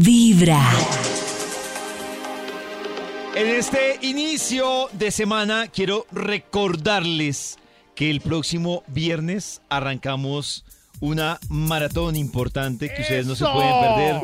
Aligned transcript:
Vibra. 0.00 0.60
En 3.36 3.46
este 3.46 3.98
inicio 4.02 4.88
de 4.92 5.12
semana 5.12 5.68
quiero 5.68 6.06
recordarles 6.10 7.58
que 7.94 8.10
el 8.10 8.20
próximo 8.20 8.82
viernes 8.88 9.62
arrancamos 9.68 10.64
una 10.98 11.38
maratón 11.48 12.16
importante 12.16 12.92
que 12.92 13.02
ustedes 13.02 13.26
no 13.26 13.36
se 13.36 13.44
pueden 13.44 13.72
perder. 13.80 14.20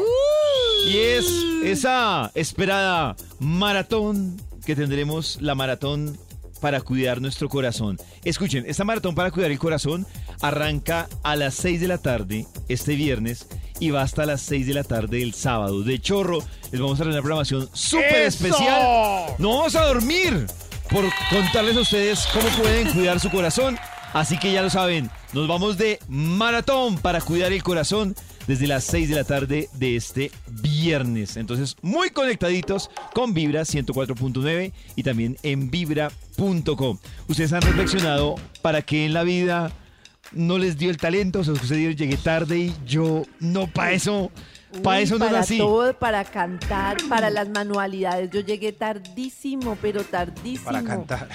Y 0.88 0.96
es 0.96 1.26
esa 1.62 2.32
esperada 2.34 3.14
maratón 3.38 4.42
que 4.66 4.74
tendremos, 4.74 5.40
la 5.40 5.54
maratón 5.54 6.18
para 6.60 6.80
cuidar 6.80 7.20
nuestro 7.20 7.48
corazón. 7.48 7.96
Escuchen, 8.24 8.64
esta 8.66 8.82
maratón 8.82 9.14
para 9.14 9.30
cuidar 9.30 9.52
el 9.52 9.58
corazón 9.60 10.04
arranca 10.40 11.08
a 11.22 11.36
las 11.36 11.54
6 11.54 11.80
de 11.80 11.88
la 11.88 11.98
tarde 11.98 12.46
este 12.68 12.96
viernes 12.96 13.46
y 13.80 13.90
va 13.90 14.02
hasta 14.02 14.26
las 14.26 14.42
6 14.42 14.66
de 14.66 14.74
la 14.74 14.84
tarde 14.84 15.22
el 15.22 15.34
sábado. 15.34 15.82
De 15.82 15.98
chorro, 15.98 16.38
les 16.70 16.80
vamos 16.80 17.00
a 17.00 17.02
traer 17.02 17.14
una 17.14 17.22
programación 17.22 17.68
súper 17.72 18.22
especial. 18.22 19.34
No 19.38 19.56
vamos 19.56 19.74
a 19.74 19.86
dormir 19.86 20.46
por 20.90 21.04
contarles 21.30 21.76
a 21.76 21.80
ustedes 21.80 22.26
cómo 22.32 22.48
pueden 22.62 22.92
cuidar 22.92 23.18
su 23.18 23.30
corazón. 23.30 23.78
Así 24.12 24.38
que 24.38 24.52
ya 24.52 24.62
lo 24.62 24.70
saben, 24.70 25.08
nos 25.32 25.46
vamos 25.46 25.78
de 25.78 26.00
maratón 26.08 26.98
para 26.98 27.20
cuidar 27.20 27.52
el 27.52 27.62
corazón 27.62 28.16
desde 28.48 28.66
las 28.66 28.82
6 28.84 29.08
de 29.08 29.14
la 29.14 29.22
tarde 29.22 29.68
de 29.74 29.94
este 29.94 30.32
viernes. 30.48 31.36
Entonces, 31.36 31.76
muy 31.82 32.10
conectaditos 32.10 32.90
con 33.14 33.32
Vibra 33.34 33.60
104.9 33.62 34.72
y 34.96 35.02
también 35.04 35.36
en 35.44 35.70
vibra.com. 35.70 36.98
Ustedes 37.28 37.52
han 37.52 37.62
reflexionado 37.62 38.34
para 38.62 38.82
qué 38.82 39.06
en 39.06 39.14
la 39.14 39.22
vida 39.22 39.70
no 40.32 40.58
les 40.58 40.76
dio 40.78 40.90
el 40.90 40.96
talento, 40.96 41.40
o 41.40 41.44
sea, 41.44 41.54
ustedes 41.54 41.96
llegué 41.96 42.16
tarde 42.16 42.58
y 42.58 42.74
yo 42.86 43.22
no 43.40 43.66
para 43.66 43.92
eso, 43.92 44.30
para 44.82 44.98
Uy, 44.98 45.04
eso 45.04 45.14
no 45.18 45.24
para 45.26 45.38
nací. 45.38 45.58
todo, 45.58 45.92
para 45.98 46.24
cantar, 46.24 46.96
para 47.08 47.30
las 47.30 47.48
manualidades. 47.48 48.30
Yo 48.30 48.40
llegué 48.40 48.72
tardísimo, 48.72 49.76
pero 49.82 50.04
tardísimo. 50.04 50.64
Para 50.64 50.82
cantar. 50.82 51.28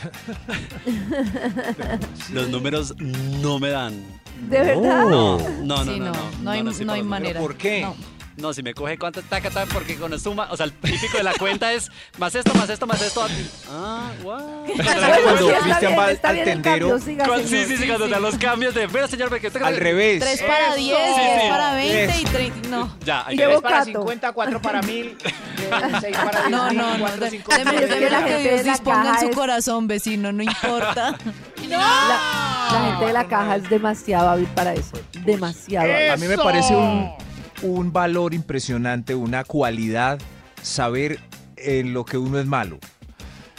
Los 2.33 2.49
números 2.49 2.95
no 2.99 3.59
me 3.59 3.69
dan. 3.69 3.93
¿De 4.49 4.59
verdad? 4.59 5.03
No, 5.05 5.37
no, 5.39 5.85
no, 5.85 5.97
no. 5.97 6.13
no, 6.41 6.93
hay- 6.93 7.03
manera. 7.03 7.39
¿Por 7.39 7.55
qué? 7.57 7.85
No. 8.37 8.45
No, 8.45 8.53
si 8.53 8.61
me 8.61 8.73
coge 8.73 8.97
cuánto 8.99 9.21
taca, 9.23 9.49
taca, 9.49 9.71
porque 9.73 9.95
con 9.95 10.17
suma, 10.19 10.47
o 10.51 10.57
sea, 10.57 10.65
el 10.67 10.73
típico 10.73 11.17
de 11.17 11.23
la 11.23 11.33
cuenta 11.33 11.71
es 11.73 11.89
más 12.17 12.35
esto, 12.35 12.53
más 12.53 12.69
esto, 12.69 12.85
más 12.85 13.01
esto. 13.01 13.25
Ah, 13.71 14.11
wow. 14.21 14.65
Cuando 15.23 15.53
Cristian 15.61 15.97
va 15.97 16.11
está 16.11 16.29
al 16.29 16.43
tendero, 16.43 16.99
sí, 16.99 17.17
sí, 17.47 17.77
sí, 17.77 17.87
cuando 17.87 18.05
te 18.05 18.11
dan 18.11 18.21
los 18.21 18.37
cambios 18.37 18.75
de, 18.75 18.87
mira, 18.87 19.07
señor, 19.07 19.31
me 19.31 19.39
quedé 19.39 19.59
Al 19.63 19.77
revés. 19.77 20.19
3 20.21 20.41
para 20.43 20.75
10, 20.75 20.97
Sí, 20.97 21.21
10 21.21 21.41
sí. 21.41 21.47
para 21.49 21.73
20 21.75 21.95
y 21.95 22.23
Eso. 22.23 22.31
30. 22.33 22.69
No. 22.69 22.95
Ya, 23.03 23.25
hay 23.25 23.35
que 23.35 23.41
Llevo 23.41 23.53
ver. 23.53 23.61
para 23.61 23.77
Cato. 23.79 23.99
50, 23.99 24.31
4 24.33 24.61
para 24.61 24.81
1000, 24.81 25.17
6 26.01 26.17
para 26.17 26.39
10, 26.41 26.49
No, 26.51 26.71
no, 26.73 26.93
no. 26.93 26.99
4, 26.99 27.25
de- 27.25 27.29
5 27.31 27.51
Deme, 27.55 27.71
la 28.09 28.19
lo 28.19 28.27
que 28.27 28.39
Dios 28.39 28.65
la 28.65 28.71
disponga 28.73 29.19
en 29.21 29.27
su 29.27 29.35
corazón, 29.35 29.87
vecino, 29.87 30.31
no 30.31 30.43
importa. 30.43 31.17
La, 31.67 31.77
la 31.79 32.81
gente 32.91 33.05
de 33.07 33.13
la 33.13 33.27
caja 33.27 33.55
es 33.55 33.67
demasiado 33.71 34.29
hábil 34.29 34.45
para 34.53 34.73
eso. 34.73 34.91
Demasiado 35.25 35.91
hábil. 35.91 36.11
A 36.11 36.17
mí 36.17 36.27
me 36.27 36.37
parece 36.37 36.75
un, 36.75 37.11
un 37.65 37.91
valor 37.93 38.33
impresionante, 38.33 39.15
una 39.15 39.43
cualidad, 39.43 40.19
saber 40.61 41.19
en 41.57 41.93
lo 41.93 42.05
que 42.05 42.17
uno 42.17 42.39
es 42.39 42.45
malo. 42.45 42.79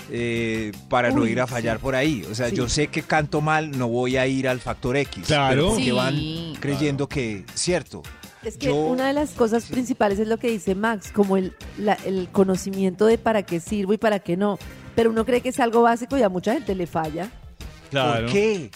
eh, 0.09 0.71
para 0.89 1.11
no 1.11 1.27
ir 1.27 1.41
a 1.41 1.47
sí. 1.49 1.53
fallar 1.55 1.81
por 1.81 1.97
ahí. 1.97 2.25
O 2.31 2.35
sea, 2.37 2.49
Sí. 2.51 2.55
yo 2.55 2.69
sé 2.69 2.87
que 2.87 3.03
canto 3.03 3.41
mal, 3.41 3.77
no 3.77 3.89
voy 3.89 4.17
a 4.17 4.25
ir 4.29 4.47
al 4.47 4.61
factor 4.61 4.97
X. 4.97 5.25
Claro. 5.27 5.49
pero 5.57 5.69
porque 5.71 5.85
Sí. 5.87 5.91
van 5.91 6.55
creyendo 6.61 7.09
que, 7.09 7.45
cierto. 7.55 8.05
Es 8.45 8.57
que 8.57 8.67
Yo- 8.67 8.77
una 8.77 9.09
de 9.09 9.13
las 9.15 9.31
cosas 9.31 9.65
principales 9.65 10.21
es 10.21 10.29
lo 10.29 10.37
que 10.39 10.49
dice 10.49 10.77
Max, 10.77 11.11
como 11.13 11.37
el, 11.37 11.55
la- 11.77 11.99
el 12.05 12.29
conocimiento 12.31 13.05
de 13.07 13.19
para 13.19 13.43
qué 13.43 13.59
sirvo 13.59 13.95
y 13.95 13.99
para 13.99 14.21
qué 14.21 14.37
no. 14.37 14.61
Pero 14.95 15.11
uno 15.11 15.25
cree 15.25 15.41
que 15.41 15.49
es 15.49 15.59
algo 15.59 15.83
básico 15.83 16.17
y 16.17 16.23
a 16.23 16.29
mucha 16.29 16.53
gente 16.53 16.77
le 16.77 16.87
falla. 16.87 17.29
Claro. 17.91 18.27
¿Por 18.27 18.33
qué? 18.33 18.71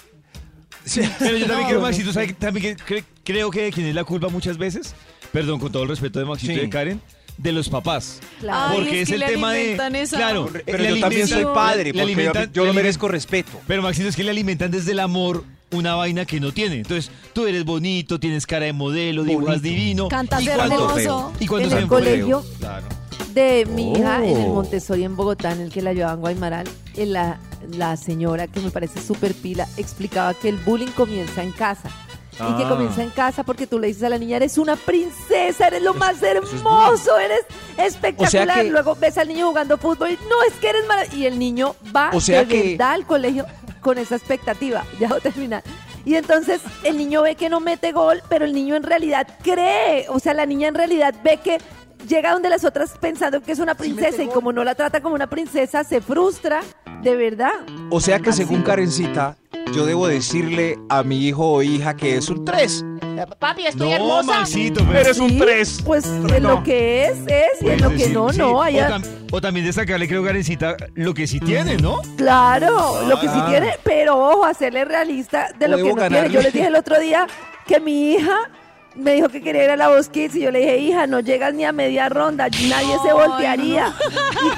Pero 1.21 1.37
yo 1.37 1.47
también 1.47 1.75
No, 1.77 1.81
Maxito, 1.83 2.13
¿sabe 2.13 2.27
que 2.27 2.33
también 2.35 2.77
creo 3.23 3.53
que 3.53 3.63
de 3.63 3.71
quien 3.73 3.87
es 3.87 3.95
la 3.95 4.03
culpa 4.03 4.29
muchas 4.31 4.59
veces, 4.59 4.97
perdón, 5.33 5.59
con 5.61 5.71
todo 5.73 5.83
el 5.85 5.89
respeto 5.89 6.19
de 6.19 6.25
Maxito 6.25 6.53
y 6.53 6.57
de 6.57 6.69
Karen, 6.69 7.01
de 7.39 7.53
los 7.53 7.69
papás. 7.69 8.21
Claro. 8.41 8.73
Ay, 8.73 8.77
porque 8.79 8.97
es 8.97 9.03
es, 9.03 9.09
que 9.09 9.15
el 9.15 9.21
le 9.21 9.27
tema 9.29 9.53
de. 9.53 9.73
esa- 10.03 10.17
Claro, 10.17 10.49
Pero 10.67 10.85
yo 10.85 11.01
también 11.01 11.27
soy 11.29 11.45
padre, 11.55 11.93
porque 11.93 11.99
yo- 11.99 12.05
alimentan- 12.05 12.53
yo 12.53 12.63
le 12.63 12.69
lo 12.69 12.75
merezco 12.75 13.09
respeto. 13.09 13.53
Pero 13.67 13.83
Maxito 13.83 14.09
es 14.09 14.17
que 14.17 14.25
le 14.25 14.31
alimentan 14.31 14.71
desde 14.71 14.93
el 14.93 15.01
amor 15.01 15.45
una 15.73 15.95
vaina 15.95 16.25
que 16.25 16.41
no 16.41 16.53
tiene. 16.53 16.77
Entonces, 16.77 17.11
tú 17.33 17.47
eres 17.47 17.65
bonito, 17.65 18.19
tienes 18.19 18.45
cara 18.47 18.67
de 18.67 18.73
modelo, 18.73 19.23
dibujas 19.23 19.47
Bonito. 19.63 19.63
divino. 19.63 20.09
Cantas 20.09 20.43
¿Y 20.43 20.47
cuándo- 20.49 20.75
hermoso. 20.99 21.33
¿Y 21.39 21.47
cuándo 21.47 21.69
En 21.69 21.75
se 21.75 21.79
el 21.79 21.87
colegio 21.87 22.45
Claro. 22.59 22.87
de 23.33 23.67
mi 23.73 23.93
hija 23.93 24.17
en 24.25 24.37
el 24.37 24.47
Oh. 24.49 24.55
Montessori 24.55 25.05
en 25.05 25.15
Bogotá, 25.17 25.53
en 25.53 25.61
el 25.61 25.71
que 25.71 25.81
la 25.81 25.93
llevaba 25.93 26.15
en 26.15 26.21
Guaymaral, 26.21 26.69
en 26.97 27.13
la, 27.13 27.39
la 27.77 27.97
señora 27.97 28.49
que 28.49 28.59
me 28.61 28.71
parece 28.73 29.01
súper 29.01 29.33
pila 29.33 29.69
explicaba 29.77 30.35
que 30.35 30.49
el 30.49 30.57
bullying 30.57 30.89
comienza 30.89 31.43
en 31.45 31.53
casa. 31.53 31.89
Y 32.33 32.57
que 32.57 32.65
Ah. 32.65 32.69
comienza 32.69 33.03
en 33.03 33.11
casa 33.11 33.43
porque 33.43 33.67
tú 33.67 33.79
le 33.79 33.89
dices 33.89 34.03
a 34.05 34.09
la 34.09 34.19
niña, 34.19 34.37
eres 34.37 34.57
una 34.59 34.77
princesa, 34.77 35.67
eres 35.67 35.83
lo 35.83 35.95
más 35.95 36.23
hermoso, 36.23 37.19
eres 37.19 37.41
espectacular. 37.77 38.63
que- 38.63 38.71
Luego 38.71 38.97
ves 38.97 39.19
al 39.19 39.29
niño 39.29 39.49
jugando 39.49 39.77
fútbol 39.79 40.11
y 40.11 40.19
no, 40.29 40.43
es 40.49 40.55
que 40.55 40.71
eres 40.71 40.87
maravilloso. 40.87 41.19
Y 41.19 41.27
el 41.27 41.39
niño 41.39 41.75
va 41.95 42.11
O 42.13 42.21
sea 42.21 42.41
de 42.45 42.49
que- 42.49 42.69
verdad 42.71 42.93
al 42.93 43.07
colegio 43.07 43.47
con 43.81 43.99
esa 43.99 44.17
expectativa. 44.17 44.85
Ya 45.01 45.09
voy 45.09 45.19
a 45.19 45.21
terminar. 45.21 45.63
Y 46.05 46.15
entonces 46.15 46.61
el 46.83 46.97
niño 46.97 47.23
ve 47.23 47.35
que 47.37 47.51
no 47.51 47.61
mete 47.61 47.93
gol, 47.93 48.23
pero 48.31 48.45
el 48.47 48.55
niño 48.55 48.75
en 48.75 48.85
realidad 48.85 49.27
cree. 49.43 50.07
O 50.09 50.19
sea, 50.19 50.33
la 50.33 50.47
niña 50.47 50.69
en 50.69 50.75
realidad 50.75 51.15
ve 51.23 51.39
que 51.45 51.59
llega 52.09 52.33
donde 52.33 52.49
las 52.49 52.65
otras 52.65 52.93
pensando 52.99 53.43
que 53.43 53.53
es 53.53 53.59
una 53.59 53.75
princesa 53.75 54.23
y 54.23 54.29
como 54.29 54.51
no 54.53 54.65
la 54.65 54.75
trata 54.75 55.03
como 55.03 55.15
una 55.15 55.29
princesa, 55.29 55.85
se 55.85 56.01
frustra. 56.01 56.63
De 57.03 57.17
verdad. 57.17 57.53
O 57.91 57.99
sea 58.01 58.19
que 58.19 58.31
según 58.33 58.63
Karencita, 58.63 59.37
yo 59.75 59.87
debo 59.87 60.09
decirle 60.09 60.79
a 60.89 61.03
mi 61.03 61.27
hijo 61.27 61.47
o 61.53 61.63
hija 61.63 61.97
que 61.97 62.17
es 62.17 62.29
un 62.29 62.45
3. 62.45 62.85
Papi, 63.39 63.67
estoy 63.67 63.89
No, 63.91 63.95
hermosa. 63.97 64.41
Maxito, 64.41 64.83
pero. 64.91 65.13
Sí, 65.15 65.83
Pues 65.85 66.07
en 66.07 66.43
lo 66.43 66.63
que 66.63 67.07
es, 67.07 67.19
es, 67.27 67.61
y 67.63 67.69
en 67.69 67.83
lo 67.83 67.91
que 67.91 68.09
no, 68.09 68.33
no. 68.33 68.51
O, 68.53 68.63
Allá, 68.63 68.89
tam- 68.89 69.05
o 69.31 69.41
también 69.41 69.67
destacarle, 69.67 70.09
creo, 70.09 70.25
Karencita, 70.25 70.75
lo 70.95 71.13
que 71.13 71.27
sí 71.27 71.39
tiene, 71.41 71.77
¿no? 71.77 72.01
Claro, 72.17 73.03
lo 73.07 73.21
que 73.21 73.27
sí 73.29 73.35
Ah. 73.37 73.47
tiene, 73.51 73.75
pero 73.85 74.17
ojo, 74.19 74.45
hacerle 74.47 74.85
realista 74.87 75.49
de 75.59 75.69
lo 75.69 75.77
que 75.77 75.93
no 75.95 76.09
tiene. 76.09 76.31
Yo 76.31 76.41
les 76.41 76.53
dije 76.53 76.67
el 76.69 76.77
otro 76.77 76.99
día 76.99 77.27
que 77.67 77.79
mi 77.79 78.13
hija 78.15 78.51
me 78.97 79.15
dijo 79.15 79.29
que 79.29 79.41
quería 79.41 79.65
ir 79.65 79.71
a 79.71 79.77
la 79.77 79.89
Voz 79.89 80.09
Kids 80.09 80.35
y 80.37 80.41
yo 80.41 80.51
le 80.51 80.59
dije, 80.61 80.79
hija, 80.79 81.07
no 81.07 81.21
llegas 81.21 81.55
ni 81.55 81.65
a 81.65 81.73
media 81.73 82.09
ronda, 82.09 82.49
nadie 82.49 82.97
se 83.03 83.09
Ay, 83.11 83.15
voltearía. 83.15 83.93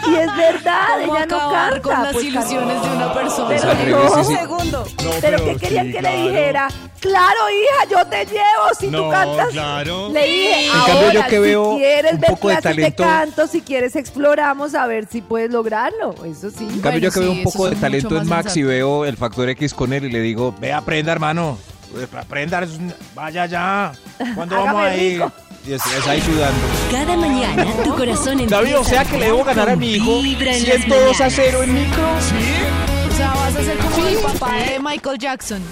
Y, 0.06 0.10
y 0.10 0.16
es 0.16 0.36
verdad, 0.36 0.86
¿Cómo 1.04 1.16
ella 1.16 1.26
no 1.26 1.38
canta. 1.50 1.80
con 1.82 2.02
las 2.02 2.12
pues, 2.12 2.24
ilusiones 2.24 2.82
de 2.82 2.88
una 2.90 3.12
persona? 3.14 3.56
Pero 3.84 4.04
no. 4.04 4.12
Un 4.14 4.24
segundo. 4.24 4.84
No, 5.04 5.10
Pero 5.20 5.44
¿qué 5.44 5.56
querían 5.56 5.86
sí, 5.86 5.92
que 5.92 5.98
claro. 5.98 6.16
le 6.16 6.22
dijera? 6.30 6.68
Claro, 7.00 7.40
hija, 7.50 7.90
yo 7.90 8.06
te 8.08 8.24
llevo 8.26 8.74
si 8.78 8.86
No, 8.86 9.02
tú 9.04 9.10
cantas. 9.10 9.48
claro. 9.50 10.08
Le 10.10 10.24
dije, 10.24 10.66
En 10.66 10.72
cambio, 10.72 10.94
yo 11.12 11.18
ahora, 11.18 11.26
que 11.26 11.38
veo 11.40 11.72
si 11.74 11.78
quieres 11.80 12.12
un 12.12 12.20
ver 12.20 12.30
poco 12.30 12.40
clases 12.48 12.62
de, 12.76 12.82
talento- 12.82 13.02
canto, 13.02 13.46
si 13.48 13.60
quieres 13.60 13.96
exploramos 13.96 14.74
a 14.76 14.86
ver 14.86 15.06
si 15.10 15.20
puedes 15.20 15.50
lograrlo. 15.50 16.14
Eso 16.24 16.50
sí. 16.50 16.58
En 16.64 16.80
cambio, 16.80 16.80
Bueno, 16.82 16.98
yo 16.98 17.10
que 17.10 17.20
veo 17.20 17.32
un 17.32 17.42
poco 17.42 17.68
de 17.68 17.76
talento 17.76 18.16
en 18.16 18.28
Max 18.28 18.56
y 18.56 18.62
veo 18.62 19.04
el 19.04 19.16
factor 19.16 19.48
X 19.50 19.74
con 19.74 19.92
él 19.92 20.04
y 20.04 20.10
le 20.12 20.20
digo, 20.20 20.54
ve, 20.60 20.72
aprenda, 20.72 21.10
hermano. 21.12 21.58
Pues, 21.92 22.08
Aprenda, 22.14 22.62
es 22.62 22.70
un- 22.70 22.92
vaya 23.14 23.46
ya. 23.46 23.92
¿Cuándo 24.34 24.56
vamos 24.56 24.82
a 24.82 24.96
ir? 24.96 25.22
Y 25.66 25.72
es, 25.74 25.86
es 25.86 26.06
ahí 26.08 26.20
sudando. 26.20 26.60
Cada 26.90 27.16
mañana 27.16 27.64
tu 27.84 27.94
corazón 27.94 28.40
empieza 28.40 28.56
David, 28.62 28.78
o 28.78 28.84
sea 28.84 29.04
que 29.04 29.18
le 29.18 29.26
debo 29.26 29.44
ganar 29.44 29.70
a 29.70 29.76
mi 29.76 29.92
hijo 29.94 30.20
Vibra 30.22 30.56
en 30.56 30.68
las 30.68 30.76
102 30.78 31.20
a 31.20 31.24
mañanas. 31.24 31.32
0 31.36 31.62
en 31.62 31.74
micro. 31.74 32.04
O 32.12 33.16
sea, 33.16 33.34
vas 33.34 33.56
a 33.56 33.62
ser 33.62 33.76
como 33.78 34.06
el 34.06 34.16
papá 34.18 34.56
de 34.56 34.78
Michael 34.80 35.18
Jackson. 35.18 35.62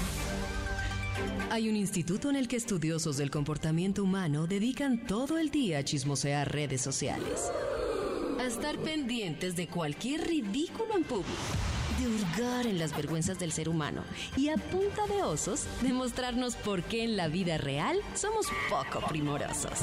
Hay 1.51 1.69
un 1.69 1.75
instituto 1.75 2.31
en 2.31 2.37
el 2.37 2.47
que 2.47 2.57
estudiosos 2.57 3.17
del 3.17 3.31
comportamiento 3.31 4.05
humano 4.05 4.47
dedican 4.47 4.99
todo 5.07 5.39
el 5.39 5.51
día 5.51 5.79
a 5.79 5.83
chismosear 5.85 6.53
redes 6.53 6.81
sociales. 6.81 7.51
A 8.39 8.45
estar 8.45 8.77
pendientes 8.79 9.57
de 9.57 9.67
cualquier 9.67 10.21
ridículo 10.29 10.97
en 10.97 11.03
público. 11.03 11.31
De 12.01 12.07
hurgar 12.07 12.67
en 12.67 12.79
las 12.79 12.97
vergüenzas 12.97 13.39
del 13.39 13.53
ser 13.53 13.69
humano. 13.69 14.03
Y 14.35 14.49
a 14.49 14.57
punta 14.57 15.07
de 15.07 15.23
osos, 15.23 15.65
demostrarnos 15.83 16.57
por 16.57 16.83
qué 16.83 17.05
en 17.05 17.15
la 17.15 17.29
vida 17.29 17.59
real 17.59 18.01
somos 18.15 18.47
poco 18.71 19.07
primorosos. 19.07 19.79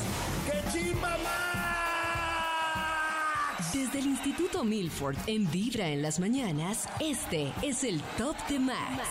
Desde 3.71 3.99
el 3.99 4.07
Instituto 4.07 4.63
Milford 4.63 5.15
en 5.27 5.49
Vibra 5.51 5.89
en 5.89 6.01
las 6.01 6.19
mañanas, 6.19 6.89
este 6.99 7.53
es 7.61 7.83
el 7.83 8.01
Top 8.17 8.35
de 8.49 8.57
Max. 8.57 9.03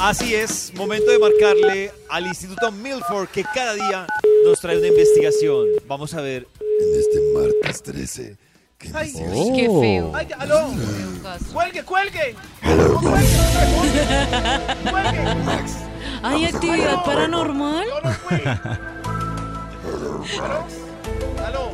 Así 0.00 0.34
es, 0.34 0.74
momento 0.74 1.12
de 1.12 1.20
marcarle 1.20 1.92
al 2.08 2.26
Instituto 2.26 2.72
Milford 2.72 3.28
que 3.28 3.44
cada 3.44 3.74
día 3.74 4.06
nos 4.44 4.60
trae 4.60 4.78
una 4.78 4.88
investigación. 4.88 5.66
Vamos 5.86 6.14
a 6.14 6.20
ver. 6.20 6.48
En 6.60 7.00
este 7.00 7.20
martes 7.32 7.82
13. 7.82 8.47
¿Qué 8.78 8.92
Ay, 8.94 9.08
investigación? 9.08 9.56
Qué 9.56 9.80
feo. 9.80 10.12
Ay, 10.14 10.28
aló. 10.38 10.68
Cuelgue, 11.52 11.82
cuelgue. 11.82 12.36
Hello, 12.62 13.00
Cuelgue, 13.00 13.36
cuelgue. 14.88 15.34
Max. 15.44 15.76
¿Hay 16.22 16.44
actividad 16.44 17.04
paranormal? 17.04 17.86
Yo 17.88 18.00
no 18.00 18.12
fui. 18.12 18.40
Max. 20.38 20.74
Aló. 21.44 21.72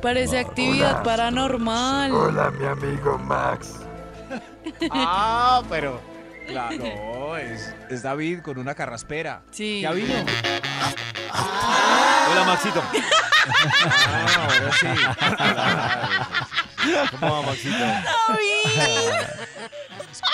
Parece 0.00 0.38
actividad 0.38 1.02
paranormal. 1.02 2.12
Hola, 2.12 2.52
mi 2.52 2.66
amigo 2.66 3.18
Max. 3.18 3.80
Ah, 4.92 5.60
pero. 5.68 6.00
Claro, 6.46 7.36
es, 7.36 7.74
es 7.90 8.02
David 8.02 8.42
con 8.42 8.58
una 8.58 8.74
carraspera. 8.76 9.42
Sí. 9.50 9.80
¿Ya 9.80 9.90
vino? 9.90 10.14
Hola, 12.30 12.44
Maxito. 12.44 12.80
Ah, 13.86 14.48
ahora 14.50 14.72
sí. 14.80 14.86
¿Cómo 17.18 17.32
va, 17.32 17.42
Maxito? 17.42 17.84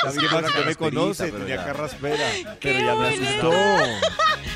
Es 0.07 0.17
que 0.19 0.65
me 0.65 0.75
conoce, 0.75 1.31
tenía 1.33 1.65
carraspera. 1.65 2.27
Pero 2.61 2.79
ya 2.81 2.95
me 2.95 3.09
asustó. 3.09 3.53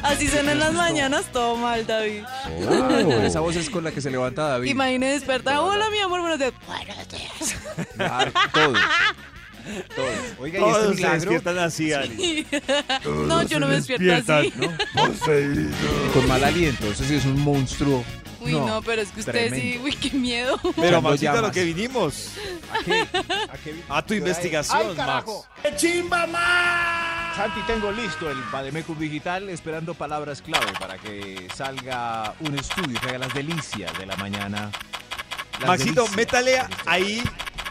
Así 0.03 0.29
son 0.29 0.49
en 0.49 0.59
las 0.59 0.73
mañanas, 0.73 1.27
todo 1.33 1.57
mal, 1.57 1.87
David. 1.87 2.25
Claro, 2.61 3.23
esa 3.23 3.41
voz 3.41 3.57
es 3.57 3.71
con 3.71 3.85
la 3.85 3.91
que 3.93 4.01
se 4.01 4.11
levanta 4.11 4.49
David. 4.49 4.71
Imagine 4.71 5.13
despertar. 5.13 5.59
Hola, 5.59 5.89
mi 5.91 5.99
amor, 6.01 6.21
buenos 6.21 6.39
días. 6.39 6.53
Claro, 7.97 8.33
todo. 8.53 8.75
Todo. 9.97 10.07
Oiga, 10.41 10.59
¿y 10.59 10.63
Todos 10.63 10.77
este 10.77 10.89
se 10.89 10.95
milagro? 10.97 11.19
despiertan 11.21 11.59
así, 11.59 11.93
Ari. 11.95 12.47
No, 13.27 13.43
yo 13.45 13.59
no 13.61 13.67
me 13.67 13.77
despierto 13.77 14.35
así. 14.35 14.53
Con 16.13 16.29
mal 16.29 16.45
aliento, 16.45 16.87
eso 16.89 17.03
sí 17.05 17.15
es 17.17 17.25
un 17.25 17.41
monstruo. 17.41 18.05
Uy, 18.45 18.53
no, 18.53 18.83
pero 18.83 19.03
es 19.03 19.11
que 19.11 19.21
usted 19.21 19.55
sí, 19.55 19.81
uy, 19.83 19.93
qué 19.97 20.11
miedo. 20.11 20.59
Pero, 20.77 21.01
Maxito, 21.03 21.33
a 21.33 21.41
lo 21.43 21.51
que 21.53 21.65
vinimos. 21.65 22.33
¿A 22.73 22.79
qué? 22.85 23.01
¿A 23.03 23.57
qué? 23.63 23.75
A 23.89 24.03
tu 24.03 24.15
¡Ay, 24.15 24.19
investigación, 24.19 24.87
Max. 24.89 24.97
carajo! 24.97 25.47
Santi, 27.37 27.61
tengo 27.67 27.91
listo 27.91 28.31
el 28.31 28.41
Bademecum 28.53 28.97
Digital 28.99 29.49
esperando 29.49 29.95
palabras 29.95 30.41
clave 30.41 30.73
para 30.79 30.99
que 30.99 31.49
salga 31.55 32.33
un 32.41 32.55
estudio 32.57 33.01
que 33.01 33.09
haga 33.09 33.19
las 33.19 33.35
delicias 33.35 33.97
de 33.99 34.07
la 34.07 34.15
mañana. 34.17 34.71
Las 35.59 35.69
Maxito, 35.69 36.03
delicias. 36.03 36.17
métale 36.17 36.63
ahí 36.87 37.23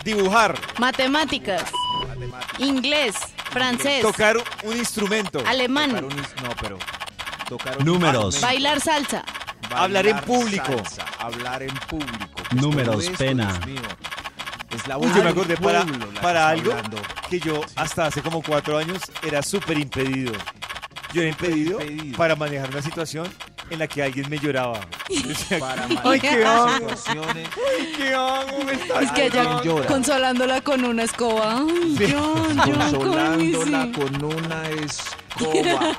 dibujar, 0.03 0.59
Matemáticas, 0.79 1.63
inglés, 2.59 3.15
francés, 3.51 4.01
tocar 4.01 4.35
un 4.63 4.75
instrumento, 4.77 5.39
Tocar 5.39 5.53
alemán, 5.53 5.95
un 6.03 6.09
no, 6.17 6.55
pero 6.59 6.77
tocar 7.47 7.77
un 7.77 7.85
Números. 7.85 8.35
instrumento, 8.35 8.41
bailar 8.47 8.81
salsa. 8.81 9.23
Hablar 9.77 10.07
en 10.07 10.19
público. 10.21 10.65
salsa, 10.77 11.05
hablar 11.19 11.63
en 11.63 11.73
público. 11.87 12.29
Pues 12.49 12.61
Números, 12.61 13.03
esto, 13.05 13.17
pena. 13.17 13.59
Es 14.75 14.87
la 14.87 14.97
Uy, 14.97 15.07
yo 15.15 15.23
me 15.23 15.29
acordé 15.29 15.55
para, 15.57 15.83
pueblo 15.85 16.07
para 16.21 16.49
algo 16.49 16.71
hablando. 16.71 16.97
que 17.29 17.39
yo 17.39 17.61
hasta 17.75 18.07
hace 18.07 18.21
como 18.21 18.41
cuatro 18.41 18.77
años 18.77 18.99
era 19.21 19.41
súper 19.43 19.77
impedido. 19.77 20.33
Yo 21.13 21.21
era 21.21 21.29
impedido 21.29 21.79
impedido. 21.79 22.17
para 22.17 22.35
manejar 22.35 22.69
una 22.71 22.81
situación 22.81 23.27
en 23.69 23.77
la 23.79 23.87
que 23.87 24.01
alguien 24.01 24.27
me 24.31 24.39
lloraba. 24.39 24.79
Yo 25.09 25.21
decía, 25.27 25.59
Para 25.59 25.85
Ay, 25.85 25.95
manejar 25.95 26.19
qué 26.37 26.45
hago, 26.45 26.73
situaciones. 26.89 27.49
¿qué? 27.97 28.63
Me 28.65 28.71
está 28.73 29.01
Es 29.01 29.11
que 29.11 29.25
ella 29.27 29.61
llora. 29.63 29.85
consolándola 29.87 30.61
con 30.61 30.83
una 30.83 31.03
escoba. 31.03 31.59
Ay, 31.59 31.95
Sí. 31.97 32.11
John, 32.11 32.57
John, 32.57 32.71
consolándola 32.79 33.71
cálmese. 33.71 33.91
con 33.99 34.25
una 34.25 34.69
escoba. 34.69 35.95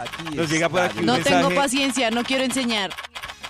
Aquí 0.00 0.34
Nos 0.34 0.48
llega 0.50 0.68
por 0.68 0.80
aquí 0.80 0.98
un 1.00 1.06
No 1.06 1.14
mensaje. 1.14 1.36
tengo 1.36 1.54
paciencia, 1.54 2.10
no 2.10 2.24
quiero 2.24 2.44
enseñar. 2.44 2.90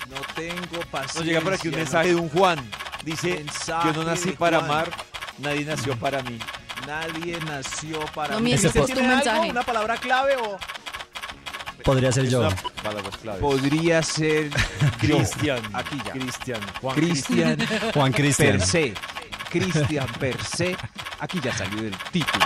No 0.08 0.16
tengo 0.34 0.80
paciencia. 0.90 1.20
Nos 1.20 1.24
llega 1.26 1.40
por 1.40 1.54
aquí 1.54 1.68
un 1.68 1.72
no- 1.72 1.78
mensaje 1.78 2.08
de 2.08 2.14
un 2.16 2.28
Juan. 2.30 2.70
Dice, 3.04 3.28
Mensaje 3.36 3.88
yo 3.88 4.02
no 4.02 4.04
nací 4.10 4.30
para 4.32 4.58
Juan. 4.58 4.70
amar, 4.70 4.90
nadie 5.38 5.64
nació 5.64 5.96
para 5.96 6.22
mí. 6.22 6.38
Nadie 6.86 7.38
nació 7.46 8.00
para 8.14 8.34
No 8.34 8.40
mí. 8.40 8.46
mientes, 8.46 8.64
Ese 8.70 8.78
es 8.78 8.82
po- 8.82 8.88
tu 8.88 8.94
¿Tiene 8.94 9.08
algo? 9.14 9.24
mensaje. 9.24 9.50
¿Una 9.50 9.62
palabra 9.62 9.96
clave 9.96 10.36
o...? 10.36 10.58
Podría 11.84 12.12
ser 12.12 12.28
yo. 12.28 12.48
Podría 13.40 14.02
ser. 14.02 14.50
Cristian. 14.98 15.60
Aquí 15.72 15.96
ya. 16.04 16.12
Cristian. 16.12 16.60
Juan 16.80 16.94
Cristian 16.96 17.56
Juan 17.94 18.12
Cristian. 18.12 18.58
per 18.58 18.66
se. 18.66 18.94
Cristian 19.50 20.06
per 20.18 20.44
se. 20.44 20.76
Aquí 21.20 21.40
ya 21.42 21.54
salió 21.56 21.80
el 21.84 21.96
título. 22.12 22.44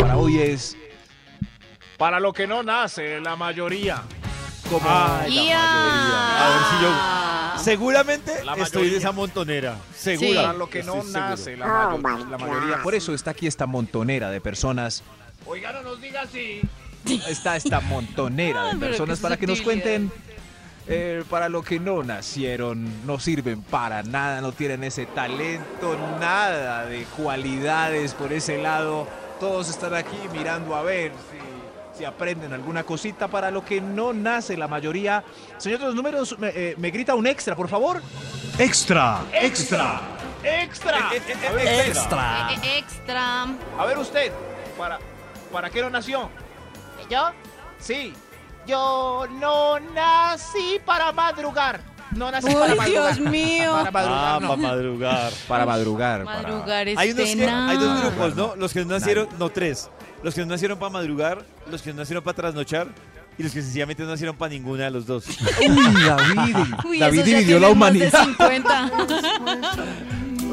Para 0.00 0.16
hoy 0.16 0.38
es 0.40 0.76
Para 2.00 2.18
lo 2.18 2.32
que 2.32 2.46
no 2.48 2.62
nace, 2.64 3.20
la 3.20 3.36
mayoría. 3.36 4.02
como 4.70 4.88
Ay, 4.88 5.34
la 5.34 5.42
mayoría. 5.42 6.46
A 6.46 6.48
ver 6.48 6.58
si 6.70 6.82
yo- 6.84 7.64
Seguramente 7.64 8.32
La 8.44 8.52
estoy 8.54 8.64
mayoría. 8.84 8.90
de 8.92 8.96
esa 8.98 9.12
montonera. 9.12 9.76
Sí. 9.94 10.16
Segura. 10.16 10.40
Para 10.42 10.52
lo 10.54 10.70
que 10.70 10.82
no 10.82 10.94
Estoy 10.94 11.12
seguro. 11.12 11.28
nace, 11.30 11.56
la, 11.58 11.66
mayo- 12.00 12.26
la 12.30 12.38
mayoría. 12.38 12.82
Por 12.82 12.94
eso 12.94 13.12
está 13.12 13.32
aquí 13.32 13.46
esta 13.46 13.66
montonera 13.66 14.30
de 14.30 14.40
personas. 14.40 15.02
Oiga, 15.44 15.72
no 15.72 15.82
nos 15.82 16.00
diga 16.00 16.22
así. 16.22 16.62
Está 17.28 17.56
esta 17.56 17.80
montonera 17.80 18.64
de 18.64 18.70
pero 18.78 18.80
personas 18.92 19.18
qué 19.18 19.22
para 19.22 19.36
que 19.36 19.46
nos 19.46 19.58
sutilidad. 19.58 19.84
cuenten 19.84 20.12
eh, 20.86 21.22
para 21.28 21.48
lo 21.50 21.62
que 21.62 21.78
no 21.80 22.02
nacieron, 22.02 23.06
no 23.06 23.18
sirven 23.20 23.60
para 23.62 24.02
nada, 24.02 24.40
no 24.40 24.52
tienen 24.52 24.84
ese 24.84 25.04
talento, 25.06 25.98
nada 26.18 26.86
de 26.86 27.04
cualidades 27.16 28.14
por 28.14 28.32
ese 28.32 28.56
lado. 28.58 29.06
Todos 29.38 29.68
están 29.68 29.94
aquí 29.94 30.16
mirando 30.32 30.74
a 30.74 30.82
ver 30.82 31.12
si, 31.30 31.38
si 32.00 32.04
aprenden 32.06 32.50
alguna 32.54 32.82
cosita 32.82 33.28
para 33.28 33.50
lo 33.50 33.62
que 33.62 33.78
no 33.78 34.14
nace 34.14 34.56
la 34.56 34.66
mayoría. 34.66 35.22
Señor 35.58 35.80
de 35.80 35.84
los 35.86 35.94
números, 35.94 36.34
me, 36.38 36.48
eh, 36.48 36.74
me 36.78 36.90
grita 36.90 37.14
un 37.14 37.26
extra, 37.26 37.54
por 37.54 37.68
favor. 37.68 38.00
Extra. 38.58 39.18
¡Extra! 39.34 40.00
¡Extra! 40.42 41.10
Ver, 41.54 41.88
Extra. 41.88 42.48
Extra. 42.78 43.42
A 43.78 43.84
ver 43.84 43.98
usted, 43.98 44.32
¿para, 44.78 44.98
¿para 45.52 45.68
qué 45.68 45.82
no 45.82 45.90
nació? 45.90 46.30
¿Yo? 47.10 47.32
Sí. 47.78 48.14
Yo 48.66 49.26
no 49.38 49.78
nací 49.78 50.80
para 50.86 51.12
madrugar. 51.12 51.80
No 52.12 52.30
nací 52.30 52.46
para 52.54 52.74
madrugar. 52.76 52.86
Dios 53.16 53.20
mío. 53.20 53.72
Para 53.72 53.90
madrugar, 53.90 54.24
Ah, 54.24 54.38
no. 54.40 54.48
para 54.48 54.62
madrugar. 54.62 55.32
Para 55.46 55.66
madrugar. 55.66 56.24
para- 56.24 56.42
Madrugar 56.42 56.88
es 56.88 56.98
Hay, 56.98 57.10
unos 57.10 57.28
que- 57.28 57.44
hay 57.50 57.76
dos 57.76 58.00
grupos, 58.00 58.36
¿no? 58.36 58.56
Los 58.56 58.72
que 58.72 58.80
no 58.86 58.86
nacieron, 58.94 59.28
no 59.38 59.50
tres. 59.50 59.90
Los 60.22 60.34
que 60.34 60.40
no 60.42 60.46
nacieron 60.48 60.78
para 60.78 60.90
madrugar, 60.90 61.44
los 61.70 61.80
que 61.82 61.90
no 61.92 61.98
nacieron 62.00 62.22
para 62.22 62.36
trasnochar 62.36 62.88
y 63.38 63.42
los 63.42 63.52
que 63.52 63.62
sencillamente 63.62 64.02
no 64.02 64.10
nacieron 64.10 64.36
para 64.36 64.50
ninguna 64.52 64.84
de 64.84 64.90
los 64.90 65.06
dos. 65.06 65.24
Uy, 65.60 66.04
David. 66.04 66.56
Uy, 66.86 66.98
David 66.98 67.22
dividió 67.22 67.58
la 67.58 67.68
tienen 67.68 67.78
más 67.78 67.92
de 67.92 67.98
humanidad. 68.00 68.24
50. 68.24 68.90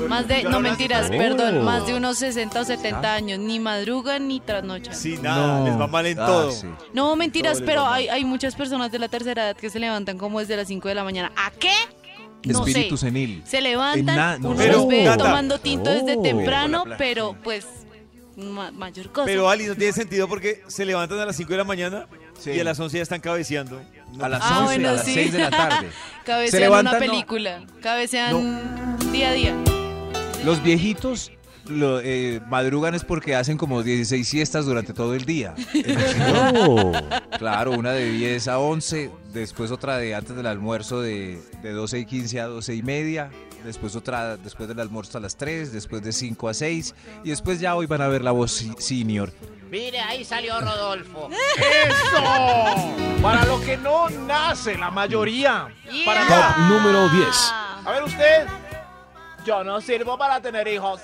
Más 0.08 0.28
de, 0.28 0.44
no 0.44 0.60
mentiras, 0.60 1.10
nací- 1.10 1.18
perdón, 1.18 1.58
Oh. 1.58 1.64
más 1.64 1.86
de 1.88 1.96
unos 1.96 2.20
60 2.20 2.62
o 2.62 2.64
70 2.64 3.14
años, 3.16 3.40
ni 3.40 3.60
madrugan 3.60 4.28
ni 4.28 4.40
trasnochan. 4.40 4.94
Sí, 4.96 5.18
nada, 5.22 5.60
No. 5.60 5.66
les 5.66 5.80
va 5.80 5.88
mal 5.88 6.06
en 6.06 6.20
Ah, 6.20 6.26
todo. 6.28 6.52
sí. 6.52 6.68
No, 6.94 7.16
mentiras, 7.16 7.58
Todo 7.58 7.66
pero 7.66 7.88
hay, 7.88 8.08
hay 8.08 8.24
muchas 8.24 8.56
personas 8.56 8.92
de 8.92 9.00
la 9.00 9.08
tercera 9.10 9.44
edad 9.46 9.58
que 9.58 9.70
se 9.72 9.80
levantan 9.80 10.18
como 10.20 10.40
desde 10.40 10.56
las 10.56 10.68
5 10.68 10.88
de 10.88 10.96
la 10.96 11.04
mañana. 11.04 11.32
¿A 11.36 11.50
qué? 11.52 11.74
No 12.46 12.60
Espíritu 12.66 12.96
sé. 12.96 13.08
senil. 13.08 13.42
Se 13.46 13.60
levantan, 13.60 14.00
En 14.10 14.16
na- 14.16 14.38
no. 14.38 14.50
uno 14.50 14.58
Pero, 14.58 14.74
los 14.78 14.88
ve 14.88 15.04
Gata. 15.04 15.24
tomando 15.26 15.60
tinto 15.60 15.90
desde 15.90 16.16
Oh. 16.16 16.22
temprano, 16.22 16.84
pero 16.98 17.36
pues 17.44 17.66
ma- 18.38 18.72
mayor 18.72 19.12
cosa. 19.12 19.26
Pero 19.26 19.50
Ali, 19.50 19.66
no 19.66 19.76
tiene 19.76 19.92
sentido 19.94 20.28
porque 20.30 20.64
se 20.68 20.86
levantan 20.86 21.20
a 21.20 21.26
las 21.26 21.36
5 21.36 21.52
de 21.52 21.58
la 21.58 21.64
mañana 21.66 22.08
Sí. 22.40 22.52
y 22.52 22.60
a 22.60 22.64
las 22.64 22.80
11 22.80 22.98
ya 22.98 23.04
están 23.04 23.20
cabeceando. 23.20 23.82
No, 24.14 24.24
A 24.24 24.30
las 24.30 24.42
Ah, 24.44 24.60
11, 24.62 24.64
bueno, 24.76 24.90
a 24.90 24.94
las 24.94 25.06
sí. 25.06 25.14
6 25.16 25.34
de 25.34 25.40
la 25.40 25.50
tarde. 25.50 25.88
Cabecean 26.26 26.52
se 26.52 26.60
levantan, 26.60 26.96
una 26.98 27.06
no. 27.06 27.12
película, 27.12 27.66
cabecean 27.82 28.98
día 29.12 29.30
a 29.30 29.34
día. 29.34 29.56
Los 30.46 30.62
viejitos 30.64 31.32
lo, 31.68 32.00
eh, 32.02 32.40
madrugan 32.48 32.96
es 32.96 33.04
porque 33.04 33.36
hacen 33.36 33.58
como 33.58 33.84
16 33.84 34.26
siestas 34.28 34.66
durante 34.66 34.94
todo 34.94 35.14
el 35.16 35.26
día. 35.26 35.54
Oh. 36.66 36.92
Claro, 37.38 37.72
una 37.72 37.92
de 37.92 38.10
10 38.12 38.48
a 38.48 38.60
11, 38.60 39.12
después 39.34 39.72
otra 39.72 39.98
de 39.98 40.16
antes 40.16 40.36
del 40.36 40.46
almuerzo 40.48 41.02
de, 41.02 41.42
de 41.62 41.72
12 41.72 42.00
y 42.00 42.06
15 42.06 42.40
a 42.42 42.46
12 42.48 42.76
y 42.76 42.84
media, 42.84 43.30
después 43.68 43.96
otra 43.96 44.38
después 44.38 44.68
del 44.68 44.80
almuerzo 44.80 45.18
a 45.18 45.22
las 45.22 45.36
3, 45.38 45.72
después 45.72 46.02
de 46.02 46.12
5 46.12 46.50
a 46.50 46.54
6 46.54 46.96
y 47.24 47.30
después 47.30 47.60
ya 47.60 47.76
hoy 47.76 47.86
van 47.86 48.02
a 48.02 48.08
ver 48.08 48.24
la 48.24 48.32
voz 48.32 48.66
senior. 48.80 49.32
Mire, 49.70 50.00
ahí 50.00 50.24
salió 50.24 50.60
Rodolfo. 50.62 51.30
¡Eso! 51.58 53.22
Para 53.22 53.46
lo 53.46 53.60
que 53.62 53.78
no 53.78 54.10
nace, 54.10 54.78
la 54.78 54.90
mayoría. 54.92 55.68
Para 56.06 56.22
Yeah. 56.22 56.30
nada. 56.30 56.56
Top 56.56 56.58
número 56.70 57.10
10. 57.10 57.54
A 57.86 57.92
ver 57.92 58.04
usted. 58.04 58.48
Yo 59.46 59.64
no 59.64 59.80
sirvo 59.82 60.18
para 60.18 60.42
tener 60.42 60.68
hijos. 60.68 61.02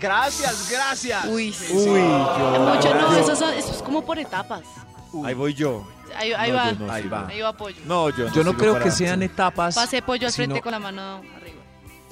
Gracias, 0.00 0.70
gracias. 0.70 1.24
Uy, 1.26 1.52
sí. 1.52 1.72
Uy, 1.72 2.00
yo. 2.00 2.58
Mucho, 2.74 2.94
no, 2.94 3.12
yo- 3.12 3.18
eso, 3.18 3.36
son- 3.36 3.54
eso 3.54 3.70
es 3.72 3.82
como 3.82 4.04
por 4.04 4.18
etapas. 4.18 4.62
Ahí 5.24 5.34
voy 5.34 5.54
yo. 5.54 5.86
Ahí, 6.16 6.32
ahí 6.32 6.50
No, 6.50 6.56
va, 6.58 6.72
yo 6.72 6.78
no 6.86 6.92
Ahí 6.92 7.02
sirvo. 7.02 7.16
va. 7.16 7.26
ahí 7.28 7.40
va 7.40 7.52
pollo. 7.54 7.76
No, 7.86 8.10
yo 8.10 8.28
no 8.28 8.34
Yo 8.34 8.44
no 8.44 8.54
creo 8.56 8.72
para- 8.74 8.84
que 8.84 8.90
sean 8.90 9.22
etapas. 9.22 9.74
Pase 9.74 10.02
pollo 10.02 10.26
al 10.26 10.32
frente 10.32 10.60
con 10.60 10.72
la 10.72 10.78
mano. 10.78 11.22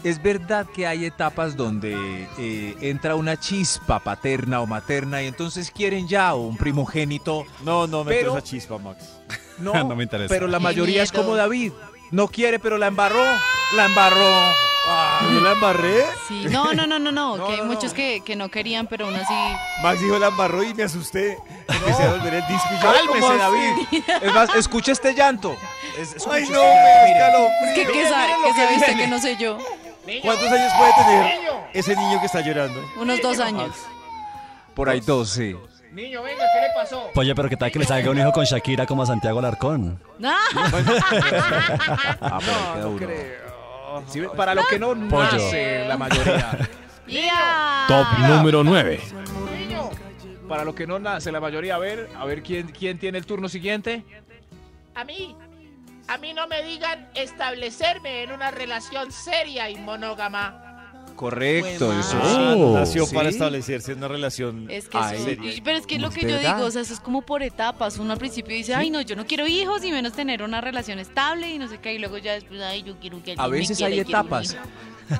Es 0.02 0.22
verdad 0.22 0.66
que 0.74 0.86
hay 0.86 1.04
etapas 1.04 1.56
donde 1.56 2.26
eh, 2.38 2.76
entra 2.80 3.16
una 3.16 3.38
chispa 3.38 3.98
paterna 4.00 4.60
o 4.62 4.66
materna 4.66 5.22
y 5.22 5.26
entonces 5.26 5.70
quieren 5.70 6.08
ya 6.08 6.34
un 6.34 6.56
primogénito. 6.56 7.44
No, 7.64 7.86
no 7.86 8.02
me 8.04 8.14
Pero- 8.14 8.32
esa 8.32 8.42
chispa, 8.42 8.78
Max. 8.78 9.04
No, 9.58 9.74
No 9.84 9.94
me 9.94 10.04
interesa. 10.04 10.32
pero 10.32 10.46
la 10.48 10.58
mayoría 10.58 11.02
es 11.02 11.12
como 11.12 11.36
David. 11.36 11.72
No 12.12 12.28
quiere, 12.28 12.58
pero 12.58 12.78
la 12.78 12.86
embarró. 12.86 13.22
La 13.76 13.84
embarró. 13.84 14.54
¿Yo 15.32 15.40
la 15.42 15.52
embarré? 15.52 16.02
Sí. 16.26 16.46
No, 16.50 16.72
no, 16.72 16.86
no, 16.86 16.98
no, 16.98 17.12
no, 17.12 17.36
No, 17.36 17.46
que 17.46 17.52
hay 17.52 17.58
no, 17.58 17.66
muchos 17.66 17.90
no. 17.92 17.96
que, 17.96 18.22
que 18.24 18.34
no 18.36 18.48
querían, 18.50 18.86
pero 18.86 19.04
aún 19.06 19.14
así. 19.14 19.34
Max 19.82 20.00
dijo 20.00 20.18
la 20.18 20.28
embarró 20.28 20.62
y 20.64 20.72
me 20.74 20.82
asusté. 20.84 21.36
Empecé 21.68 22.02
a 22.04 22.10
volver 22.12 22.34
el 22.34 22.46
disco 22.48 22.68
y 22.72 22.82
yo. 23.20 23.36
David. 23.36 24.02
Es 24.22 24.34
más, 24.34 24.48
escucha 24.56 24.92
este 24.92 25.14
llanto. 25.14 25.54
Es- 25.98 26.14
escucha 26.16 26.36
Ay, 26.36 26.42
este- 26.44 26.54
no, 26.54 26.62
me 26.62 26.66
da 26.66 27.04
Mire. 27.04 27.18
escalofrío. 27.18 27.74
¿Qué, 27.74 27.92
qué 27.92 28.08
sabe, 28.08 28.26
miren 28.26 28.40
lo 28.40 28.46
qué 28.46 28.52
que 28.54 28.56
sabe 28.60 28.74
usted 28.76 28.86
viene. 28.88 29.02
que 29.02 29.08
no 29.08 29.20
sé 29.20 29.36
yo? 29.38 29.58
¿Cuántos 30.22 30.46
años 30.52 30.72
puede 30.78 30.92
tener 31.04 31.40
ese 31.72 31.94
niño 31.96 32.20
que 32.20 32.26
está 32.26 32.40
llorando? 32.40 32.80
Unos 33.00 33.20
dos 33.22 33.38
años. 33.38 33.74
Por 34.74 34.88
ahí 34.88 35.00
dos, 35.00 35.30
sí. 35.30 35.54
Niño, 35.92 36.22
venga, 36.22 36.44
¿qué 36.54 36.60
le 36.60 36.68
pasó? 36.74 37.10
Oye, 37.16 37.34
pero 37.34 37.48
¿qué 37.48 37.56
tal 37.56 37.70
que 37.72 37.80
le 37.80 37.84
salga 37.84 38.10
un 38.10 38.18
hijo 38.18 38.30
con 38.32 38.44
Shakira 38.44 38.86
como 38.86 39.02
a 39.02 39.06
Santiago 39.06 39.38
Alarcón? 39.40 40.00
Ah, 40.24 40.44
Ah, 42.20 42.38
pero 42.40 42.98
queda 42.98 43.08
duro. 43.08 43.08
Sí, 44.08 44.22
para 44.36 44.54
lo 44.54 44.64
que 44.66 44.78
no 44.78 44.94
nace 44.94 45.84
la 45.86 45.96
mayoría. 45.98 46.58
ya. 47.08 47.84
Top 47.88 48.06
número 48.20 48.62
9. 48.62 49.00
Niño, 49.58 49.90
Para 50.48 50.64
lo 50.64 50.74
que 50.74 50.86
no 50.86 50.98
nace 51.00 51.32
la 51.32 51.40
mayoría. 51.40 51.74
A 51.74 51.78
ver, 51.78 52.08
a 52.16 52.24
ver 52.24 52.42
quién, 52.42 52.68
quién 52.68 52.98
tiene 52.98 53.18
el 53.18 53.26
turno 53.26 53.48
siguiente. 53.48 54.04
a 54.94 55.04
mí, 55.04 55.34
a 56.10 56.18
mí 56.18 56.32
no 56.32 56.46
me 56.48 56.62
digan 56.64 57.08
establecerme 57.14 58.22
en 58.24 58.32
una 58.32 58.50
relación 58.50 59.12
seria 59.12 59.70
y 59.70 59.76
monógama. 59.76 60.66
Correcto, 61.16 61.92
eso 61.98 62.18
Ah, 62.22 62.54
sí. 62.54 62.60
nació 62.72 63.04
Sí. 63.06 63.14
para 63.14 63.28
establecerse 63.28 63.92
en 63.92 63.98
una 63.98 64.08
relación. 64.08 64.66
Es 64.70 64.88
que 64.88 64.96
Ay, 64.98 65.16
eso- 65.16 65.24
seria. 65.26 65.52
y- 65.54 65.60
pero 65.60 65.76
es 65.78 65.86
que 65.86 65.96
es 65.96 66.00
lo 66.00 66.08
¿Es 66.08 66.14
que 66.14 66.22
yo 66.22 66.28
verdad? 66.36 66.56
digo, 66.56 66.66
o 66.66 66.70
sea, 66.70 66.80
eso 66.80 66.94
es 66.94 67.00
como 67.00 67.20
por 67.22 67.42
etapas. 67.42 67.98
Uno 67.98 68.12
al 68.14 68.18
principio 68.18 68.56
dice, 68.56 68.74
ay, 68.74 68.88
no, 68.90 69.02
yo 69.02 69.16
no 69.16 69.26
quiero 69.26 69.46
hijos 69.46 69.84
y 69.84 69.92
menos 69.92 70.14
tener 70.14 70.42
una 70.42 70.62
relación 70.62 70.98
estable 70.98 71.50
y 71.50 71.58
no 71.58 71.68
sé 71.68 71.78
qué, 71.78 71.92
y 71.94 71.98
luego 71.98 72.16
ya 72.18 72.32
después, 72.32 72.60
ay, 72.62 72.82
yo 72.84 72.96
quiero 73.00 73.22
que 73.22 73.34
A 73.36 73.48
me 73.48 73.58
veces 73.58 73.76
quiera 73.76 73.92
hay 73.92 74.00
etapas. 74.00 74.54
hijo". 74.54 74.62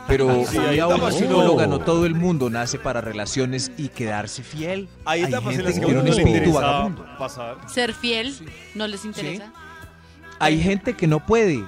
Pero 0.09 0.27
Sí, 0.51 0.57
hay 0.57 0.67
había 0.69 0.87
una 0.87 1.11
psicóloga, 1.13 1.65
Oh. 1.65 1.69
no 1.69 1.79
todo 1.81 2.07
el 2.07 2.15
mundo 2.15 2.49
nace 2.49 2.79
para 2.79 3.01
relaciones 3.03 3.71
y 3.77 3.89
quedarse 3.89 4.43
fiel. 4.43 4.89
Hay 5.05 5.23
etapas 5.25 5.53
en 5.55 5.61
gente 5.61 5.63
las 5.65 5.75
que 5.75 5.81
que 5.81 5.87
uno 5.93 6.01
un 6.01 6.07
le 6.17 6.23
interesa 6.23 6.91
pasar. 7.19 7.57
Ser 7.69 7.93
fiel, 7.93 8.35
¿no 8.75 8.87
les 8.87 9.05
interesa? 9.05 9.53
Hay 10.41 10.61
gente 10.63 10.95
que 10.95 11.07
no 11.07 11.25
puede. 11.25 11.65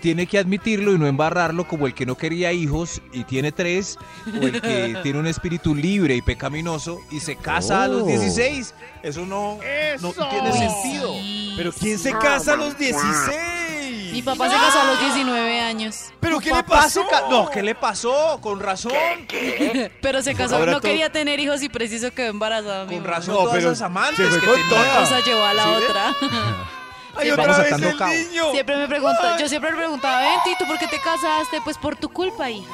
Tiene 0.00 0.26
que 0.26 0.36
admitirlo 0.36 0.92
y 0.92 0.98
no 0.98 1.06
embarrarlo 1.06 1.68
como 1.68 1.86
el 1.86 1.94
que 1.94 2.04
no 2.06 2.16
quería 2.16 2.52
hijos 2.52 3.00
y 3.12 3.22
tiene 3.22 3.52
tres, 3.52 3.96
o 4.26 4.46
el 4.46 4.60
que 4.60 4.96
tiene 5.04 5.20
un 5.20 5.28
espíritu 5.28 5.76
libre 5.76 6.16
y 6.16 6.22
pecaminoso 6.22 6.98
y 7.12 7.20
se 7.20 7.36
casa 7.36 7.84
a 7.84 7.88
los 7.88 8.02
Oh. 8.02 8.06
16. 8.06 8.74
Eso 9.04 9.24
no, 9.24 9.58
no 10.00 10.12
tiene 10.12 10.50
Uy, 10.50 10.58
sentido. 10.58 11.12
sí. 11.14 11.54
Pero 11.56 11.72
¿quién 11.72 11.98
se 12.00 12.10
casa 12.18 12.54
a 12.54 12.56
los 12.56 12.76
16? 12.76 14.12
Mi 14.12 14.22
papá 14.22 14.48
se 14.50 14.56
casó 14.56 14.80
a 14.80 14.84
los 14.86 15.00
19 15.00 15.60
años, 15.60 15.96
¿Pero 16.20 16.38
qué 16.40 16.52
le 16.52 16.62
pasó? 16.64 17.04
No, 17.30 17.48
¿qué 17.48 17.62
le 17.62 17.74
pasó? 17.76 18.38
Con 18.42 18.58
razón. 18.60 18.92
pero 20.02 20.20
se 20.20 20.34
casó, 20.34 20.56
Ahora 20.56 20.72
no 20.72 20.80
todo- 20.80 20.90
quería 20.90 21.10
tener 21.12 21.38
hijos 21.40 21.62
y 21.62 21.68
preciso 21.68 22.10
quedó 22.12 22.30
embarazada. 22.30 22.84
mi 22.86 22.96
Con 22.96 23.04
razón 23.04 23.34
No, 23.34 23.40
todas 23.42 23.54
pero 23.56 23.70
esas 23.70 23.82
amantes 23.82 24.34
se 24.34 24.40
que 24.40 24.46
tenía. 24.46 24.66
Una 24.66 24.98
cosa 25.00 25.20
llevó 25.24 25.44
a 25.44 25.54
la 25.54 25.70
otra. 25.70 26.16
¡Ay, 27.14 27.26
Sí, 27.26 27.30
otra 27.30 27.58
vez 27.58 27.72
el 27.72 27.80
niño! 27.80 28.50
Siempre 28.52 28.76
me 28.76 28.88
pregunta, 28.88 29.36
yo 29.38 29.48
siempre 29.48 29.70
le 29.70 29.76
preguntaba, 29.76 30.20
Venti, 30.20 30.56
¿tú 30.58 30.66
por 30.66 30.78
qué 30.78 30.86
te 30.86 30.98
casaste? 30.98 31.60
Pues 31.62 31.76
por 31.78 31.94
tu 31.96 32.08
culpa, 32.08 32.48
hija. 32.50 32.68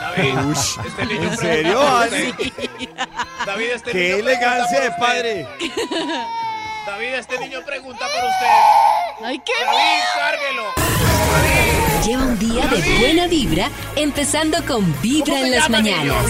David, 0.00 0.34
este 0.86 1.06
niño 1.06 1.28
¿En 1.30 1.36
serio, 1.38 1.80
usted. 1.80 2.34
David, 3.46 3.66
este 3.74 3.90
¡Qué 3.92 3.98
niño 4.04 4.16
elegancia 4.16 4.80
de 4.80 4.90
padre! 4.92 5.46
David, 6.86 7.14
este 7.14 7.38
niño 7.38 7.60
pregunta 7.64 8.06
por 8.06 8.24
usted. 8.30 8.46
Ay, 9.26 9.38
qué 9.44 9.52
David, 9.64 10.02
cárguelo. 10.16 10.64
Lleva 12.06 12.22
un 12.22 12.38
día 12.38 12.66
de 12.66 12.98
buena 12.98 13.26
vibra, 13.26 13.68
empezando 13.96 14.62
con 14.66 14.94
Vibra 15.02 15.32
¿Cómo 15.34 15.44
en 15.44 15.50
las 15.50 15.62
llama, 15.64 15.80
niño? 15.82 15.96
mañanas. 15.96 16.26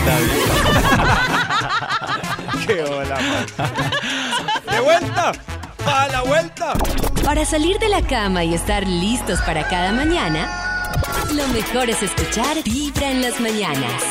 ¡Qué 2.66 2.82
hola, 2.82 3.16
man! 3.20 3.46
¡De 4.70 4.80
vuelta! 4.80 5.32
¡A 5.86 6.08
la 6.08 6.22
vuelta! 6.22 6.74
Para 7.24 7.44
salir 7.44 7.78
de 7.78 7.88
la 7.88 8.02
cama 8.02 8.44
y 8.44 8.54
estar 8.54 8.86
listos 8.86 9.40
para 9.42 9.66
cada 9.68 9.92
mañana, 9.92 10.92
lo 11.34 11.46
mejor 11.48 11.88
es 11.90 12.02
escuchar 12.02 12.62
Vibra 12.64 13.10
en 13.10 13.22
las 13.22 13.40
mañanas. 13.40 14.02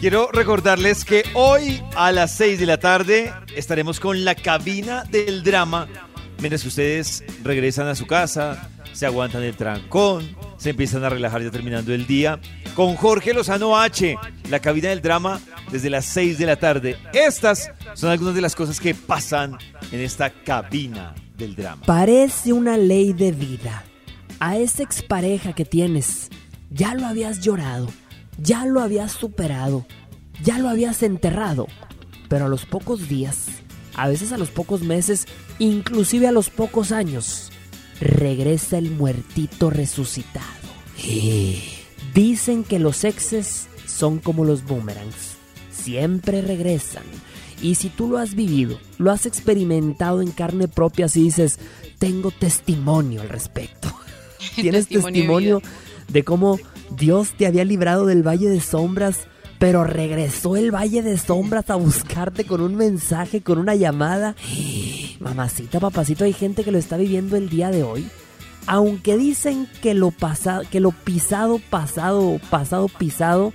Quiero 0.00 0.30
recordarles 0.32 1.04
que 1.04 1.24
hoy 1.34 1.82
a 1.94 2.10
las 2.12 2.34
6 2.36 2.58
de 2.58 2.66
la 2.66 2.78
tarde 2.78 3.32
estaremos 3.54 4.00
con 4.00 4.24
la 4.24 4.34
cabina 4.34 5.04
del 5.04 5.42
drama. 5.42 5.86
Mientras 6.42 6.62
que 6.62 6.68
ustedes 6.68 7.22
regresan 7.44 7.86
a 7.86 7.94
su 7.94 8.04
casa, 8.04 8.68
se 8.92 9.06
aguantan 9.06 9.44
el 9.44 9.54
trancón, 9.54 10.36
se 10.56 10.70
empiezan 10.70 11.04
a 11.04 11.08
relajar 11.08 11.40
ya 11.40 11.52
terminando 11.52 11.94
el 11.94 12.04
día. 12.04 12.40
Con 12.74 12.96
Jorge 12.96 13.32
Lozano 13.32 13.78
H, 13.78 14.16
la 14.50 14.58
cabina 14.58 14.88
del 14.88 15.00
drama 15.00 15.40
desde 15.70 15.88
las 15.88 16.04
6 16.06 16.38
de 16.38 16.46
la 16.46 16.56
tarde. 16.56 16.96
Estas 17.12 17.70
son 17.94 18.10
algunas 18.10 18.34
de 18.34 18.40
las 18.40 18.56
cosas 18.56 18.80
que 18.80 18.92
pasan 18.92 19.56
en 19.92 20.00
esta 20.00 20.30
cabina 20.30 21.14
del 21.38 21.54
drama. 21.54 21.84
Parece 21.86 22.52
una 22.52 22.76
ley 22.76 23.12
de 23.12 23.30
vida. 23.30 23.84
A 24.40 24.56
esa 24.56 24.82
expareja 24.82 25.52
que 25.52 25.64
tienes, 25.64 26.28
ya 26.70 26.96
lo 26.96 27.06
habías 27.06 27.40
llorado, 27.40 27.86
ya 28.36 28.66
lo 28.66 28.80
habías 28.80 29.12
superado, 29.12 29.86
ya 30.42 30.58
lo 30.58 30.68
habías 30.68 31.04
enterrado. 31.04 31.68
Pero 32.28 32.46
a 32.46 32.48
los 32.48 32.66
pocos 32.66 33.08
días, 33.08 33.46
a 33.94 34.08
veces 34.08 34.32
a 34.32 34.38
los 34.38 34.50
pocos 34.50 34.82
meses, 34.82 35.26
inclusive 35.58 36.26
a 36.26 36.32
los 36.32 36.50
pocos 36.50 36.92
años, 36.92 37.50
regresa 38.00 38.78
el 38.78 38.90
muertito 38.90 39.70
resucitado. 39.70 40.46
Dicen 42.14 42.64
que 42.64 42.78
los 42.78 43.04
exes 43.04 43.68
son 43.86 44.18
como 44.18 44.44
los 44.44 44.64
boomerangs. 44.64 45.36
Siempre 45.70 46.42
regresan. 46.42 47.04
Y 47.60 47.76
si 47.76 47.88
tú 47.88 48.08
lo 48.08 48.18
has 48.18 48.34
vivido, 48.34 48.78
lo 48.98 49.10
has 49.12 49.24
experimentado 49.24 50.20
en 50.20 50.32
carne 50.32 50.66
propia, 50.68 51.08
si 51.08 51.22
dices, 51.22 51.58
tengo 51.98 52.30
testimonio 52.32 53.20
al 53.22 53.28
respecto. 53.28 53.94
Tienes 54.56 54.88
Testimonio 54.88 55.12
de 55.12 55.12
testimonio 55.12 55.58
vida. 55.60 55.70
de 56.08 56.24
cómo 56.24 56.58
Dios 56.96 57.34
te 57.36 57.46
había 57.46 57.64
librado 57.64 58.06
del 58.06 58.26
valle 58.26 58.48
de 58.48 58.60
sombras, 58.60 59.28
pero 59.62 59.84
regresó 59.84 60.56
el 60.56 60.74
valle 60.74 61.02
de 61.02 61.16
sombras 61.16 61.70
a 61.70 61.76
buscarte 61.76 62.44
con 62.44 62.60
un 62.60 62.74
mensaje, 62.74 63.42
con 63.42 63.58
una 63.58 63.76
llamada. 63.76 64.34
Mamacita, 65.20 65.78
papacito, 65.78 66.24
hay 66.24 66.32
gente 66.32 66.64
que 66.64 66.72
lo 66.72 66.78
está 66.78 66.96
viviendo 66.96 67.36
el 67.36 67.48
día 67.48 67.70
de 67.70 67.84
hoy. 67.84 68.08
Aunque 68.66 69.16
dicen 69.16 69.68
que 69.80 69.94
lo 69.94 70.12
que 70.68 70.80
lo 70.80 70.90
pisado, 70.90 71.60
pasado, 71.70 72.40
pasado, 72.50 72.88
pisado, 72.88 73.52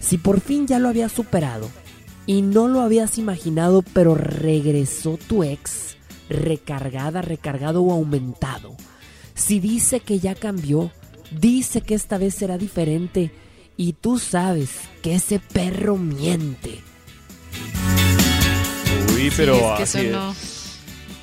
si 0.00 0.18
por 0.18 0.40
fin 0.40 0.66
ya 0.66 0.80
lo 0.80 0.88
habías 0.88 1.12
superado 1.12 1.70
y 2.26 2.42
no 2.42 2.66
lo 2.66 2.80
habías 2.80 3.16
imaginado, 3.16 3.84
pero 3.92 4.16
regresó 4.16 5.16
tu 5.28 5.44
ex, 5.44 5.96
recargada, 6.28 7.22
recargado 7.22 7.84
o 7.84 7.92
aumentado. 7.92 8.74
Si 9.36 9.60
dice 9.60 10.00
que 10.00 10.18
ya 10.18 10.34
cambió, 10.34 10.90
dice 11.30 11.82
que 11.82 11.94
esta 11.94 12.18
vez 12.18 12.34
será 12.34 12.58
diferente 12.58 13.30
y 13.76 13.92
tú 13.94 14.18
sabes 14.18 14.70
que 15.02 15.14
ese 15.16 15.38
perro 15.38 15.96
miente. 15.96 16.80
Uy, 19.14 19.30
Sí, 19.30 19.32
pero 19.36 19.54
es 19.56 19.76
que 19.78 19.82
así 19.82 19.98
eso 19.98 20.06
es. 20.06 20.12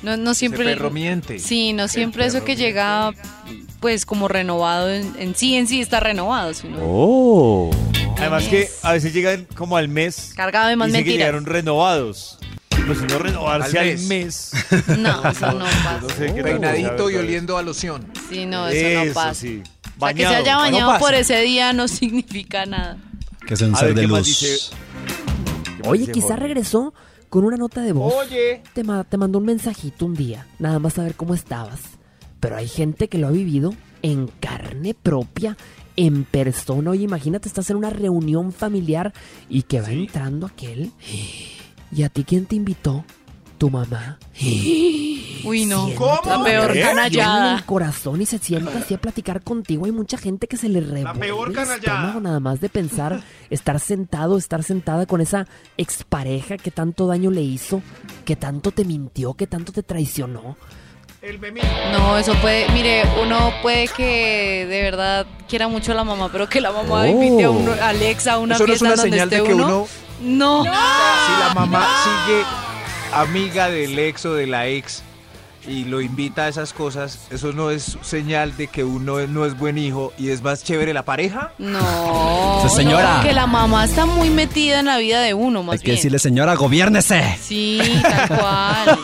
no, 0.02 0.16
no, 0.16 0.16
no 0.22 0.30
Ese 0.32 0.38
siempre. 0.40 0.64
perro 0.64 0.90
miente. 0.90 1.38
Sí, 1.38 1.72
no 1.72 1.88
siempre 1.88 2.26
eso 2.26 2.40
que 2.44 2.54
miente. 2.54 2.62
llega, 2.64 3.12
pues 3.80 4.04
como 4.06 4.28
renovado 4.28 4.90
en, 4.90 5.14
en 5.18 5.34
sí, 5.34 5.54
en 5.56 5.66
sí 5.66 5.80
está 5.80 6.00
renovado. 6.00 6.52
si 6.54 6.68
no- 6.68 6.78
Oh. 6.82 7.70
Además 8.18 8.44
que 8.44 8.68
a 8.82 8.92
veces 8.92 9.12
llegan 9.12 9.46
como 9.56 9.76
al 9.76 9.88
mes 9.88 10.32
Cargado 10.36 10.68
de 10.68 10.76
más 10.76 10.88
y 10.88 10.92
dicen 10.92 11.04
que 11.04 11.10
mentiras. 11.10 11.26
llegaron 11.26 11.46
renovados. 11.46 12.38
Pues 12.86 12.98
si 12.98 13.06
no 13.06 13.18
renovarse 13.18 13.78
Al 13.78 13.88
al 13.88 13.98
mes. 13.98 14.02
mes. 14.06 14.50
No, 14.98 15.28
eso 15.30 15.52
no 15.52 15.64
pasa. 15.64 15.98
No 16.02 16.08
sé 16.10 16.42
Peinadito 16.42 17.10
y 17.10 17.16
oliendo 17.16 17.56
a 17.58 17.62
loción. 17.62 18.06
Sí, 18.30 18.46
no, 18.46 18.68
eso, 18.68 19.06
no 19.06 19.12
pasa. 19.14 19.34
sí. 19.34 19.62
O 19.96 20.00
sea, 20.06 20.14
que 20.14 20.20
se 20.22 20.24
Bañado. 20.26 20.42
haya 20.44 20.56
bañado 20.56 20.98
por 20.98 21.14
ese 21.14 21.40
día 21.42 21.72
no 21.72 21.88
significa 21.88 22.66
nada. 22.66 22.96
Que 23.46 23.54
es 23.54 23.62
un 23.62 23.74
A 23.74 23.78
ser 23.78 23.88
ver, 23.88 23.94
de 23.96 24.00
¿qué 24.02 24.08
más 24.08 24.18
luz. 24.20 24.26
dice? 24.26 24.58
¿Qué 25.64 25.82
más 25.82 25.88
Oye, 25.88 26.10
quizá 26.12 26.36
regresó 26.36 26.94
con 27.28 27.44
una 27.44 27.56
nota 27.56 27.80
de 27.82 27.92
voz. 27.92 28.14
Oye, 28.14 28.62
Te, 28.72 28.84
ma- 28.84 29.04
te 29.04 29.16
mandó 29.16 29.38
un 29.38 29.44
mensajito 29.44 30.06
un 30.06 30.14
día, 30.14 30.46
nada 30.58 30.78
más 30.78 30.98
a 30.98 31.02
ver 31.02 31.14
cómo 31.14 31.34
estabas. 31.34 31.80
Pero 32.40 32.56
hay 32.56 32.68
gente 32.68 33.08
que 33.08 33.18
lo 33.18 33.26
ha 33.28 33.30
vivido 33.32 33.74
en 34.02 34.28
carne 34.40 34.94
propia, 34.94 35.56
en 35.96 36.24
persona. 36.24 36.90
Oye, 36.90 37.04
imagínate, 37.04 37.48
estás 37.48 37.70
en 37.70 37.76
una 37.76 37.90
reunión 37.90 38.52
familiar 38.52 39.12
y 39.48 39.62
que 39.62 39.80
va 39.80 39.90
entrando 39.90 40.46
aquel. 40.46 40.90
¿Y 41.92 42.02
a 42.02 42.08
ti 42.08 42.24
quién 42.24 42.46
te 42.46 42.56
invitó? 42.56 43.04
Tu 43.64 43.70
mamá. 43.70 44.18
Uy, 45.44 45.64
no. 45.64 45.86
Siente 45.86 46.04
La 46.28 46.44
peor 46.44 46.72
¿Qué? 46.74 46.80
en 46.82 46.86
canallada. 46.88 47.54
el 47.56 47.64
corazón 47.64 48.20
y 48.20 48.26
se 48.26 48.36
sienta 48.38 48.76
así 48.78 48.92
a 48.92 48.98
platicar 48.98 49.40
contigo. 49.42 49.86
Hay 49.86 49.90
mucha 49.92 50.18
gente 50.18 50.46
que 50.48 50.58
se 50.58 50.68
le 50.68 50.80
revuelve 50.82 51.18
peor 51.18 51.50
el 51.50 51.58
estómago 51.58 52.20
nada 52.20 52.40
más 52.40 52.60
de 52.60 52.68
pensar 52.68 53.22
estar 53.48 53.80
sentado, 53.80 54.36
estar 54.36 54.62
sentada 54.64 55.06
con 55.06 55.22
esa 55.22 55.46
expareja 55.78 56.58
que 56.58 56.70
tanto 56.70 57.06
daño 57.06 57.30
le 57.30 57.40
hizo, 57.40 57.80
que 58.26 58.36
tanto 58.36 58.70
te 58.70 58.84
mintió, 58.84 59.32
que 59.32 59.46
tanto 59.46 59.72
te 59.72 59.82
traicionó. 59.82 60.58
El. 61.22 61.40
No, 61.92 62.18
eso 62.18 62.34
puede, 62.42 62.68
mire, 62.74 63.02
uno 63.22 63.50
puede 63.62 63.88
que 63.88 64.66
de 64.68 64.82
verdad 64.82 65.26
quiera 65.48 65.68
mucho 65.68 65.92
a 65.92 65.94
la 65.94 66.04
mamá, 66.04 66.28
pero 66.30 66.50
que 66.50 66.60
la 66.60 66.70
mamá 66.70 67.08
invite 67.08 67.44
a 67.44 67.50
uno, 67.50 67.72
a 67.72 67.88
Alexa 67.88 68.34
a 68.34 68.38
una 68.40 68.56
Eso 68.56 68.66
no 68.66 68.72
es 68.74 68.78
fiesta 68.80 68.94
una 68.94 69.02
donde 69.02 69.10
señal 69.16 69.30
de 69.30 69.36
esté 69.36 69.48
que 69.48 69.54
uno. 69.54 69.66
uno- 69.66 69.86
No. 70.20 70.62
Si 70.64 70.68
la 70.68 71.54
mamá 71.54 71.86
sigue 72.04 72.42
amiga 73.14 73.68
del 73.70 73.98
ex 73.98 74.26
o 74.26 74.34
de 74.34 74.46
la 74.46 74.66
ex 74.66 75.02
y 75.66 75.84
lo 75.84 76.02
invita 76.02 76.42
a 76.44 76.48
esas 76.48 76.74
cosas, 76.74 77.20
eso 77.30 77.52
no 77.54 77.70
es 77.70 77.96
señal 78.02 78.54
de 78.58 78.66
que 78.66 78.84
uno 78.84 79.26
no 79.26 79.46
es 79.46 79.56
buen 79.56 79.78
hijo 79.78 80.12
y 80.18 80.28
es 80.28 80.42
más 80.42 80.62
chévere 80.62 80.92
la 80.92 81.04
pareja. 81.06 81.52
No. 81.58 82.60
Sí, 82.68 82.76
señora. 82.76 83.16
no, 83.18 83.22
que 83.22 83.32
la 83.32 83.46
mamá 83.46 83.84
está 83.86 84.04
muy 84.04 84.28
metida 84.28 84.80
en 84.80 84.86
la 84.86 84.98
vida 84.98 85.22
de 85.22 85.32
uno, 85.32 85.62
más 85.62 85.74
Hay 85.74 85.78
que 85.78 85.84
bien. 85.86 85.96
decirle, 85.96 86.18
señora, 86.18 86.54
gobiérnese. 86.54 87.38
Sí, 87.42 87.80
tal 88.02 88.28
cual. 88.38 88.98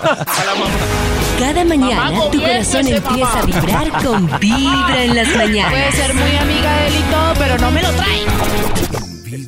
Cada 1.39 1.65
mañana 1.65 2.11
Mamá, 2.11 2.31
tu 2.31 2.39
corazón 2.39 2.87
empieza 2.89 3.39
a 3.41 3.47
vibrar 3.47 3.91
con 4.05 4.27
Vibra 4.39 5.03
en 5.05 5.17
las 5.17 5.29
Puede 5.31 5.47
mañanas. 5.47 5.95
ser 5.95 6.13
muy 6.13 6.37
amiga 6.37 6.77
de 6.77 6.87
él 6.89 6.95
y 6.99 7.11
todo, 7.11 7.33
pero 7.39 7.57
no 7.59 7.71
me 7.71 7.81
lo 7.83 7.91
trae. 7.93 8.90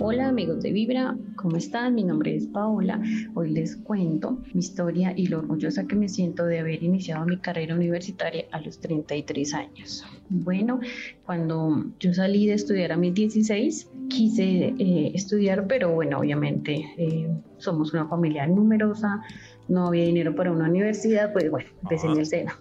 Hola 0.00 0.28
amigos 0.28 0.62
de 0.62 0.70
Vibra, 0.70 1.16
¿cómo 1.34 1.56
están? 1.56 1.96
Mi 1.96 2.04
nombre 2.04 2.36
es 2.36 2.46
Paola. 2.46 3.02
Hoy 3.34 3.50
les 3.50 3.74
cuento 3.74 4.38
mi 4.54 4.60
historia 4.60 5.12
y 5.16 5.26
lo 5.26 5.40
orgullosa 5.40 5.88
que 5.88 5.96
me 5.96 6.08
siento 6.08 6.46
de 6.46 6.60
haber 6.60 6.84
iniciado 6.84 7.26
mi 7.26 7.36
carrera 7.38 7.74
universitaria 7.74 8.44
a 8.52 8.60
los 8.60 8.78
33 8.78 9.54
años. 9.54 10.04
Bueno, 10.28 10.78
cuando 11.26 11.86
yo 11.98 12.14
salí 12.14 12.46
de 12.46 12.54
estudiar 12.54 12.92
a 12.92 12.96
mis 12.96 13.12
16, 13.12 13.90
quise 14.08 14.74
eh, 14.78 15.10
estudiar, 15.14 15.66
pero 15.66 15.92
bueno, 15.92 16.20
obviamente 16.20 16.84
eh, 16.96 17.28
somos 17.56 17.92
una 17.92 18.06
familia 18.06 18.46
numerosa, 18.46 19.20
no 19.66 19.88
había 19.88 20.04
dinero 20.04 20.32
para 20.36 20.52
una 20.52 20.68
universidad, 20.68 21.32
pues 21.32 21.50
bueno, 21.50 21.70
empecé 21.82 22.06
en 22.06 22.18
el 22.18 22.26
SENA. 22.26 22.56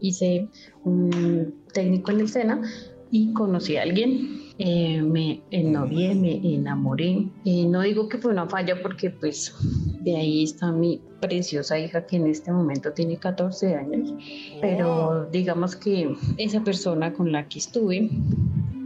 Hice 0.00 0.48
un 0.84 1.56
técnico 1.74 2.10
en 2.10 2.20
el 2.20 2.28
SENA 2.28 2.62
y 3.10 3.34
conocí 3.34 3.76
a 3.76 3.82
alguien 3.82 4.49
eh, 4.62 5.00
me 5.00 5.40
ennovié, 5.50 6.14
me 6.14 6.36
enamoré. 6.54 7.26
Eh, 7.46 7.64
no 7.66 7.80
digo 7.80 8.10
que 8.10 8.18
fue 8.18 8.30
una 8.30 8.46
falla 8.46 8.82
porque 8.82 9.08
pues 9.08 9.54
de 10.02 10.16
ahí 10.16 10.44
está 10.44 10.70
mi 10.70 11.00
preciosa 11.18 11.78
hija 11.78 12.04
que 12.04 12.16
en 12.16 12.26
este 12.26 12.52
momento 12.52 12.92
tiene 12.92 13.16
14 13.16 13.74
años, 13.74 14.12
pero 14.60 15.26
digamos 15.32 15.76
que 15.76 16.14
esa 16.36 16.62
persona 16.62 17.10
con 17.14 17.32
la 17.32 17.48
que 17.48 17.58
estuve 17.58 18.10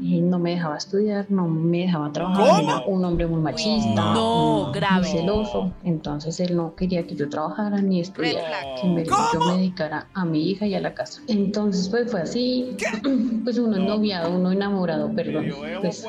no 0.04 0.38
me 0.38 0.50
dejaba 0.50 0.76
estudiar, 0.76 1.26
no 1.30 1.48
me 1.48 1.78
dejaba 1.78 2.12
trabajar, 2.12 2.46
¿Cómo? 2.46 2.70
era 2.70 2.86
un 2.86 3.04
hombre 3.04 3.26
muy 3.26 3.40
machista, 3.40 4.12
No, 4.12 4.64
muy 4.64 4.72
grave. 4.74 5.04
celoso, 5.06 5.72
entonces 5.82 6.38
él 6.40 6.56
no 6.56 6.74
quería 6.74 7.06
que 7.06 7.14
yo 7.16 7.28
trabajara 7.28 7.80
ni 7.80 8.00
estudiara, 8.00 8.58
que 8.80 8.86
me, 8.88 9.04
yo 9.04 9.40
me 9.48 9.56
dedicara 9.56 10.08
a 10.12 10.24
mi 10.24 10.50
hija 10.50 10.66
y 10.66 10.74
a 10.74 10.80
la 10.80 10.94
casa. 10.94 11.22
Entonces 11.28 11.88
pues 11.88 12.10
fue 12.10 12.20
así, 12.22 12.76
pues 13.44 13.58
uno 13.58 13.78
noviado, 13.78 14.36
uno 14.36 14.52
enamorado, 14.52 15.10
perdón, 15.14 15.46
pues 15.80 16.04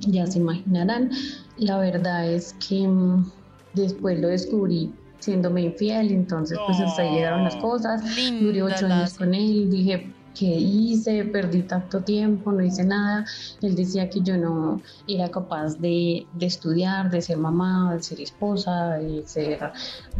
ya 0.00 0.26
se 0.26 0.38
imaginarán. 0.38 1.10
La 1.56 1.78
verdad 1.78 2.30
es 2.30 2.54
que 2.66 2.86
mm, 2.86 3.24
después 3.74 4.20
lo 4.20 4.28
descubrí 4.28 4.92
siéndome 5.18 5.62
infiel, 5.62 6.10
entonces 6.12 6.58
pues 6.66 6.80
hasta 6.80 7.02
ahí 7.02 7.14
llegaron 7.14 7.44
las 7.44 7.56
cosas. 7.56 8.02
Duré 8.40 8.62
ocho 8.62 8.86
años 8.86 9.14
con 9.14 9.34
él, 9.34 9.70
dije, 9.70 10.12
¿qué 10.34 10.46
hice? 10.46 11.24
Perdí 11.24 11.62
tanto 11.62 12.02
tiempo, 12.02 12.52
no 12.52 12.62
hice 12.62 12.84
nada. 12.84 13.24
Él 13.60 13.74
decía 13.74 14.08
que 14.08 14.20
yo 14.20 14.36
no 14.36 14.82
era 15.06 15.30
capaz 15.30 15.78
de, 15.78 16.26
de 16.32 16.46
estudiar, 16.46 17.10
de 17.10 17.22
ser 17.22 17.38
mamá, 17.38 17.94
de 17.94 18.02
ser 18.02 18.20
esposa, 18.20 18.94
de 18.98 19.26
ser 19.26 19.72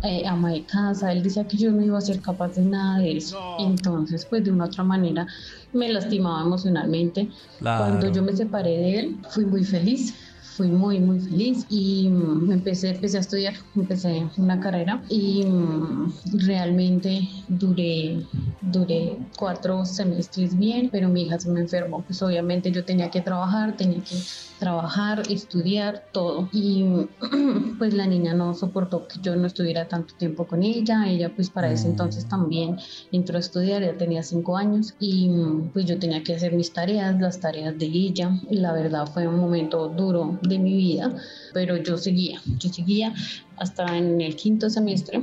eh, 0.02 0.26
ama 0.26 0.52
de 0.52 0.64
casa. 0.64 1.12
Él 1.12 1.22
decía 1.22 1.46
que 1.46 1.56
yo 1.56 1.72
no 1.72 1.82
iba 1.82 1.98
a 1.98 2.00
ser 2.00 2.20
capaz 2.20 2.54
de 2.54 2.62
nada 2.62 2.98
de 2.98 3.16
eso. 3.16 3.38
Entonces, 3.58 4.26
pues 4.26 4.44
de 4.44 4.50
una 4.50 4.66
otra 4.66 4.84
manera 4.84 5.26
me 5.72 5.88
lastimaba 5.92 6.42
emocionalmente. 6.42 7.30
Claro. 7.58 7.84
Cuando 7.84 8.12
yo 8.12 8.22
me 8.22 8.36
separé 8.36 8.70
de 8.70 8.98
él, 9.00 9.20
fui 9.30 9.46
muy 9.46 9.64
feliz. 9.64 10.14
Fui 10.56 10.68
muy, 10.68 11.00
muy 11.00 11.18
feliz 11.20 11.66
y 11.68 12.08
mm, 12.10 12.52
empecé, 12.52 12.90
empecé 12.90 13.16
a 13.16 13.20
estudiar, 13.20 13.54
empecé 13.74 14.28
una 14.36 14.60
carrera 14.60 15.02
y 15.08 15.44
mm, 15.44 16.12
realmente 16.46 17.20
duré, 17.48 18.26
duré 18.60 19.18
cuatro 19.36 19.84
semestres 19.84 20.56
bien, 20.56 20.90
pero 20.90 21.08
mi 21.08 21.22
hija 21.22 21.38
se 21.40 21.50
me 21.50 21.60
enfermó. 21.60 22.04
Pues 22.04 22.20
obviamente 22.22 22.70
yo 22.70 22.84
tenía 22.84 23.10
que 23.10 23.22
trabajar, 23.22 23.76
tenía 23.76 24.02
que 24.02 24.16
trabajar, 24.62 25.22
estudiar, 25.28 26.04
todo. 26.12 26.48
Y 26.52 26.84
mm, 26.84 27.74
pues 27.78 27.94
la 27.94 28.06
niña 28.06 28.32
no 28.32 28.54
soportó 28.54 29.08
que 29.08 29.18
yo 29.20 29.34
no 29.34 29.48
estuviera 29.48 29.88
tanto 29.88 30.14
tiempo 30.14 30.46
con 30.46 30.62
ella. 30.62 31.08
Ella 31.08 31.32
pues 31.34 31.50
para 31.50 31.68
ese 31.72 31.88
entonces 31.88 32.28
también 32.28 32.76
entró 33.10 33.38
a 33.38 33.40
estudiar, 33.40 33.82
ya 33.82 33.98
tenía 33.98 34.22
cinco 34.22 34.56
años 34.56 34.94
y 35.00 35.28
mm, 35.28 35.70
pues 35.72 35.86
yo 35.86 35.98
tenía 35.98 36.22
que 36.22 36.36
hacer 36.36 36.52
mis 36.52 36.72
tareas, 36.72 37.20
las 37.20 37.40
tareas 37.40 37.76
de 37.76 37.86
ella. 37.86 38.38
Y 38.48 38.58
la 38.58 38.72
verdad 38.72 39.08
fue 39.12 39.26
un 39.26 39.40
momento 39.40 39.88
duro 39.88 40.38
de 40.42 40.60
mi 40.60 40.74
vida, 40.74 41.12
pero 41.52 41.76
yo 41.78 41.98
seguía, 41.98 42.40
yo 42.60 42.68
seguía 42.72 43.12
hasta 43.56 43.96
en 43.96 44.20
el 44.20 44.36
quinto 44.36 44.68
semestre. 44.70 45.20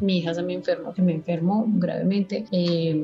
Mi 0.00 0.18
hija 0.18 0.34
se 0.34 0.42
me 0.42 0.54
enfermó, 0.54 0.94
se 0.94 1.02
me 1.02 1.12
enfermó 1.12 1.66
gravemente. 1.68 2.44
Eh, 2.50 2.94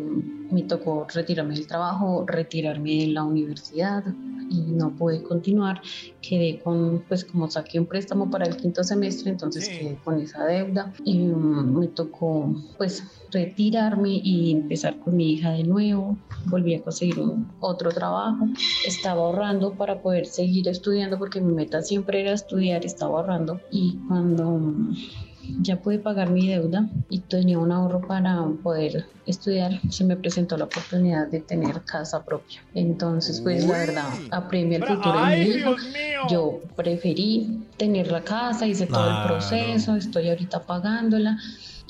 me 0.50 0.62
tocó 0.62 1.06
retirarme 1.12 1.54
del 1.54 1.66
trabajo, 1.66 2.24
retirarme 2.26 2.96
de 2.96 3.06
la 3.08 3.24
universidad 3.24 4.04
y 4.50 4.60
no 4.60 4.90
pude 4.90 5.22
continuar. 5.22 5.80
Quedé 6.22 6.58
con, 6.60 7.04
pues 7.08 7.24
como 7.24 7.50
saqué 7.50 7.78
un 7.78 7.86
préstamo 7.86 8.30
para 8.30 8.46
el 8.46 8.56
quinto 8.56 8.82
semestre, 8.82 9.30
entonces 9.30 9.68
quedé 9.68 9.96
con 10.02 10.20
esa 10.20 10.44
deuda 10.44 10.92
y 11.04 11.18
mm, 11.18 11.78
me 11.78 11.88
tocó 11.88 12.54
pues 12.78 13.04
retirarme 13.30 14.20
y 14.22 14.52
empezar 14.52 14.98
con 14.98 15.16
mi 15.16 15.32
hija 15.32 15.50
de 15.52 15.64
nuevo. 15.64 16.18
Volví 16.46 16.74
a 16.74 16.82
conseguir 16.82 17.20
un, 17.20 17.50
otro 17.60 17.90
trabajo. 17.90 18.48
Estaba 18.86 19.20
ahorrando 19.22 19.74
para 19.74 20.00
poder 20.00 20.26
seguir 20.26 20.68
estudiando 20.68 21.18
porque 21.18 21.40
mi 21.40 21.52
meta 21.52 21.82
siempre 21.82 22.20
era 22.22 22.32
estudiar, 22.32 22.84
estaba 22.84 23.18
ahorrando 23.18 23.60
y 23.70 23.98
cuando 24.08 24.58
mm, 24.58 24.94
ya 25.60 25.80
pude 25.80 25.98
pagar 25.98 26.30
mi 26.30 26.46
deuda 26.46 26.88
y 27.08 27.20
tenía 27.20 27.58
un 27.58 27.72
ahorro 27.72 28.06
para 28.06 28.44
poder 28.62 29.06
estudiar, 29.26 29.80
se 29.90 30.04
me 30.04 30.16
presentó 30.16 30.56
la 30.56 30.64
oportunidad 30.64 31.28
de 31.28 31.40
tener 31.40 31.82
casa 31.84 32.24
propia. 32.24 32.64
Entonces, 32.74 33.40
pues 33.42 33.66
la 33.66 33.78
verdad, 33.78 34.12
apremia 34.30 34.78
el 34.78 34.84
futuro 34.84 35.12
de 35.20 35.26
mi 35.26 35.32
¡Ay, 35.32 35.48
hija. 35.50 35.58
Dios 35.58 35.84
mío! 35.84 36.20
Yo 36.30 36.60
preferí 36.76 37.68
tener 37.76 38.10
la 38.10 38.22
casa, 38.22 38.66
hice 38.66 38.86
todo 38.86 39.08
el 39.08 39.14
Claro. 39.14 39.28
proceso, 39.34 39.96
estoy 39.96 40.28
ahorita 40.30 40.66
pagándola. 40.66 41.38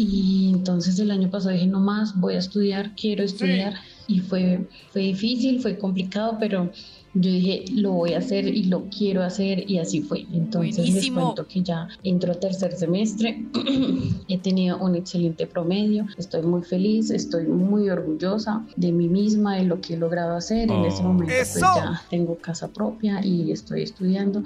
Y 0.01 0.51
entonces 0.55 0.97
el 1.01 1.11
año 1.11 1.29
pasado 1.29 1.55
dije, 1.55 1.67
no 1.67 1.81
más, 1.81 2.19
voy 2.21 2.35
a 2.35 2.39
estudiar, 2.39 2.95
quiero 2.95 3.25
estudiar. 3.25 3.75
Y 4.07 4.21
fue, 4.21 4.67
fue 4.93 5.03
difícil, 5.03 5.61
fue 5.61 5.77
complicado, 5.77 6.37
pero 6.39 6.71
yo 7.15 7.31
dije, 7.33 7.65
lo 7.73 7.93
voy 7.93 8.15
a 8.15 8.19
hacer 8.19 8.47
y 8.47 8.63
lo 8.65 8.85
quiero 8.97 9.25
hacer 9.25 9.69
y 9.69 9.79
así 9.79 10.01
fue. 10.01 10.21
Entonces 10.33 10.77
Buenísimo. 10.77 11.17
les 11.21 11.25
cuento 11.25 11.47
que 11.49 11.63
ya 11.63 11.89
entro 12.05 12.33
tercer 12.37 12.77
semestre, 12.77 13.45
he 14.29 14.39
tenido 14.39 14.79
un 14.79 14.95
excelente 14.95 15.47
promedio, 15.49 16.07
estoy 16.17 16.43
muy 16.43 16.63
feliz, 16.63 17.11
estoy 17.11 17.47
muy 17.49 17.91
orgullosa 17.91 18.65
de 18.77 18.93
mí 18.93 19.09
misma, 19.09 19.57
de 19.57 19.65
lo 19.65 19.81
que 19.81 19.95
he 19.95 19.97
logrado 19.99 20.37
hacer. 20.37 20.71
En 20.71 20.85
este 20.85 21.03
Oh. 21.03 21.09
momento 21.09 21.35
pues 21.35 21.55
ya 21.61 22.03
tengo 22.09 22.37
casa 22.39 22.69
propia 22.69 23.21
y 23.25 23.51
estoy 23.51 23.83
estudiando 23.83 24.45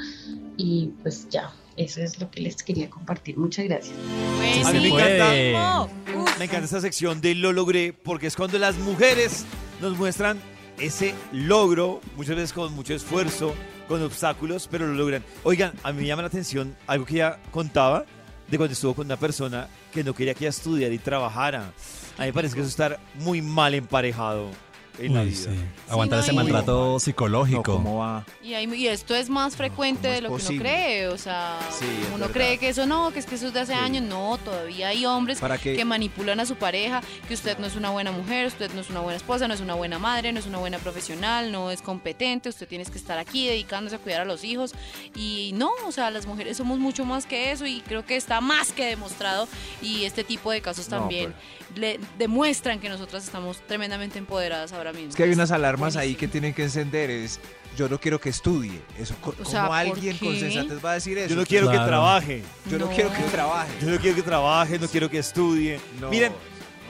y 0.56 0.86
pues 1.02 1.28
ya. 1.28 1.52
Eso 1.84 2.00
es 2.02 2.18
lo 2.20 2.30
que 2.30 2.40
les 2.40 2.62
quería 2.62 2.88
compartir. 2.90 3.36
Muchas 3.36 3.64
gracias. 3.66 3.94
Pues 4.38 4.66
A 4.66 4.72
mí 4.72 4.78
me 4.78 4.88
sí. 4.88 4.94
encanta, 4.94 5.82
Uf. 6.16 6.38
me 6.38 6.44
encanta 6.44 6.64
esta 6.64 6.80
sección 6.80 7.20
de 7.20 7.34
lo 7.34 7.52
logré 7.52 7.92
porque 7.92 8.26
es 8.28 8.36
cuando 8.36 8.58
las 8.58 8.76
mujeres 8.78 9.44
nos 9.80 9.96
muestran 9.96 10.38
ese 10.78 11.14
logro, 11.32 12.00
muchas 12.16 12.36
veces 12.36 12.52
con 12.52 12.72
mucho 12.74 12.94
esfuerzo, 12.94 13.54
con 13.88 14.02
obstáculos, 14.02 14.68
pero 14.70 14.86
lo 14.86 14.94
logran. 14.94 15.24
Oigan, 15.44 15.72
a 15.82 15.92
mí 15.92 16.00
me 16.02 16.06
llama 16.06 16.22
la 16.22 16.28
atención 16.28 16.76
algo 16.86 17.04
que 17.04 17.14
ella 17.14 17.38
contaba 17.50 18.04
de 18.48 18.56
cuando 18.56 18.72
estuvo 18.72 18.94
con 18.94 19.06
una 19.06 19.16
persona 19.16 19.68
que 19.92 20.04
no 20.04 20.14
quería 20.14 20.34
que 20.34 20.44
ella 20.44 20.50
estudiara 20.50 20.92
y 20.94 20.98
trabajara. 20.98 21.72
A 22.18 22.20
mí 22.22 22.26
me 22.26 22.32
parece 22.32 22.54
que 22.54 22.60
eso 22.60 22.66
es 22.68 22.72
estar 22.74 22.98
muy 23.20 23.42
mal 23.42 23.74
emparejado. 23.74 24.50
En 24.98 25.14
la 25.14 25.22
Uy, 25.22 25.28
vida. 25.30 25.50
sí. 25.50 25.58
Aguantar 25.88 26.18
no, 26.18 26.24
ese 26.24 26.32
maltrato 26.32 27.00
psicológico. 27.00 27.62
¿Cómo 27.62 27.98
va? 27.98 28.24
Y, 28.42 28.54
hay- 28.54 28.72
y 28.74 28.88
esto 28.88 29.14
es 29.14 29.28
más 29.30 29.56
frecuente 29.56 30.02
¿Cómo 30.08 30.14
de 30.14 30.20
lo 30.22 30.36
que 30.36 30.52
uno 30.52 30.60
cree, 30.62 31.08
o 31.08 31.18
sea, 31.18 31.58
Sí, 31.70 31.86
uno 32.08 32.18
verdad. 32.18 32.32
cree 32.32 32.58
que 32.58 32.68
eso 32.68 32.86
no, 32.86 33.10
que 33.12 33.18
es 33.18 33.26
que 33.26 33.34
eso 33.36 33.46
es 33.48 33.52
de 33.52 33.60
hace 33.60 33.74
años, 33.74 34.02
no, 34.02 34.38
todavía 34.44 34.88
hay 34.88 35.04
hombres 35.06 35.40
que 35.62 35.84
manipulan 35.84 36.40
a 36.40 36.46
su 36.46 36.56
pareja, 36.56 37.00
que 37.28 37.34
usted 37.34 37.58
no 37.58 37.66
es 37.66 37.76
una 37.76 37.90
buena 37.90 38.12
mujer, 38.12 38.46
usted 38.46 38.70
no 38.74 38.80
es 38.80 38.90
una 38.90 39.00
buena 39.00 39.16
esposa, 39.16 39.48
no 39.48 39.54
es 39.54 39.60
una 39.60 39.74
buena 39.74 39.98
madre, 39.98 40.32
no 40.32 40.38
es 40.40 40.46
una 40.46 40.58
buena 40.58 40.78
profesional, 40.78 41.52
no 41.52 41.70
es 41.70 41.82
competente, 41.82 42.48
usted 42.48 42.66
tiene 42.68 42.84
que 42.84 42.98
estar 42.98 43.18
aquí 43.18 43.46
dedicándose 43.48 43.96
a 43.96 43.98
cuidar 43.98 44.22
a 44.22 44.24
los 44.24 44.44
hijos 44.44 44.72
y 45.14 45.52
no, 45.54 45.70
o 45.86 45.92
sea, 45.92 46.10
las 46.10 46.26
mujeres 46.26 46.56
somos 46.56 46.78
mucho 46.78 47.04
más 47.04 47.26
que 47.26 47.50
eso 47.52 47.66
y 47.66 47.80
creo 47.82 48.04
que 48.04 48.16
está 48.16 48.40
más 48.40 48.72
que 48.72 48.84
demostrado 48.86 49.48
y 49.80 50.04
este 50.04 50.24
tipo 50.24 50.50
de 50.50 50.60
casos 50.60 50.88
No, 50.88 50.98
también 50.98 51.34
le 51.74 51.98
demuestran 52.18 52.80
que 52.80 52.88
nosotras 52.88 53.24
estamos 53.24 53.58
tremendamente 53.66 54.18
empoderadas 54.18 54.72
ahora 54.82 54.92
mismo. 54.92 55.10
Es 55.10 55.16
que 55.16 55.22
hay 55.24 55.32
unas 55.32 55.50
alarmas 55.50 55.96
ahí 55.96 56.14
que 56.14 56.28
tienen 56.28 56.52
que 56.54 56.62
encender. 56.64 57.10
Es, 57.10 57.40
yo 57.76 57.88
no 57.88 57.98
quiero 57.98 58.20
que 58.20 58.28
estudie. 58.28 58.80
Eso, 58.98 59.14
co- 59.20 59.34
O 59.40 59.44
sea, 59.44 59.60
¿Cómo 59.62 59.68
¿por 59.70 59.78
alguien 59.78 60.18
con 60.18 60.36
sensatez 60.38 60.84
va 60.84 60.90
a 60.90 60.94
decir 60.94 61.16
eso? 61.18 61.30
Yo 61.30 61.36
no 61.36 61.46
quiero 61.46 61.70
que 61.70 61.78
trabaje. 61.78 62.42
Yo 62.70 62.78
no, 62.78 62.86
No. 62.86 62.92
quiero 62.94 63.10
que 63.12 63.22
trabaje. 63.24 63.72
Yo 63.80 63.90
no 63.90 63.98
quiero 63.98 64.16
que 64.16 64.22
trabaje, 64.22 64.78
no 64.78 64.88
quiero 64.88 65.08
que 65.10 65.18
estudie. 65.18 65.80
No, 66.00 66.10
Miren, 66.10 66.32
no. 66.32 66.38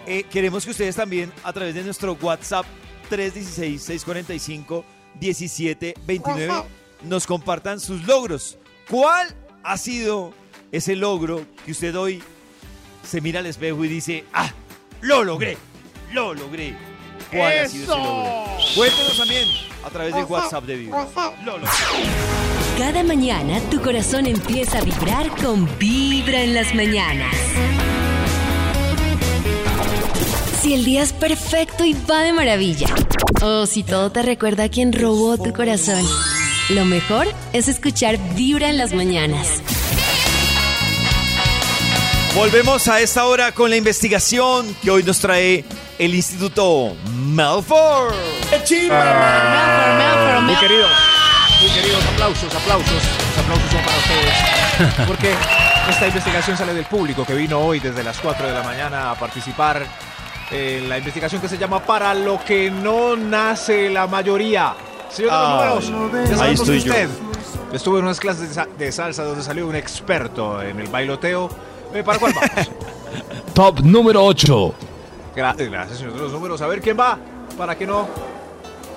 eh, 0.07 0.25
queremos 0.25 0.65
que 0.65 0.71
ustedes 0.73 0.97
también, 0.97 1.33
a 1.45 1.53
través 1.53 1.75
de 1.75 1.83
nuestro 1.85 2.19
WhatsApp 2.21 2.67
316-645-1729, 5.21 6.65
nos 7.05 7.27
compartan 7.27 7.81
sus 7.81 8.05
logros. 8.07 8.59
¿Cuál 8.89 9.35
ha 9.63 9.77
sido 9.79 10.33
ese 10.71 10.97
logro 10.97 11.45
que 11.65 11.73
usted 11.73 11.95
hoy 11.97 12.23
se 13.07 13.21
mira 13.21 13.41
al 13.41 13.47
espejo 13.47 13.85
y 13.85 13.89
dice, 13.89 14.25
ah, 14.33 14.53
lo 15.01 15.25
logré, 15.25 15.57
lo 16.13 16.35
logré? 16.35 16.75
¿Cuál 17.33 17.59
ha 17.59 17.69
sido 17.69 17.85
ese 17.85 18.03
logro? 18.03 18.45
Cuéntenos 18.77 19.17
también 19.17 19.49
a 19.85 19.91
través 19.91 20.15
del 20.15 20.25
WhatsApp 20.25 20.65
de 20.65 20.77
Vibra. 20.77 21.09
Lo 21.45 21.59
logré. 21.59 21.73
Cada 22.79 23.03
mañana 23.03 23.59
tu 23.71 23.81
corazón 23.81 24.27
empieza 24.27 24.79
a 24.79 24.81
vibrar 24.83 25.31
con 25.43 25.69
Vibra 25.79 26.43
en 26.43 26.55
las 26.55 26.75
mañanas. 26.75 27.35
Si 30.61 30.75
el 30.75 30.85
día 30.85 31.03
es 31.03 31.13
perfecto 31.13 31.85
y 31.85 31.95
va 32.09 32.21
de 32.21 32.33
maravilla. 32.33 32.89
O 33.43 33.67
si 33.67 33.83
todo 33.83 34.13
te 34.13 34.23
recuerda 34.23 34.65
a 34.65 34.69
quien 34.69 34.93
robó 34.93 35.39
tu 35.39 35.53
corazón. 35.53 36.07
Lo 36.69 36.85
mejor 36.85 37.27
es 37.53 37.67
escuchar 37.69 38.19
Vibra 38.35 38.69
en 38.69 38.77
las 38.77 38.93
mañanas. 38.93 39.63
Volvemos 42.35 42.89
a 42.89 43.01
esta 43.01 43.27
hora 43.27 43.53
con 43.53 43.71
la 43.71 43.77
investigación 43.77 44.75
que 44.83 44.91
hoy 44.91 45.03
nos 45.03 45.19
trae 45.19 45.65
el 45.99 46.15
Instituto 46.15 46.97
Malfour. 47.33 48.13
Muy 50.43 50.55
queridos, 50.57 50.91
muy 51.61 51.71
queridos, 51.71 52.05
aplausos, 52.13 52.55
aplausos. 52.55 52.93
Los 52.93 53.39
aplausos 53.39 53.71
son 53.71 53.81
para 53.83 53.97
ustedes. 53.99 55.07
Porque 55.07 55.35
esta 55.89 56.07
investigación 56.09 56.57
sale 56.59 56.75
del 56.75 56.85
público 56.85 57.25
que 57.25 57.35
vino 57.35 57.59
hoy 57.61 57.81
desde 57.81 58.03
las 58.05 58.19
4 58.19 58.47
de 58.47 58.53
la 58.53 58.63
mañana 58.63 59.11
a 59.13 59.15
participar 59.15 59.87
en 60.51 60.89
la 60.89 60.99
investigación 60.99 61.41
que 61.41 61.49
se 61.49 61.57
llama 61.57 61.81
Para 61.81 62.13
lo 62.15 62.43
que 62.45 62.71
no 62.71 63.17
nace 63.17 63.89
la 63.89 64.07
mayoría. 64.07 64.75
Señor 65.11 65.31
de 65.31 65.37
Ah, 65.37 65.73
los 65.75 65.89
números, 65.91 66.29
ya 66.29 66.35
ahí 66.35 66.39
sabemos 66.57 66.61
estoy 66.61 66.81
yo. 66.81 66.93
usted. 66.93 67.09
Estuve 67.73 67.99
en 68.01 68.05
unas 68.05 68.21
clases 68.21 68.49
de, 68.49 68.55
sa- 68.55 68.69
de 68.79 68.93
salsa 68.93 69.23
donde 69.25 69.43
salió 69.43 69.67
un 69.67 69.77
experto 69.77 70.61
en 70.61 70.81
el 70.81 70.89
bailoteo. 70.89 71.49
Eh, 71.95 72.03
¿Para 72.03 72.19
cuál 72.19 72.35
vamos? 72.35 72.71
Top 73.55 73.81
número 73.81 74.23
8. 74.25 74.75
Gra- 75.35 75.55
Gracias, 75.57 75.99
señor 75.99 76.15
de 76.15 76.21
los 76.21 76.33
números. 76.33 76.61
A 76.63 76.67
ver 76.67 76.81
quién 76.81 76.99
va. 76.99 77.19
¿Para 77.57 77.77
qué 77.77 77.87
no? 77.87 78.09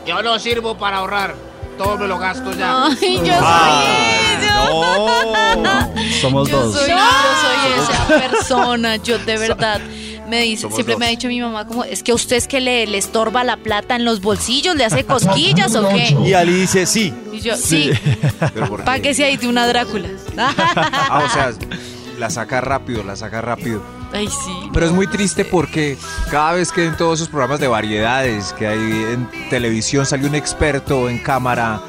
Yo 0.06 0.22
no 0.22 0.38
sirvo 0.40 0.78
para 0.78 0.98
ahorrar. 0.98 1.36
Todo 1.78 1.98
me 1.98 2.08
lo 2.08 2.18
gasto 2.18 2.54
ya. 2.54 2.86
Ay, 2.86 3.22
yo 3.24 3.34
Ah, 3.38 5.56
no. 5.58 5.94
Somos 6.22 6.50
Yo 6.50 6.62
dos. 6.62 6.76
soy, 6.76 6.90
yo 6.90 6.98
soy 6.98 7.84
esa 7.84 8.08
persona, 8.30 8.96
yo 8.98 9.18
de 9.20 9.38
verdad. 9.38 9.82
Me 10.30 10.42
dice, 10.42 10.64
Somos 10.64 10.76
siempre 10.78 10.98
me 10.98 11.06
ha 11.06 11.10
dicho 11.10 11.28
mi 11.28 11.40
mamá 11.40 11.68
como, 11.68 11.84
es 11.84 12.02
que 12.02 12.12
a 12.12 12.16
usted 12.16 12.38
es 12.38 12.48
que 12.48 12.60
le, 12.60 12.88
le 12.88 12.98
estorba 12.98 13.44
la 13.44 13.58
plata 13.58 13.96
en 13.96 14.06
los 14.06 14.22
bolsillos, 14.22 14.76
le 14.76 14.84
hace 14.84 15.06
cosquillas 15.06 15.76
o 15.76 15.88
qué. 15.90 16.18
Y 16.26 16.34
Ali 16.34 16.54
dice 16.62 16.88
sí. 16.88 17.14
Y 17.32 17.42
yo, 17.42 17.56
sí, 17.56 17.92
¿Pero 18.54 18.68
por 18.68 18.84
para 18.84 18.96
qué? 18.98 19.04
que 19.10 19.14
se 19.14 19.26
ahí 19.26 19.38
de 19.38 19.48
una 19.48 19.68
Drácula. 19.68 20.10
Ah, 20.38 21.24
o 21.26 21.30
sea, 21.30 21.54
la 22.18 22.30
saca 22.32 22.60
rápido, 22.62 23.04
la 23.04 23.16
saca 23.16 23.42
rápido. 23.42 23.84
Ay, 24.14 24.28
sí. 24.28 24.70
Pero 24.74 24.86
es 24.86 24.92
muy 24.92 25.08
triste 25.08 25.44
porque 25.46 25.98
cada 26.32 26.54
vez 26.54 26.72
que 26.72 26.86
en 26.86 26.96
todos 26.96 27.20
esos 27.20 27.30
programas 27.30 27.60
de 27.60 27.68
variedades 27.68 28.54
que 28.54 28.68
hay 28.68 28.80
en 28.80 29.30
televisión 29.50 30.06
sale 30.06 30.26
un 30.28 30.36
experto 30.36 31.10
en 31.10 31.20
cámara 31.20 31.82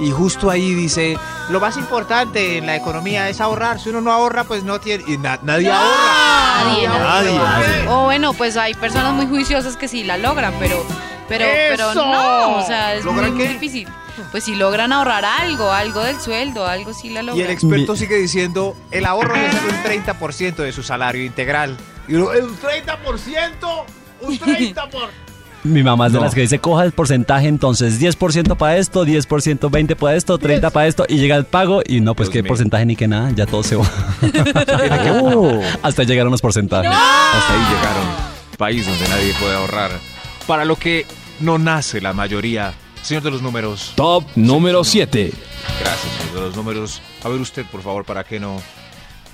y 0.00 0.10
justo 0.10 0.48
ahí 0.50 0.74
dice, 0.74 1.16
Lo 1.50 1.60
más 1.60 1.76
importante 1.76 2.58
en 2.58 2.66
la 2.66 2.76
economía 2.76 3.28
es 3.28 3.40
ahorrar. 3.40 3.78
Si 3.80 3.88
uno 3.90 4.00
no 4.00 4.12
ahorra, 4.12 4.44
pues 4.44 4.62
no 4.64 4.80
tiene. 4.80 5.02
y 5.08 5.18
na- 5.18 5.38
nadie 5.42 5.70
ahorra. 5.70 6.64
Nadie, 6.64 6.88
Nadie. 6.88 7.36
nadie. 7.38 7.88
O 7.88 8.04
bueno, 8.04 8.32
pues 8.32 8.56
hay 8.56 8.74
personas 8.74 9.12
muy 9.12 9.26
juiciosas 9.26 9.76
que 9.76 9.88
sí 9.88 10.04
la 10.04 10.16
logran, 10.18 10.54
pero, 10.60 10.84
pero, 11.28 11.44
pero 11.70 11.94
no, 11.94 12.58
o 12.58 12.66
sea, 12.66 12.94
es 12.94 13.04
muy, 13.04 13.30
difícil. 13.32 13.88
Pues 14.30 14.44
si 14.44 14.54
logran 14.54 14.92
ahorrar 14.92 15.24
algo, 15.24 15.70
algo 15.72 16.00
del 16.02 16.20
sueldo, 16.20 16.66
algo 16.66 16.92
sí 16.92 17.08
la 17.10 17.16
Y 17.16 17.18
el 17.20 17.26
logran. 17.26 17.50
experto 17.50 17.96
sigue 17.96 18.16
diciendo, 18.16 18.76
el 18.90 19.06
ahorro 19.06 19.34
es 19.34 19.54
un 19.54 19.82
30% 19.82 20.56
de 20.62 20.72
su 20.72 20.82
salario 20.82 21.24
integral. 21.24 21.76
Y 22.08 22.14
uno, 22.14 22.32
"Eh, 22.32 22.42
Un 22.42 22.56
30%. 22.56 23.86
Un 24.20 24.38
30%. 24.38 24.88
por... 24.90 25.08
Mi 25.64 25.82
mamá 25.84 26.06
es 26.08 26.12
de 26.12 26.18
No. 26.18 26.24
las 26.24 26.34
que 26.34 26.40
dice, 26.40 26.58
coja 26.58 26.82
el 26.84 26.90
porcentaje, 26.90 27.46
entonces 27.46 28.00
10% 28.00 28.56
para 28.56 28.76
esto, 28.78 29.04
10%, 29.04 29.70
20% 29.70 29.94
para 29.96 30.16
esto, 30.16 30.36
30% 30.38 30.70
para 30.72 30.86
esto, 30.88 31.04
y 31.08 31.18
llega 31.18 31.36
el 31.36 31.44
pago, 31.44 31.82
y 31.86 32.00
no, 32.00 32.14
pues 32.16 32.28
Dios 32.28 32.32
qué 32.32 32.42
mío. 32.42 32.48
porcentaje 32.48 32.84
ni 32.84 32.96
que 32.96 33.06
nada, 33.06 33.30
ya 33.30 33.46
todo 33.46 33.62
se 33.62 33.76
va. 33.76 33.84
Hasta 35.82 36.02
llegaron 36.04 36.32
los 36.32 36.40
porcentajes. 36.40 36.90
Hasta 36.90 37.52
ahí 37.54 37.60
llegaron. 37.76 38.04
País 38.58 38.86
donde 38.86 39.08
nadie 39.08 39.32
puede 39.40 39.54
ahorrar. 39.54 39.90
Para 40.46 40.64
lo 40.64 40.76
que 40.76 41.06
no 41.40 41.58
nace 41.58 42.00
la 42.00 42.12
mayoría. 42.12 42.74
Señor 43.02 43.22
de 43.22 43.30
los 43.30 43.42
números. 43.42 43.92
Top 43.96 44.24
número 44.36 44.84
7. 44.84 45.32
Gracias, 45.80 46.12
señor 46.14 46.34
de 46.34 46.40
los 46.40 46.56
números. 46.56 47.02
A 47.24 47.28
ver 47.28 47.40
usted, 47.40 47.66
por 47.66 47.82
favor, 47.82 48.04
para 48.04 48.24
qué 48.24 48.38
no. 48.38 48.62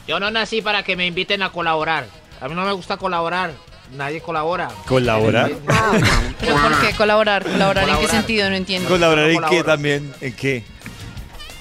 Yo 0.07 0.19
no 0.19 0.31
nací 0.31 0.63
para 0.63 0.83
que 0.83 0.97
me 0.97 1.07
inviten 1.07 1.43
a 1.43 1.51
colaborar. 1.51 2.07
A 2.41 2.49
mí 2.49 2.55
no 2.55 2.65
me 2.65 2.73
gusta 2.73 2.97
colaborar. 2.97 3.53
Nadie 3.95 4.21
colabora. 4.21 4.69
¿Colaborar? 4.87 5.51
¿Pero 6.41 6.57
por 6.57 6.81
qué 6.81 6.95
colaborar? 6.95 7.43
¿Colaborar 7.43 7.89
en 7.89 7.97
qué 7.99 8.09
sentido? 8.09 8.51
No 8.51 8.57
entiendo. 8.57 8.89
¿Colaborar 8.89 9.31
en 9.31 9.43
qué 9.43 9.65
también? 9.65 10.15
¿En 10.21 10.33
qué? 10.35 10.65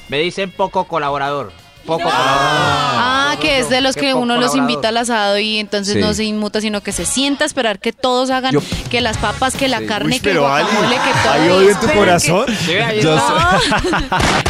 Me 0.09 0.19
dicen 0.19 0.51
poco 0.51 0.85
colaborador. 0.85 1.51
Poco 1.85 2.03
colaborador. 2.03 2.37
Ah, 2.39 3.16
que 3.39 3.59
es 3.59 3.69
de 3.69 3.81
los 3.81 3.95
que 3.95 4.13
uno 4.13 4.37
los 4.37 4.55
invita 4.55 4.89
al 4.89 4.97
asado 4.97 5.37
y 5.39 5.57
entonces 5.59 5.95
Sí. 5.95 5.99
no 5.99 6.13
se 6.13 6.23
inmuta, 6.25 6.61
sino 6.61 6.81
que 6.81 6.91
se 6.91 7.05
sienta 7.05 7.43
a 7.43 7.47
esperar 7.47 7.79
que 7.79 7.93
todos 7.93 8.29
hagan, 8.29 8.51
Yo- 8.53 8.61
que 8.89 9.01
las 9.01 9.17
papas, 9.17 9.55
que 9.55 9.67
la 9.67 9.79
Sí. 9.79 9.85
carne, 9.85 10.15
Uy, 10.15 10.19
que 10.19 10.29
el 10.29 10.35
pero 10.37 10.51
Ali, 10.53 10.65
guacamole, 10.65 10.95
que 10.95 11.11
todo. 11.23 11.31
¿hay 11.33 11.49
odio 11.49 11.59
en 11.59 11.65
tu 11.65 11.85
Esperen 11.85 11.89
que- 11.91 11.97
corazón? 11.97 12.45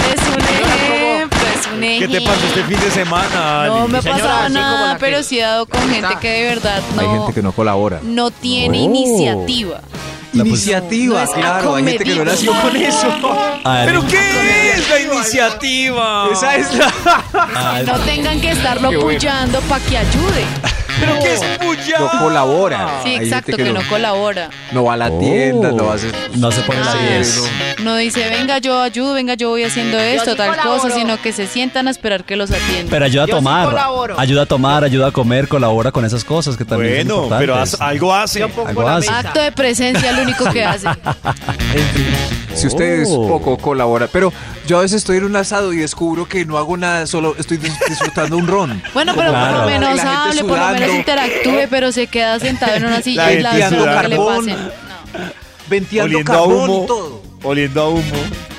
Es 0.07 0.21
un 0.27 0.41
ejemplo, 0.41 1.39
es 1.59 1.67
un 1.67 1.79
¿Qué 1.79 2.07
te 2.07 2.21
pasó 2.21 2.47
este 2.47 2.63
fin 2.63 2.79
de 2.79 2.91
semana, 2.91 3.61
Ali? 3.63 3.69
No 3.79 3.87
me 3.87 3.97
ha 3.97 4.01
Señora, 4.01 4.21
pasado 4.23 4.39
así 4.45 4.53
como 4.53 4.59
nada, 4.65 4.93
que- 4.93 4.99
pero 4.99 5.23
sí 5.23 5.39
he 5.39 5.41
dado 5.43 5.65
con 5.65 5.89
gente 5.89 6.15
que 6.21 6.29
de 6.29 6.43
verdad 6.45 6.81
Hay 6.97 7.05
no, 7.07 7.13
gente 7.19 7.33
que 7.33 7.41
no 7.41 7.51
colabora. 7.51 7.99
no 8.03 8.31
tiene 8.31 8.77
iniciativa. 8.79 9.81
Iniciativa, 10.45 11.25
No 11.25 11.31
claro. 11.33 11.75
Hay 11.75 11.83
gente 11.85 12.03
que 12.03 12.15
no 12.15 12.25
nació 12.25 12.53
con 12.61 12.75
eso. 12.75 13.07
¿Pero 13.85 14.05
qué 14.07 14.71
es 14.73 14.89
la 14.89 14.99
iniciativa? 14.99 16.29
Esa 16.31 16.55
es 16.55 16.73
la. 16.73 17.83
No 17.87 17.99
tengan 17.99 18.39
que 18.41 18.51
estarlo 18.51 18.89
apoyando 18.89 19.59
para 19.61 19.83
que 19.85 19.97
ayude. 19.97 20.45
¿Pero 20.99 21.19
qué 21.19 21.33
es 21.33 21.41
puya? 21.59 21.99
No 21.99 22.09
colabora. 22.19 23.01
Sí, 23.03 23.09
Hay 23.09 23.15
exacto, 23.17 23.51
gente 23.57 23.63
que, 23.65 23.73
no, 23.73 23.87
colabora. 23.87 24.49
no 24.71 24.83
va 24.85 24.93
a 24.93 24.97
la 24.97 25.09
Oh. 25.09 25.19
tienda, 25.19 25.71
no 25.71 25.91
hace. 25.91 26.11
no 26.35 26.51
se 26.51 26.61
pone 26.61 26.79
la 26.79 26.91
Ah, 26.91 26.95
10. 27.09 27.43
No 27.83 27.95
dice, 27.97 28.27
venga, 28.29 28.57
yo 28.57 28.81
ayudo, 28.81 29.13
venga, 29.13 29.35
yo 29.35 29.49
voy 29.49 29.63
haciendo 29.63 29.99
esto, 29.99 30.31
sí 30.31 30.37
tal 30.37 30.49
colaboro. 30.49 30.81
cosa, 30.81 30.95
sino 30.95 31.21
que 31.21 31.31
se 31.31 31.47
sientan 31.47 31.87
a 31.87 31.91
esperar 31.91 32.23
que 32.23 32.35
los 32.35 32.49
atiendan. 32.51 32.87
Pero 32.89 33.05
ayuda 33.05 33.23
a 33.23 33.27
Yo 33.27 33.33
sí 33.33 33.37
tomar, 33.37 33.65
colaboro. 33.69 34.19
ayuda 34.19 34.41
a 34.41 34.45
tomar, 34.45 34.83
ayuda 34.83 35.07
a 35.07 35.11
comer, 35.11 35.47
colabora 35.47 35.91
con 35.91 36.03
esas 36.05 36.23
cosas 36.23 36.57
que 36.57 36.65
también 36.65 37.07
son 37.07 37.07
Bueno, 37.07 37.23
importantes. 37.23 37.47
pero 37.47 37.55
haz- 37.61 37.77
algo 37.81 38.13
hace. 38.13 38.39
Yo 38.39 38.49
pongo 38.49 38.67
Algo 38.67 38.83
la 38.83 38.95
hace. 38.97 39.09
mesa. 39.11 39.19
Acto 39.19 39.39
de 39.41 39.51
presencia, 39.51 40.11
lo 40.13 40.21
único 40.23 40.45
que 40.51 40.63
hace. 40.65 40.87
En 41.73 41.83
fin, 41.93 42.07
si 42.55 42.67
ustedes 42.67 43.07
Oh. 43.11 43.27
poco 43.27 43.57
colaboran. 43.57 44.09
Pero 44.11 44.33
yo 44.67 44.77
a 44.77 44.81
veces 44.81 44.97
estoy 44.97 45.17
en 45.17 45.23
un 45.25 45.35
asado 45.35 45.73
y 45.73 45.77
descubro 45.77 46.27
que 46.27 46.45
no 46.45 46.57
hago 46.57 46.77
nada, 46.77 47.07
solo 47.07 47.35
estoy 47.39 47.57
dis- 47.57 47.77
disfrutando 47.89 48.37
un 48.37 48.45
ron. 48.47 48.81
Bueno, 48.93 49.13
pero 49.15 49.29
Claro. 49.31 49.53
por 49.53 49.65
lo 49.65 49.69
menos 49.71 49.99
hable, 49.99 50.43
por 50.43 50.59
lo 50.59 50.67
menos 50.69 50.95
interactúe, 50.95 51.67
pero 51.69 51.91
se 51.91 52.07
queda 52.07 52.39
sentado 52.39 52.75
en 52.75 52.85
una 52.85 53.01
silla 53.01 53.25
La 53.25 53.33
y 53.33 53.41
la 53.41 53.51
que 53.51 53.57
le 53.57 54.15
sudando. 54.15 54.27
pasen. 54.27 54.55
No. 54.57 54.71
Venteando 55.69 56.05
Oliendo 56.15 56.31
a 56.31 56.35
carbón 56.35 56.69
humo. 56.69 56.83
y 56.83 56.87
todo. 56.87 57.21
Oliendo 57.43 57.81
a 57.81 57.89
humo. 57.89 58.15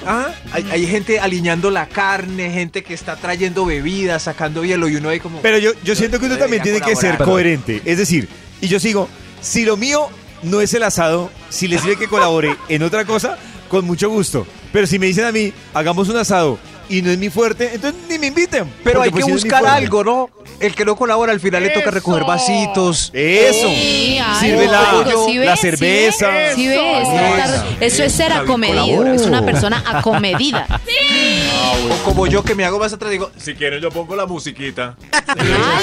Ah, 0.07 0.29
hay, 0.53 0.66
hay 0.71 0.87
gente 0.87 1.21
alineando 1.21 1.71
la 1.71 1.87
carne, 1.87 2.51
gente 2.51 2.83
que 2.83 2.94
está 2.94 3.16
trayendo 3.16 3.64
bebidas, 3.66 4.23
sacando 4.23 4.64
hielo 4.64 4.88
y 4.88 4.97
uno 4.97 5.09
ahí 5.11 5.21
como... 5.21 5.40
Pero 5.42 5.59
yo, 5.59 5.73
yo 5.85 5.94
siento 5.94 6.18
que 6.18 6.27
uno 6.27 6.38
también 6.38 6.62
tiene 6.62 6.81
que 6.81 6.97
ser 6.97 7.18
coherente. 7.18 7.83
Es 7.85 7.99
decir, 7.99 8.29
y 8.61 8.68
yo 8.68 8.81
sigo, 8.81 9.09
si 9.42 9.64
lo 9.64 9.77
mío 9.77 10.09
no 10.42 10.61
es 10.61 10.73
el 10.75 10.83
asado, 10.85 11.31
si 11.51 11.66
les 11.68 11.81
sirve 11.83 11.97
que 11.97 12.07
colabore 12.09 12.57
en 12.68 12.83
otra 12.83 13.05
cosa, 13.05 13.37
con 13.68 13.85
mucho 13.85 14.09
gusto. 14.11 14.46
Pero 14.72 14.87
si 14.87 14.98
me 14.98 15.07
dicen 15.07 15.24
a 15.24 15.33
mí, 15.33 15.52
hagamos 15.74 16.09
un 16.09 16.16
asado 16.16 16.59
y 16.88 17.02
no 17.02 17.11
es 17.11 17.18
mi 17.18 17.28
fuerte, 17.28 17.70
entonces 17.74 18.00
ni 18.09 18.18
me 18.18 18.28
inviten. 18.28 18.70
Pero 18.83 19.02
hay 19.02 19.11
pues 19.11 19.24
que 19.24 19.26
si 19.26 19.31
no 19.33 19.37
es 19.37 19.44
mi 19.44 19.50
buscar 19.50 19.66
algo, 19.66 20.04
¿no? 20.04 20.31
El 20.61 20.74
que 20.74 20.85
no 20.85 20.96
colabora 20.96 21.33
al 21.33 21.40
final 21.40 21.62
le 21.62 21.70
toca 21.70 21.90
recoger 21.90 22.24
vasitos. 22.24 23.11
Eso. 23.12 23.68
Sí, 23.68 24.18
Sirve 24.40 24.64
¿sí 24.64 24.70
la? 24.70 25.54
¿Sí 25.54 25.61
cerveza. 25.61 26.26
¿Sí 26.54 26.66
ves? 26.66 27.09
Eso 27.81 28.02
es 28.02 28.12
ser 28.12 28.33
acomedido. 28.33 29.07
Es 29.12 29.22
una 29.22 29.44
persona 29.44 29.83
acomedida. 29.87 30.66
O 31.90 32.04
como 32.04 32.26
yo 32.26 32.42
que 32.42 32.54
me 32.54 32.64
hago 32.64 32.78
más 32.78 32.92
atrás 32.92 33.11
digo, 33.11 33.31
si 33.37 33.54
quieren 33.54 33.81
yo 33.81 33.90
pongo 33.90 34.16
la 34.16 34.26
musiquita. 34.26 34.96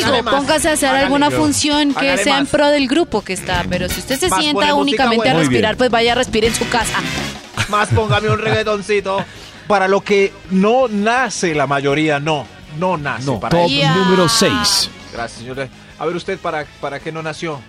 Algo, 0.04 0.30
póngase 0.30 0.70
a 0.70 0.74
hacer 0.74 0.90
alguna 0.90 1.30
yo. 1.30 1.38
función 1.38 1.94
que 1.94 2.18
sea 2.18 2.38
en 2.38 2.46
pro 2.48 2.68
del 2.68 2.88
grupo 2.88 3.22
que 3.24 3.34
está. 3.34 3.64
Pero 3.70 3.88
si 3.90 4.00
usted 4.00 4.20
se 4.20 4.28
Más 4.28 4.40
sienta 4.42 4.74
únicamente 4.74 5.30
a 5.30 5.34
bien. 5.34 5.46
respirar, 5.46 5.78
pues 5.78 5.90
vaya 5.90 6.12
a 6.14 6.16
respirar 6.16 6.50
en 6.50 6.56
su 6.56 6.68
casa. 6.70 7.00
Más 7.70 7.90
póngame 7.90 8.30
un 8.30 8.40
reggaetoncito. 8.40 9.24
Para 9.68 9.88
lo 9.88 10.02
que 10.02 10.32
no 10.52 10.88
nace 10.88 11.56
la 11.56 11.68
mayoría, 11.68 12.20
no. 12.20 12.46
No 12.78 12.98
nace. 12.98 13.26
No. 13.26 13.40
para 13.40 13.58
Top 13.58 13.66
eso. 13.68 13.80
Ya. 13.82 13.96
número 13.96 14.30
6. 14.30 14.52
Gracias, 15.14 15.40
señores. 15.40 15.70
A 15.98 16.06
ver, 16.06 16.16
¿usted 16.16 16.38
para, 16.40 16.66
para 16.82 17.00
qué 17.00 17.12
no 17.12 17.24
nació? 17.24 17.60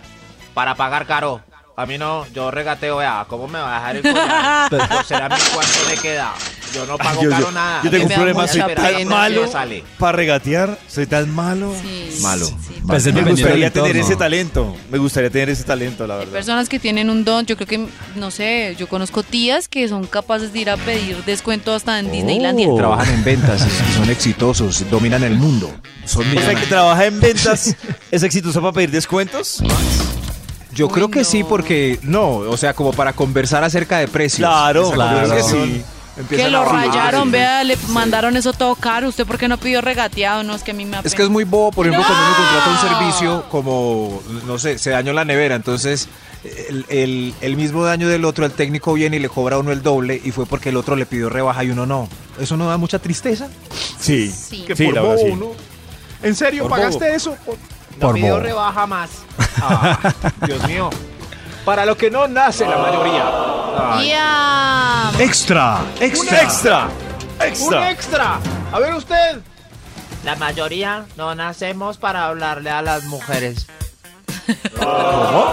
Para 0.52 0.74
pagar 0.74 1.06
caro. 1.06 1.40
A 1.76 1.84
mí 1.86 1.98
no, 1.98 2.26
yo 2.32 2.50
regateo, 2.50 2.96
vea, 2.96 3.26
¿cómo 3.28 3.46
me 3.48 3.58
va 3.58 3.76
a 3.76 3.78
dejar 3.78 3.96
el 3.96 4.02
collar? 4.02 4.88
Por 4.88 5.04
ser 5.04 5.22
a 5.22 5.28
mí 5.28 5.36
cuánto 5.54 5.78
me 5.90 5.96
queda. 5.96 6.32
Yo 6.76 6.86
no 6.86 6.98
pago 6.98 7.22
Yo, 7.22 7.30
caro 7.30 7.46
yo- 7.46 7.52
nada. 7.52 7.80
yo 7.82 7.90
tengo 7.90 8.04
un 8.06 8.12
problema, 8.12 8.46
soy 8.46 8.60
tan 8.74 9.08
malo 9.08 9.50
para 9.98 10.12
regatear, 10.12 10.78
soy 10.88 11.06
tan 11.06 11.34
malo. 11.34 11.74
Sí, 11.82 12.18
Malo. 12.22 12.46
sí. 12.46 12.54
Pues 12.86 13.04
es 13.06 13.14
Me 13.14 13.22
gustaría 13.22 13.70
tener 13.72 13.96
ese 13.96 14.14
talento, 14.14 14.76
me 14.90 14.98
gustaría 14.98 15.30
tener 15.30 15.48
ese 15.50 15.64
talento, 15.64 16.06
la 16.06 16.14
Hay 16.14 16.18
verdad. 16.20 16.32
personas 16.32 16.68
que 16.68 16.78
tienen 16.78 17.08
un 17.10 17.24
don, 17.24 17.46
yo 17.46 17.56
creo 17.56 17.66
que, 17.66 17.86
no 18.14 18.30
sé, 18.30 18.76
yo 18.78 18.88
conozco 18.88 19.22
tías 19.22 19.68
que 19.68 19.88
son 19.88 20.06
capaces 20.06 20.52
de 20.52 20.60
ir 20.60 20.70
a 20.70 20.76
pedir 20.76 21.24
descuento 21.24 21.74
hasta 21.74 21.98
en 21.98 22.12
Disneylandia. 22.12 22.68
Oh. 22.68 22.76
Trabajan 22.76 23.12
en 23.14 23.24
ventas, 23.24 23.66
y 23.66 23.94
son 23.96 24.10
exitosos, 24.10 24.84
dominan 24.90 25.24
el 25.24 25.34
mundo. 25.36 25.70
Son 26.04 26.24
O 26.36 26.40
sea, 26.40 26.54
que 26.54 26.66
trabaja 26.66 27.06
en 27.06 27.18
ventas, 27.20 27.74
¿es 28.10 28.22
exitoso 28.22 28.60
para 28.60 28.72
pedir 28.72 28.90
descuentos? 28.90 29.62
Yo 30.72 30.86
Uy, 30.88 30.92
creo 30.92 31.10
que 31.10 31.24
sí, 31.24 31.42
porque 31.42 31.98
no, 32.02 32.28
o 32.36 32.56
sea, 32.58 32.74
como 32.74 32.92
para 32.92 33.14
conversar 33.14 33.64
acerca 33.64 33.98
de 33.98 34.08
precios. 34.08 34.46
Claro, 34.46 34.90
claro. 34.90 35.20
conversación 35.22 35.64
Sí. 35.74 35.82
Empieza 36.16 36.44
Que 36.44 36.50
lo 36.50 36.64
rayaron, 36.64 37.30
vea, 37.30 37.62
le 37.64 37.76
mandaron 37.88 38.36
eso 38.36 38.52
todo 38.52 38.74
caro. 38.74 39.08
¿Usted 39.08 39.26
por 39.26 39.38
qué 39.38 39.48
no 39.48 39.58
pidió 39.58 39.80
regateado? 39.80 40.42
No, 40.42 40.54
es 40.54 40.62
que 40.62 40.70
a 40.70 40.74
mí 40.74 40.84
me 40.84 40.98
Es 41.04 41.14
que 41.14 41.22
es 41.22 41.28
muy 41.28 41.44
bobo, 41.44 41.72
por 41.72 41.86
ejemplo, 41.86 42.06
cuando 42.06 42.26
uno 42.26 42.36
contrata 42.36 42.70
un 42.70 42.98
servicio 42.98 43.44
como, 43.50 44.22
no 44.46 44.58
sé, 44.58 44.78
se 44.78 44.90
dañó 44.90 45.12
la 45.12 45.24
nevera, 45.24 45.54
entonces 45.54 46.08
el, 46.68 46.84
el- 46.88 47.34
el 47.40 47.56
mismo 47.56 47.84
daño 47.84 48.08
del 48.08 48.24
otro, 48.24 48.44
el 48.46 48.52
técnico 48.52 48.92
viene 48.94 49.16
y 49.16 49.20
le 49.20 49.28
cobra 49.28 49.56
a 49.56 49.58
uno 49.58 49.72
el 49.72 49.82
doble 49.82 50.20
y 50.22 50.30
fue 50.30 50.46
porque 50.46 50.68
el 50.68 50.76
otro 50.76 50.94
le 50.96 51.04
pidió 51.06 51.28
rebaja 51.28 51.64
y 51.64 51.70
uno 51.70 51.86
no. 51.86 52.08
¿Eso 52.40 52.56
no 52.56 52.68
da 52.68 52.76
mucha 52.76 52.98
tristeza? 52.98 53.48
Sí, 53.98 54.30
Sí. 54.30 54.62
que 54.66 54.76
Sí, 54.76 54.84
por 54.86 54.94
la 54.94 55.00
bobo, 55.02 55.12
verdad, 55.14 55.26
sí. 55.26 55.34
¿no? 55.34 55.46
¿En 56.22 56.34
serio 56.34 56.62
Por 56.62 56.70
pagaste 56.72 57.04
bobo. 57.04 57.16
eso? 57.16 57.36
Por- 57.44 57.56
No 57.98 58.06
Por 58.08 58.14
pidió 58.14 58.32
bobo. 58.34 58.40
rebaja 58.42 58.86
más. 58.86 59.10
Ah, 59.60 59.98
Dios 60.46 60.62
mío. 60.68 60.90
Para 61.66 61.84
lo 61.84 61.96
que 61.96 62.10
no 62.10 62.26
nace 62.28 62.64
la 62.64 62.78
mayoría. 62.78 63.24
Ay. 63.92 64.08
Ya. 64.08 65.10
Extra, 65.18 65.78
Un 65.96 66.02
extra, 66.02 66.88
Un 66.88 67.46
extra. 67.46 67.90
extra. 67.90 68.38
A 68.72 68.78
ver 68.78 68.94
usted. 68.94 69.40
La 70.24 70.36
mayoría 70.36 71.06
no 71.16 71.34
nacemos 71.34 71.98
para 71.98 72.26
hablarle 72.28 72.70
a 72.70 72.82
las 72.82 73.02
mujeres. 73.04 73.66
No 74.80 75.52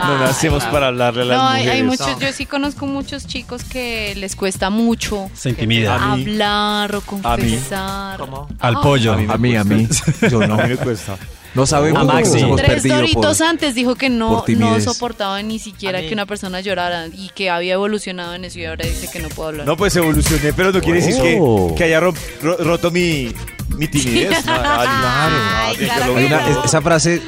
Ay, 0.00 0.16
nacemos 0.20 0.62
para 0.64 0.88
hablarle 0.88 1.22
a 1.22 1.24
las 1.24 1.36
No, 1.38 1.48
hay, 1.48 1.62
mujeres. 1.64 1.74
hay 1.74 1.82
muchos, 1.82 2.18
yo 2.20 2.32
sí 2.32 2.46
conozco 2.46 2.86
muchos 2.86 3.26
chicos 3.26 3.64
que 3.64 4.14
les 4.16 4.36
cuesta 4.36 4.70
mucho 4.70 5.28
Se 5.34 5.50
intimida. 5.50 5.96
A 5.96 6.14
mí. 6.16 6.22
hablar 6.22 6.94
o 6.94 6.98
A 7.24 7.36
mí. 7.36 7.42
confesar. 7.42 8.18
¿Cómo? 8.20 8.48
Al 8.60 8.76
Ah. 8.76 8.80
pollo. 8.80 9.12
A 9.14 9.36
mí, 9.38 9.56
a 9.56 9.64
mí. 9.64 9.88
Yo 10.30 10.46
no. 10.46 10.54
A 10.54 10.62
mí 10.62 10.68
me 10.70 10.76
cuesta. 10.76 11.16
No 11.54 11.66
sabemos 11.66 12.02
A 12.02 12.04
Maxi. 12.04 12.34
nos 12.34 12.42
hemos 12.42 12.56
Tres 12.58 12.68
perdido 12.70 12.96
doritos 12.96 13.38
por- 13.38 13.46
antes 13.48 13.74
dijo 13.74 13.96
que 13.96 14.08
no, 14.10 14.28
por 14.28 14.36
no 14.38 14.44
timidez. 14.44 14.84
soportaba 14.84 15.42
ni 15.42 15.58
siquiera 15.58 15.98
A 15.98 16.02
mí. 16.02 16.06
que 16.08 16.14
una 16.14 16.26
persona 16.26 16.60
llorara 16.60 17.06
y 17.08 17.30
que 17.30 17.50
había 17.50 17.74
evolucionado 17.74 18.34
en 18.34 18.44
eso 18.44 18.60
y 18.60 18.66
ahora 18.66 18.86
dice 18.86 19.08
que 19.10 19.18
no 19.18 19.28
puedo 19.30 19.48
hablar. 19.48 19.66
No, 19.66 19.76
pues 19.76 19.96
evolucioné, 19.96 20.52
pero 20.52 20.70
no 20.70 20.80
quiere 20.80 21.00
decir 21.02 21.20
que, 21.20 21.38
Oh. 21.40 21.74
que 21.76 21.84
haya 21.84 21.98
ro- 21.98 22.14
ro- 22.42 22.58
roto 22.58 22.92
mi, 22.92 23.32
mi 23.70 23.88
timidez. 23.88 24.44
Ah, 24.46 25.66
Ay, 25.70 25.76
tiene 25.76 25.92
que 25.92 25.98
claro 25.98 26.12
una- 26.12 26.64
esa 26.64 26.80
frase 26.82 27.20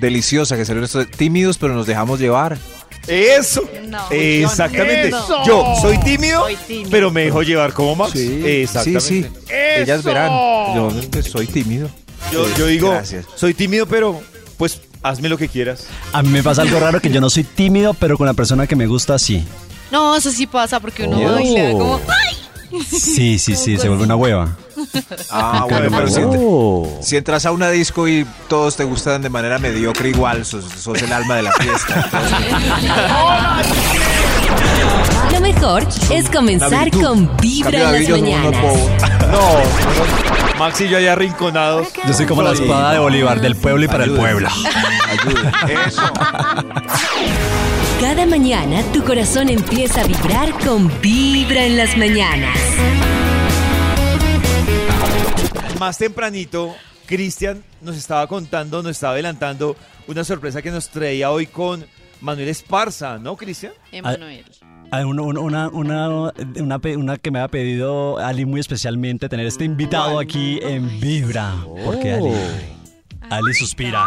deliciosa 0.00 0.56
que 0.56 0.64
salió 0.64 0.82
esto 0.84 0.98
de 1.00 1.06
tímidos 1.06 1.58
pero 1.58 1.74
nos 1.74 1.86
dejamos 1.86 2.18
llevar. 2.20 2.58
Eso. 3.06 3.62
No. 3.86 4.02
Exactamente. 4.10 5.10
Yo 5.46 5.74
soy 5.80 5.98
tímido, 6.00 6.42
Soy 6.42 6.56
tímido. 6.56 6.90
pero 6.90 7.10
me 7.10 7.22
dejo 7.24 7.42
llevar 7.42 7.72
como 7.72 7.94
Max. 7.96 8.12
sí, 8.12 8.42
Exactamente. 8.44 9.00
sí. 9.00 9.26
Ellas 9.50 10.02
verán. 10.02 10.30
Yo 10.74 10.90
soy 11.22 11.46
tímido. 11.46 11.88
Yo, 12.32 12.44
Sí, 12.46 12.52
yo 12.58 12.66
digo, 12.66 12.90
Gracias. 12.90 13.24
soy 13.36 13.54
tímido, 13.54 13.86
pero 13.86 14.20
pues 14.58 14.80
hazme 15.02 15.28
lo 15.30 15.38
que 15.38 15.48
quieras. 15.48 15.86
A 16.12 16.22
mí 16.22 16.28
me 16.28 16.42
pasa 16.42 16.62
algo 16.62 16.78
raro 16.80 17.00
que 17.00 17.10
yo 17.10 17.20
no 17.20 17.30
soy 17.30 17.44
tímido, 17.44 17.94
pero 17.94 18.18
con 18.18 18.26
la 18.26 18.34
persona 18.34 18.66
que 18.66 18.76
me 18.76 18.86
gusta 18.86 19.18
sí. 19.18 19.44
No, 19.90 20.14
eso 20.16 20.30
sí 20.30 20.46
pasa 20.46 20.78
porque 20.80 21.04
uno 21.04 21.16
Oh. 21.18 21.32
da 21.32 21.72
como 21.72 22.00
¡ay! 22.08 22.82
Sí, 22.90 23.38
sí, 23.38 23.56
sí, 23.56 23.78
se 23.78 23.88
vuelve 23.88 24.04
una 24.04 24.16
hueva. 24.16 24.56
Ah, 25.30 25.66
bueno, 25.68 25.88
pero 25.90 26.08
si, 26.08 26.20
Oh. 26.24 26.98
si 27.02 27.16
entras 27.16 27.44
a 27.46 27.50
una 27.52 27.70
disco 27.70 28.06
y 28.08 28.26
todos 28.48 28.76
te 28.76 28.84
gustan 28.84 29.22
de 29.22 29.30
manera 29.30 29.58
mediocre 29.58 30.08
igual, 30.10 30.44
sos, 30.44 30.64
sos 30.64 31.00
el 31.02 31.12
alma 31.12 31.36
de 31.36 31.42
la 31.42 31.52
fiesta. 31.52 32.08
Lo 35.32 35.40
mejor 35.40 35.86
es 36.10 36.28
comenzar 36.30 36.90
David, 36.90 37.02
con 37.04 37.36
Vibra 37.38 37.78
en 37.78 37.92
las 37.92 38.06
yo 38.06 38.16
no- 38.16 38.22
no 38.22 38.50
mañanas. 38.50 38.78
Max 40.58 40.80
y 40.80 40.88
yo 40.88 40.98
allá 40.98 41.12
arrinconados. 41.12 41.86
Yo 42.06 42.12
soy 42.14 42.26
como 42.26 42.42
la 42.42 42.52
espada 42.52 42.92
de 42.92 42.98
Bolívar, 42.98 43.40
del 43.40 43.54
pueblo 43.54 43.84
y 43.84 43.88
para 43.88 44.04
el 44.04 44.10
pueblo. 44.12 44.48
Ayuda. 44.48 45.52
Eso. 45.86 46.02
Cada 48.00 48.26
mañana 48.26 48.82
tu 48.92 49.04
corazón 49.04 49.48
empieza 49.50 50.00
a 50.00 50.04
vibrar 50.04 50.50
con 50.64 50.90
Vibra 51.00 51.64
en 51.64 51.76
las 51.76 51.96
mañanas. 51.96 52.58
Más 55.78 55.96
tempranito, 55.98 56.74
Cristian 57.06 57.62
nos 57.80 57.96
estaba 57.96 58.26
contando, 58.26 58.82
nos 58.82 58.92
estaba 58.92 59.12
adelantando 59.12 59.76
una 60.08 60.24
sorpresa 60.24 60.60
que 60.60 60.70
nos 60.70 60.88
traía 60.88 61.30
hoy 61.30 61.46
con 61.46 61.84
Manuel 62.20 62.48
Esparza, 62.48 63.18
¿no, 63.18 63.36
Cristian? 63.36 63.72
Emanuel. 63.92 64.44
Ah, 64.90 65.04
Una, 65.06 65.22
una, 65.22 65.68
una, 65.68 66.32
una, 66.48 66.80
una 66.96 67.16
que 67.18 67.30
me 67.30 67.40
ha 67.40 67.48
pedido 67.48 68.18
Ali 68.18 68.44
muy 68.46 68.58
especialmente 68.60 69.28
tener 69.28 69.46
este 69.46 69.64
invitado 69.64 70.18
aquí 70.18 70.58
en 70.62 70.98
Vibra. 70.98 71.54
Porque 71.84 72.14
Ali, 72.14 72.32
Ali 73.30 73.54
suspira. 73.54 74.06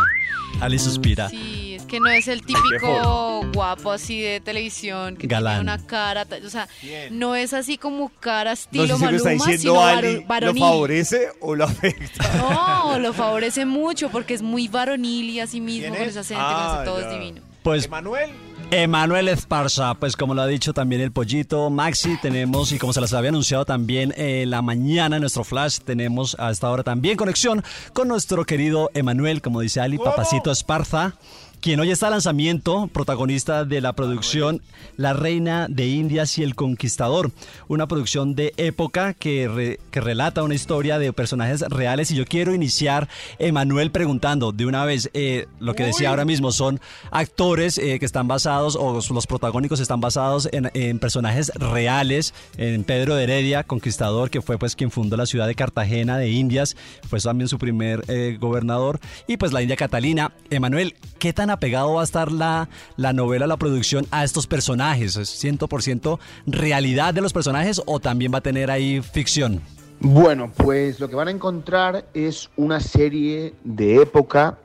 Ali 0.60 0.78
suspira. 0.80 1.30
Sí, 1.30 1.76
es 1.76 1.86
que 1.86 2.00
no 2.00 2.10
es 2.10 2.28
el 2.28 2.42
típico 2.46 3.42
guapo 3.54 3.92
así 3.92 4.22
de 4.22 4.40
televisión 4.42 5.16
que 5.18 5.28
Galán. 5.28 5.58
tiene 5.66 5.74
una 5.74 5.86
cara, 5.88 6.26
ta- 6.26 6.38
o 6.46 6.50
sea, 6.50 6.68
no 7.10 7.36
es 7.36 7.54
así 7.54 7.78
como 7.78 8.10
cara 8.20 8.52
No 8.52 8.54
estilo 8.54 8.98
sé 8.98 9.06
si 9.06 9.12
lo 9.12 9.18
está 9.18 9.30
Maluma, 9.30 9.46
diciendo 9.46 9.58
sino 9.80 9.82
Ali, 9.86 10.14
¿lo 10.22 10.26
varonil. 10.28 10.64
favorece 10.64 11.30
o 11.40 11.56
lo 11.56 11.64
afecta? 11.66 12.38
No, 12.38 13.00
lo 13.00 13.14
favorece 13.14 13.66
mucho 13.66 14.10
porque 14.10 14.34
es 14.34 14.42
muy 14.42 14.68
varonil 14.68 15.30
y 15.30 15.40
así 15.40 15.62
mismo 15.62 15.82
¿Quién 15.90 15.94
con 15.96 16.04
es? 16.04 16.10
ese 16.10 16.20
acento, 16.20 16.44
Ah, 16.46 16.66
con 16.74 16.76
ese 16.84 16.92
todo 16.92 17.02
ya. 17.02 17.08
es 17.08 17.20
divino. 17.20 17.42
Pues 17.64 17.86
Emanuel. 17.86 18.30
Emanuel 18.74 19.28
Esparza, 19.28 19.96
pues 19.96 20.16
como 20.16 20.34
lo 20.34 20.42
ha 20.42 20.48
dicho 20.48 20.72
también 20.72 21.02
el 21.02 21.12
pollito, 21.12 21.70
Maxi, 21.70 22.16
tenemos, 22.22 22.72
y 22.72 22.80
como 22.80 22.94
se 22.94 23.02
las 23.02 23.12
había 23.12 23.28
anunciado 23.28 23.66
también 23.66 24.14
eh, 24.16 24.46
la 24.48 24.62
mañana 24.62 25.18
en 25.18 25.22
nuestro 25.22 25.44
flash, 25.44 25.80
tenemos 25.80 26.38
a 26.40 26.52
esta 26.52 26.70
hora 26.70 26.82
también 26.82 27.18
conexión 27.18 27.66
con 27.92 28.08
nuestro 28.08 28.46
querido 28.46 28.90
Emanuel, 28.94 29.42
como 29.42 29.60
dice 29.60 29.82
Ali, 29.82 29.98
Papacito 29.98 30.52
Esparza, 30.52 31.16
quien 31.62 31.80
hoy 31.80 31.92
está 31.92 32.08
a 32.08 32.10
lanzamiento, 32.10 32.88
protagonista 32.88 33.66
de 33.66 33.82
la 33.82 33.94
producción 33.94 34.62
La 34.98 35.14
Reina 35.14 35.68
de 35.70 35.88
Indias 35.88 36.40
y 36.40 36.44
el 36.44 36.56
Conquistador, 36.56 37.32
una 37.68 37.88
producción 37.88 38.34
de 38.34 38.54
época 38.58 39.14
que, 39.14 39.48
re- 39.48 39.80
que 39.92 40.02
relata 40.02 40.42
una 40.42 40.56
historia 40.56 40.98
de 40.98 41.14
personajes 41.14 41.62
reales. 41.62 42.10
Y 42.10 42.16
yo 42.16 42.26
quiero 42.26 42.56
iniciar, 42.56 43.08
Emanuel, 43.38 43.92
preguntando 43.92 44.52
de 44.52 44.66
una 44.66 44.86
vez 44.86 45.12
eh, 45.14 45.46
lo 45.60 45.76
que 45.76 45.84
decía 45.84 46.10
ahora 46.10 46.26
mismo, 46.26 46.52
son 46.52 46.82
actores 47.12 47.78
eh, 47.78 48.00
que 48.00 48.06
están 48.06 48.28
basados, 48.28 48.76
o 48.76 49.00
los 49.14 49.28
protagónicos 49.28 49.80
están 49.80 50.02
basados 50.02 50.50
en, 50.52 50.72
en 50.74 50.98
personajes 50.98 51.52
reales, 51.54 52.34
en 52.58 52.84
Pedro 52.84 53.14
de 53.14 53.24
Heredia, 53.26 53.64
conquistador, 53.64 54.32
que 54.32 54.42
fue 54.42 54.58
pues 54.58 54.76
quien 54.76 54.90
fundó 54.90 55.16
la 55.16 55.28
ciudad 55.28 55.46
de 55.46 55.54
Cartagena 55.54 56.18
de 56.18 56.32
Indias, 56.32 56.76
fue 57.08 57.20
también 57.20 57.48
su 57.48 57.60
primer 57.60 58.04
eh, 58.08 58.38
gobernador, 58.42 59.00
y 59.28 59.38
pues 59.38 59.54
la 59.54 59.62
India 59.62 59.76
Catalina. 59.76 60.32
Emanuel, 60.50 60.96
¿qué 61.20 61.34
tan 61.34 61.51
apegado 61.52 61.94
va 61.94 62.02
a 62.02 62.04
estar 62.04 62.32
la, 62.32 62.70
la 62.98 63.14
novela, 63.14 63.48
la 63.48 63.58
producción 63.58 64.08
a 64.12 64.24
estos 64.24 64.48
personajes? 64.48 65.16
¿Es 65.16 65.44
100% 65.44 66.20
realidad 66.48 67.14
de 67.14 67.22
los 67.22 67.34
personajes 67.34 67.82
o 67.86 68.00
también 68.00 68.34
va 68.34 68.40
a 68.40 68.42
tener 68.42 68.72
ahí 68.72 69.02
ficción? 69.02 69.62
Bueno, 70.00 70.52
pues 70.56 71.00
lo 71.00 71.10
que 71.10 71.16
van 71.16 71.28
a 71.28 71.32
encontrar 71.32 72.06
es 72.16 72.50
una 72.56 72.80
serie 72.80 73.54
de 73.64 74.02
época 74.02 74.58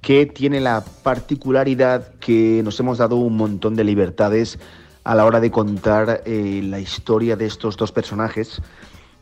que 0.00 0.26
tiene 0.26 0.60
la 0.60 0.84
particularidad 1.02 2.14
que 2.20 2.60
nos 2.62 2.78
hemos 2.78 2.98
dado 2.98 3.16
un 3.16 3.36
montón 3.36 3.74
de 3.74 3.82
libertades 3.82 4.58
a 5.02 5.14
la 5.14 5.24
hora 5.24 5.40
de 5.40 5.50
contar 5.50 6.22
eh, 6.24 6.60
la 6.64 6.78
historia 6.78 7.36
de 7.36 7.46
estos 7.46 7.76
dos 7.76 7.90
personajes. 7.90 8.60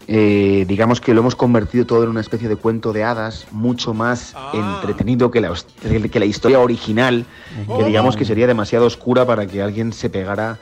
Eh, 0.08 0.64
digamos 0.66 1.00
que 1.00 1.14
lo 1.14 1.20
hemos 1.20 1.36
convertido 1.36 1.86
todo 1.86 2.02
en 2.04 2.10
una 2.10 2.20
especie 2.20 2.48
de 2.48 2.56
cuento 2.56 2.92
de 2.92 3.04
hadas, 3.04 3.46
mucho 3.50 3.94
más 3.94 4.34
entretenido 4.52 5.30
que 5.30 5.40
la, 5.40 5.54
que 6.10 6.18
la 6.18 6.24
historia 6.24 6.60
original, 6.60 7.24
que 7.76 7.84
digamos 7.84 8.16
que 8.16 8.24
sería 8.24 8.46
demasiado 8.46 8.86
oscura 8.86 9.26
para 9.26 9.46
que 9.46 9.62
alguien 9.62 9.92
se 9.92 10.10
pegara 10.10 10.58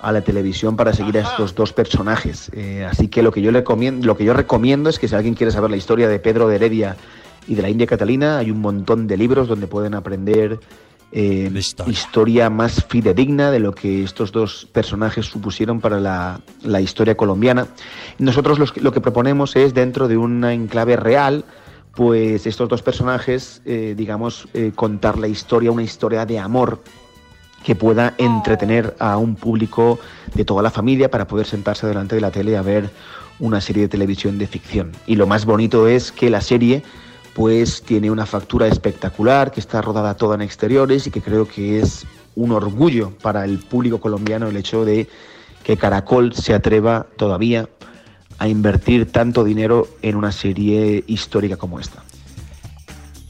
a 0.00 0.12
la 0.12 0.20
televisión 0.20 0.76
para 0.76 0.92
seguir 0.92 1.16
a 1.16 1.22
estos 1.22 1.54
dos 1.54 1.72
personajes. 1.72 2.50
Eh, 2.52 2.86
así 2.88 3.08
que 3.08 3.22
lo 3.22 3.32
que 3.32 3.40
yo 3.40 3.50
le 3.50 3.64
lo 4.02 4.16
que 4.16 4.24
yo 4.24 4.34
recomiendo 4.34 4.90
es 4.90 4.98
que 4.98 5.08
si 5.08 5.14
alguien 5.14 5.34
quiere 5.34 5.50
saber 5.50 5.70
la 5.70 5.78
historia 5.78 6.08
de 6.08 6.18
Pedro 6.18 6.46
de 6.46 6.56
Heredia 6.56 6.96
y 7.48 7.54
de 7.54 7.62
la 7.62 7.70
India 7.70 7.86
Catalina, 7.86 8.38
hay 8.38 8.50
un 8.50 8.60
montón 8.60 9.06
de 9.06 9.16
libros 9.16 9.48
donde 9.48 9.66
pueden 9.66 9.94
aprender 9.94 10.60
eh, 11.12 11.50
historia. 11.86 12.50
más 12.50 12.84
fidedigna 12.88 13.50
de 13.50 13.60
lo 13.60 13.74
que 13.74 14.02
estos 14.04 14.32
dos 14.32 14.66
personajes 14.72 15.26
supusieron 15.26 15.80
para 15.80 16.00
la, 16.00 16.40
la 16.62 16.80
historia 16.80 17.16
colombiana. 17.16 17.66
Nosotros 18.18 18.58
los- 18.58 18.76
lo 18.76 18.92
que 18.92 19.00
proponemos 19.00 19.54
es, 19.56 19.74
dentro 19.74 20.08
de 20.08 20.16
una 20.16 20.52
enclave 20.52 20.96
real, 20.96 21.44
pues 21.94 22.46
estos 22.46 22.68
dos 22.68 22.82
personajes, 22.82 23.62
eh, 23.64 23.94
digamos, 23.96 24.48
eh, 24.54 24.72
contar 24.74 25.18
la 25.18 25.28
historia, 25.28 25.70
una 25.70 25.82
historia 25.84 26.26
de 26.26 26.38
amor 26.40 26.82
que 27.64 27.74
pueda 27.76 28.14
entretener 28.18 28.94
a 28.98 29.16
un 29.16 29.36
público 29.36 29.98
de 30.34 30.44
toda 30.44 30.62
la 30.62 30.70
familia 30.70 31.10
para 31.10 31.26
poder 31.26 31.46
sentarse 31.46 31.86
delante 31.86 32.14
de 32.16 32.20
la 32.20 32.30
tele 32.30 32.56
a 32.56 32.62
ver 32.62 32.90
una 33.38 33.60
serie 33.60 33.82
de 33.84 33.88
televisión 33.88 34.38
de 34.38 34.46
ficción. 34.46 34.92
Y 35.06 35.16
lo 35.16 35.26
más 35.26 35.46
bonito 35.46 35.88
es 35.88 36.12
que 36.12 36.28
la 36.30 36.40
serie 36.40 36.82
pues 37.34 37.82
tiene 37.82 38.10
una 38.10 38.26
factura 38.26 38.66
espectacular, 38.68 39.50
que 39.50 39.60
está 39.60 39.82
rodada 39.82 40.16
toda 40.16 40.36
en 40.36 40.42
exteriores 40.42 41.06
y 41.06 41.10
que 41.10 41.20
creo 41.20 41.46
que 41.46 41.80
es 41.80 42.06
un 42.36 42.52
orgullo 42.52 43.10
para 43.22 43.44
el 43.44 43.58
público 43.58 44.00
colombiano 44.00 44.48
el 44.48 44.56
hecho 44.56 44.84
de 44.84 45.08
que 45.64 45.76
Caracol 45.76 46.34
se 46.34 46.54
atreva 46.54 47.06
todavía 47.16 47.68
a 48.38 48.48
invertir 48.48 49.10
tanto 49.10 49.44
dinero 49.44 49.88
en 50.02 50.16
una 50.16 50.32
serie 50.32 51.04
histórica 51.06 51.56
como 51.56 51.80
esta. 51.80 52.02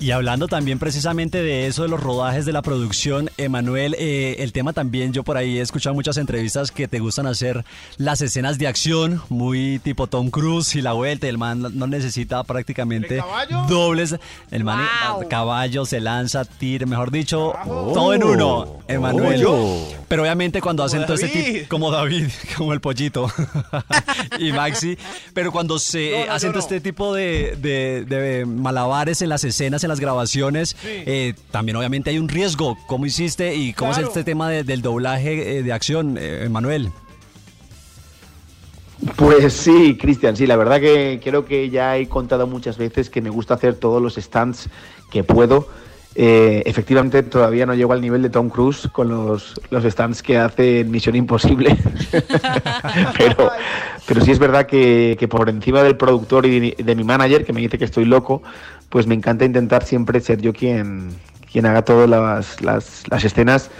Y 0.04 0.10
hablando 0.10 0.48
también 0.48 0.78
precisamente 0.78 1.42
de 1.42 1.66
eso, 1.66 1.84
de 1.84 1.88
los 1.88 1.98
rodajes 1.98 2.44
de 2.44 2.52
la 2.52 2.60
producción, 2.60 3.30
Emanuel, 3.38 3.96
eh, 3.98 4.36
el 4.40 4.52
tema 4.52 4.74
también, 4.74 5.14
yo 5.14 5.22
por 5.22 5.38
ahí 5.38 5.56
he 5.56 5.62
escuchado 5.62 5.94
muchas 5.94 6.18
entrevistas 6.18 6.70
que 6.70 6.86
te 6.88 6.98
gustan 6.98 7.26
hacer 7.26 7.64
las 7.96 8.20
escenas 8.20 8.58
de 8.58 8.66
acción, 8.66 9.22
muy 9.30 9.78
tipo 9.78 10.06
Tom 10.06 10.28
Cruise 10.28 10.74
y 10.76 10.82
la 10.82 10.92
vuelta, 10.92 11.26
el 11.26 11.38
man 11.38 11.62
no 11.72 11.86
necesita 11.86 12.44
prácticamente 12.44 13.22
dobles, 13.66 14.16
el 14.50 14.62
man 14.62 14.82
eh, 15.22 15.26
caballo 15.30 15.86
se 15.86 16.00
lanza, 16.00 16.44
tira, 16.44 16.84
mejor 16.84 17.10
dicho, 17.10 17.54
todo 17.64 18.12
en 18.12 18.24
uno, 18.24 18.80
Emanuel. 18.88 19.42
Oh. 19.48 19.88
Pero 20.06 20.20
obviamente 20.22 20.60
cuando 20.60 20.82
Como 20.82 20.86
hacen 20.88 21.06
todo 21.06 21.14
ese 21.14 21.28
David. 21.28 21.54
tipo, 21.60 21.68
como 21.70 21.90
David, 21.90 22.28
como 22.58 22.74
el 22.74 22.80
pollito 22.82 23.26
y 24.38 24.52
Maxi, 24.52 24.98
pero 25.32 25.50
cuando 25.50 25.78
se 25.78 26.10
No, 26.20 26.26
no, 26.26 26.32
hacen 26.34 26.50
todo 26.52 26.58
no. 26.60 26.64
este 26.66 26.80
tipo 26.82 27.14
de, 27.14 27.56
de- 27.60 28.04
de 28.04 28.44
malabares 28.44 29.22
en 29.22 29.30
las 29.30 29.44
escenas, 29.44 29.82
en 29.82 29.88
las 29.88 29.93
grabaciones, 30.00 30.76
eh, 30.84 31.34
también 31.50 31.76
obviamente 31.76 32.10
hay 32.10 32.18
un 32.18 32.28
riesgo. 32.28 32.76
¿Cómo 32.86 33.06
hiciste 33.06 33.54
y 33.54 33.72
cómo 33.72 33.92
es 33.92 33.98
este 33.98 34.24
tema 34.24 34.48
de- 34.50 34.64
del 34.64 34.82
doblaje 34.82 35.58
eh, 35.58 35.62
de 35.62 35.72
acción, 35.72 36.16
eh, 36.20 36.48
Manuel? 36.50 36.90
Pues 39.16 39.52
sí, 39.52 39.98
Cristian, 40.00 40.36
sí, 40.36 40.46
la 40.46 40.56
verdad 40.56 40.80
que 40.80 41.20
creo 41.22 41.44
que 41.44 41.68
ya 41.68 41.96
he 41.98 42.08
contado 42.08 42.46
muchas 42.46 42.78
veces 42.78 43.10
que 43.10 43.20
me 43.20 43.28
gusta 43.28 43.54
hacer 43.54 43.74
todos 43.74 44.00
los 44.00 44.14
stunts 44.14 44.68
que 45.10 45.24
puedo. 45.24 45.68
Eh, 46.16 46.62
efectivamente, 46.64 47.24
todavía 47.24 47.66
no 47.66 47.74
llego 47.74 47.92
al 47.92 48.00
nivel 48.00 48.22
de 48.22 48.30
Tom 48.30 48.48
Cruise 48.48 48.88
con 48.92 49.08
los, 49.08 49.60
los 49.70 49.82
stunts 49.84 50.22
que 50.22 50.38
hace 50.38 50.80
en 50.80 50.90
Misión 50.92 51.16
Imposible. 51.16 51.76
pero, 53.18 53.50
pero 54.06 54.20
sí 54.24 54.30
es 54.30 54.38
verdad 54.38 54.66
que, 54.66 55.16
que 55.18 55.26
por 55.26 55.48
encima 55.50 55.82
del 55.82 55.96
productor 55.96 56.46
y 56.46 56.60
de, 56.70 56.76
de 56.84 56.94
mi 56.94 57.02
manager, 57.02 57.44
que 57.44 57.52
me 57.52 57.60
dice 57.60 57.78
que 57.78 57.84
estoy 57.84 58.04
loco, 58.04 58.42
pues 58.88 59.06
me 59.06 59.14
encanta 59.14 59.44
intentar 59.44 59.84
siempre 59.84 60.20
ser 60.20 60.40
yo 60.40 60.52
quien, 60.52 61.10
quien 61.50 61.66
haga 61.66 61.82
todas 61.82 62.08
las, 62.08 62.60
las, 62.60 63.04
las 63.08 63.24
escenas 63.24 63.70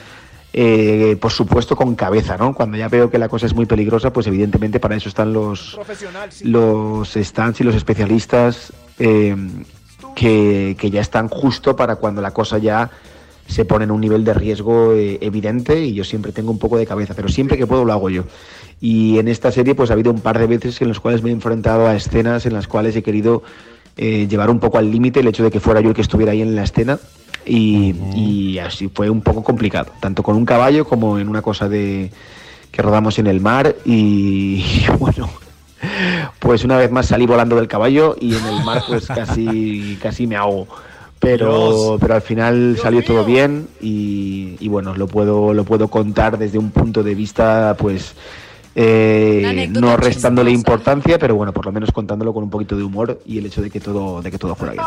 eh, 0.56 1.16
por 1.20 1.32
supuesto 1.32 1.74
con 1.74 1.96
cabeza, 1.96 2.36
¿no? 2.36 2.54
Cuando 2.54 2.76
ya 2.76 2.86
veo 2.86 3.10
que 3.10 3.18
la 3.18 3.28
cosa 3.28 3.44
es 3.44 3.54
muy 3.54 3.66
peligrosa, 3.66 4.12
pues 4.12 4.28
evidentemente 4.28 4.78
para 4.78 4.94
eso 4.94 5.08
están 5.08 5.32
los, 5.32 5.76
sí. 6.30 6.44
los 6.44 7.12
stands 7.12 7.60
y 7.60 7.64
los 7.64 7.74
especialistas 7.74 8.72
eh, 9.00 9.34
que, 10.14 10.76
que 10.78 10.90
ya 10.92 11.00
están 11.00 11.26
justo 11.28 11.74
para 11.74 11.96
cuando 11.96 12.22
la 12.22 12.30
cosa 12.30 12.58
ya 12.58 12.88
se 13.48 13.64
pone 13.64 13.82
en 13.82 13.90
un 13.90 14.00
nivel 14.00 14.22
de 14.22 14.32
riesgo 14.32 14.92
eh, 14.92 15.18
evidente 15.22 15.80
y 15.80 15.92
yo 15.92 16.04
siempre 16.04 16.30
tengo 16.30 16.52
un 16.52 16.60
poco 16.60 16.78
de 16.78 16.86
cabeza, 16.86 17.14
pero 17.14 17.28
siempre 17.28 17.58
que 17.58 17.66
puedo 17.66 17.84
lo 17.84 17.92
hago 17.92 18.08
yo. 18.08 18.22
Y 18.80 19.18
en 19.18 19.26
esta 19.26 19.50
serie 19.50 19.74
pues 19.74 19.90
ha 19.90 19.94
habido 19.94 20.12
un 20.12 20.20
par 20.20 20.38
de 20.38 20.46
veces 20.46 20.80
en 20.80 20.86
las 20.86 21.00
cuales 21.00 21.24
me 21.24 21.30
he 21.30 21.32
enfrentado 21.32 21.88
a 21.88 21.96
escenas 21.96 22.46
en 22.46 22.52
las 22.52 22.68
cuales 22.68 22.94
he 22.94 23.02
querido 23.02 23.42
eh, 23.96 24.26
llevar 24.28 24.50
un 24.50 24.58
poco 24.58 24.78
al 24.78 24.90
límite 24.90 25.20
el 25.20 25.28
hecho 25.28 25.44
de 25.44 25.50
que 25.50 25.60
fuera 25.60 25.80
yo 25.80 25.88
el 25.88 25.94
que 25.94 26.02
estuviera 26.02 26.32
ahí 26.32 26.42
en 26.42 26.56
la 26.56 26.64
escena 26.64 26.98
y, 27.46 27.94
y 28.14 28.58
así 28.58 28.88
fue 28.88 29.10
un 29.10 29.20
poco 29.20 29.42
complicado, 29.44 29.92
tanto 30.00 30.22
con 30.22 30.36
un 30.36 30.44
caballo 30.44 30.84
como 30.84 31.18
en 31.18 31.28
una 31.28 31.42
cosa 31.42 31.68
de 31.68 32.10
que 32.70 32.82
rodamos 32.82 33.18
en 33.18 33.28
el 33.28 33.40
mar 33.40 33.76
y 33.84 34.64
bueno, 34.98 35.30
pues 36.40 36.64
una 36.64 36.76
vez 36.76 36.90
más 36.90 37.06
salí 37.06 37.26
volando 37.26 37.56
del 37.56 37.68
caballo 37.68 38.16
y 38.20 38.34
en 38.34 38.44
el 38.46 38.64
mar 38.64 38.82
pues 38.86 39.06
casi, 39.14 39.98
casi 40.02 40.26
me 40.26 40.36
ahogo. 40.36 40.66
Pero, 41.20 41.72
Dios. 41.72 42.00
pero 42.00 42.14
al 42.16 42.22
final 42.22 42.76
salió 42.82 43.02
todo 43.02 43.24
bien 43.24 43.68
y, 43.80 44.56
y 44.60 44.68
bueno, 44.68 44.94
lo 44.94 45.06
puedo, 45.06 45.54
lo 45.54 45.64
puedo 45.64 45.88
contar 45.88 46.36
desde 46.36 46.58
un 46.58 46.70
punto 46.70 47.02
de 47.02 47.14
vista 47.14 47.76
pues 47.78 48.14
eh, 48.74 49.68
no 49.70 49.96
restándole 49.96 50.50
importancia, 50.50 51.18
pero 51.18 51.34
bueno, 51.34 51.52
por 51.52 51.66
lo 51.66 51.72
menos 51.72 51.92
contándolo 51.92 52.32
con 52.32 52.42
un 52.44 52.50
poquito 52.50 52.76
de 52.76 52.82
humor 52.82 53.20
y 53.24 53.38
el 53.38 53.46
hecho 53.46 53.62
de 53.62 53.70
que 53.70 53.80
todo, 53.80 54.20
de 54.22 54.30
que 54.30 54.38
todo 54.38 54.54
fuera 54.54 54.72
bien. 54.72 54.84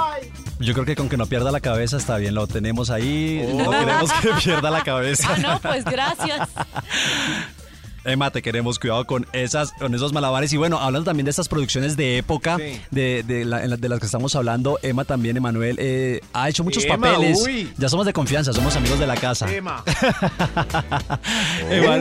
Yo 0.59 0.73
creo 0.73 0.85
que 0.85 0.95
con 0.95 1.09
que 1.09 1.17
no 1.17 1.25
pierda 1.25 1.51
la 1.51 1.59
cabeza 1.59 1.97
está 1.97 2.17
bien, 2.17 2.35
lo 2.35 2.47
tenemos 2.47 2.89
ahí, 2.89 3.43
no 3.55 3.69
queremos 3.69 4.11
que 4.13 4.29
pierda 4.43 4.69
la 4.69 4.83
cabeza. 4.83 5.29
Ah, 5.33 5.37
no, 5.39 5.59
pues 5.61 5.85
gracias. 5.85 6.49
Emma, 8.05 8.31
te 8.31 8.41
queremos 8.41 8.79
cuidado 8.79 9.05
con 9.05 9.25
esas, 9.33 9.71
con 9.73 9.93
esos 9.93 10.13
malabares. 10.13 10.51
Y 10.53 10.57
bueno, 10.57 10.79
hablando 10.79 11.05
también 11.05 11.25
de 11.25 11.31
estas 11.31 11.47
producciones 11.49 11.97
de 11.97 12.17
época, 12.17 12.57
de, 12.57 13.23
de, 13.23 13.45
la- 13.45 13.63
en 13.63 13.69
la- 13.71 13.77
de 13.77 13.89
las 13.89 13.99
que 13.99 14.05
estamos 14.05 14.35
hablando, 14.35 14.79
Emma 14.81 15.03
también, 15.05 15.35
Emanuel, 15.37 15.75
eh, 15.79 16.21
ha 16.33 16.47
hecho 16.49 16.63
muchos 16.63 16.85
Emma, 16.85 16.97
papeles. 17.11 17.41
uy. 17.43 17.71
Ya 17.77 17.89
somos 17.89 18.05
de 18.05 18.13
confianza, 18.13 18.53
somos 18.53 18.75
amigos 18.75 18.99
de 18.99 19.07
la 19.07 19.15
casa. 19.15 19.51
Emma. 19.53 19.83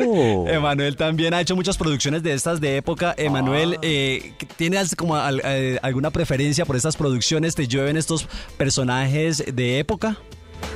Oh. 0.09 0.46
Emanuel 0.48 0.96
también 0.96 1.35
ha 1.35 1.40
hecho 1.40 1.56
muchas 1.56 1.76
producciones 1.76 2.22
de 2.22 2.32
estas 2.35 2.61
de 2.61 2.76
época. 2.76 3.14
Emanuel, 3.16 3.74
Ah. 3.76 3.78
eh, 3.82 4.32
¿tienes 4.56 4.94
como 4.94 5.16
al- 5.16 5.40
eh, 5.44 5.78
alguna 5.82 6.11
preferencia 6.11 6.64
por 6.64 6.76
estas 6.76 6.96
producciones? 6.96 7.54
¿Te 7.54 7.66
llueven 7.66 7.96
estos 7.96 8.28
personajes 8.56 9.44
de 9.52 9.78
época? 9.78 10.16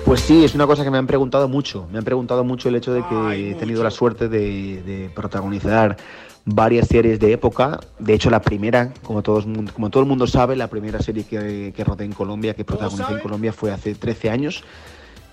Pues 0.04 0.20
sí, 0.20 0.44
es 0.44 0.54
una 0.54 0.66
cosa 0.66 0.82
que 0.82 0.90
me 0.90 0.98
han 0.98 1.06
preguntado 1.06 1.48
mucho. 1.48 1.86
Me 1.92 1.98
han 1.98 2.04
preguntado 2.04 2.42
mucho 2.42 2.68
el 2.68 2.74
hecho 2.74 2.92
de 2.92 3.04
que 3.04 3.50
he 3.50 3.54
tenido 3.54 3.84
la 3.84 3.90
suerte 3.90 4.28
de, 4.28 4.82
de 4.82 5.10
protagonizar 5.14 5.96
varias 6.44 6.88
series 6.88 7.20
de 7.20 7.32
época. 7.32 7.80
De 7.98 8.14
hecho, 8.14 8.30
la 8.30 8.40
primera, 8.40 8.92
como, 9.02 9.22
todos, 9.22 9.46
como 9.72 9.90
todo 9.90 10.02
el 10.02 10.08
mundo 10.08 10.26
sabe, 10.26 10.56
la 10.56 10.68
primera 10.68 11.00
serie 11.00 11.24
que, 11.24 11.72
que 11.74 11.84
rodé 11.84 12.04
en 12.04 12.12
Colombia, 12.12 12.54
que 12.54 12.64
protagonicé 12.64 13.12
en 13.12 13.20
Colombia, 13.20 13.52
fue 13.52 13.70
hace 13.70 13.94
13 13.94 14.30
años. 14.30 14.64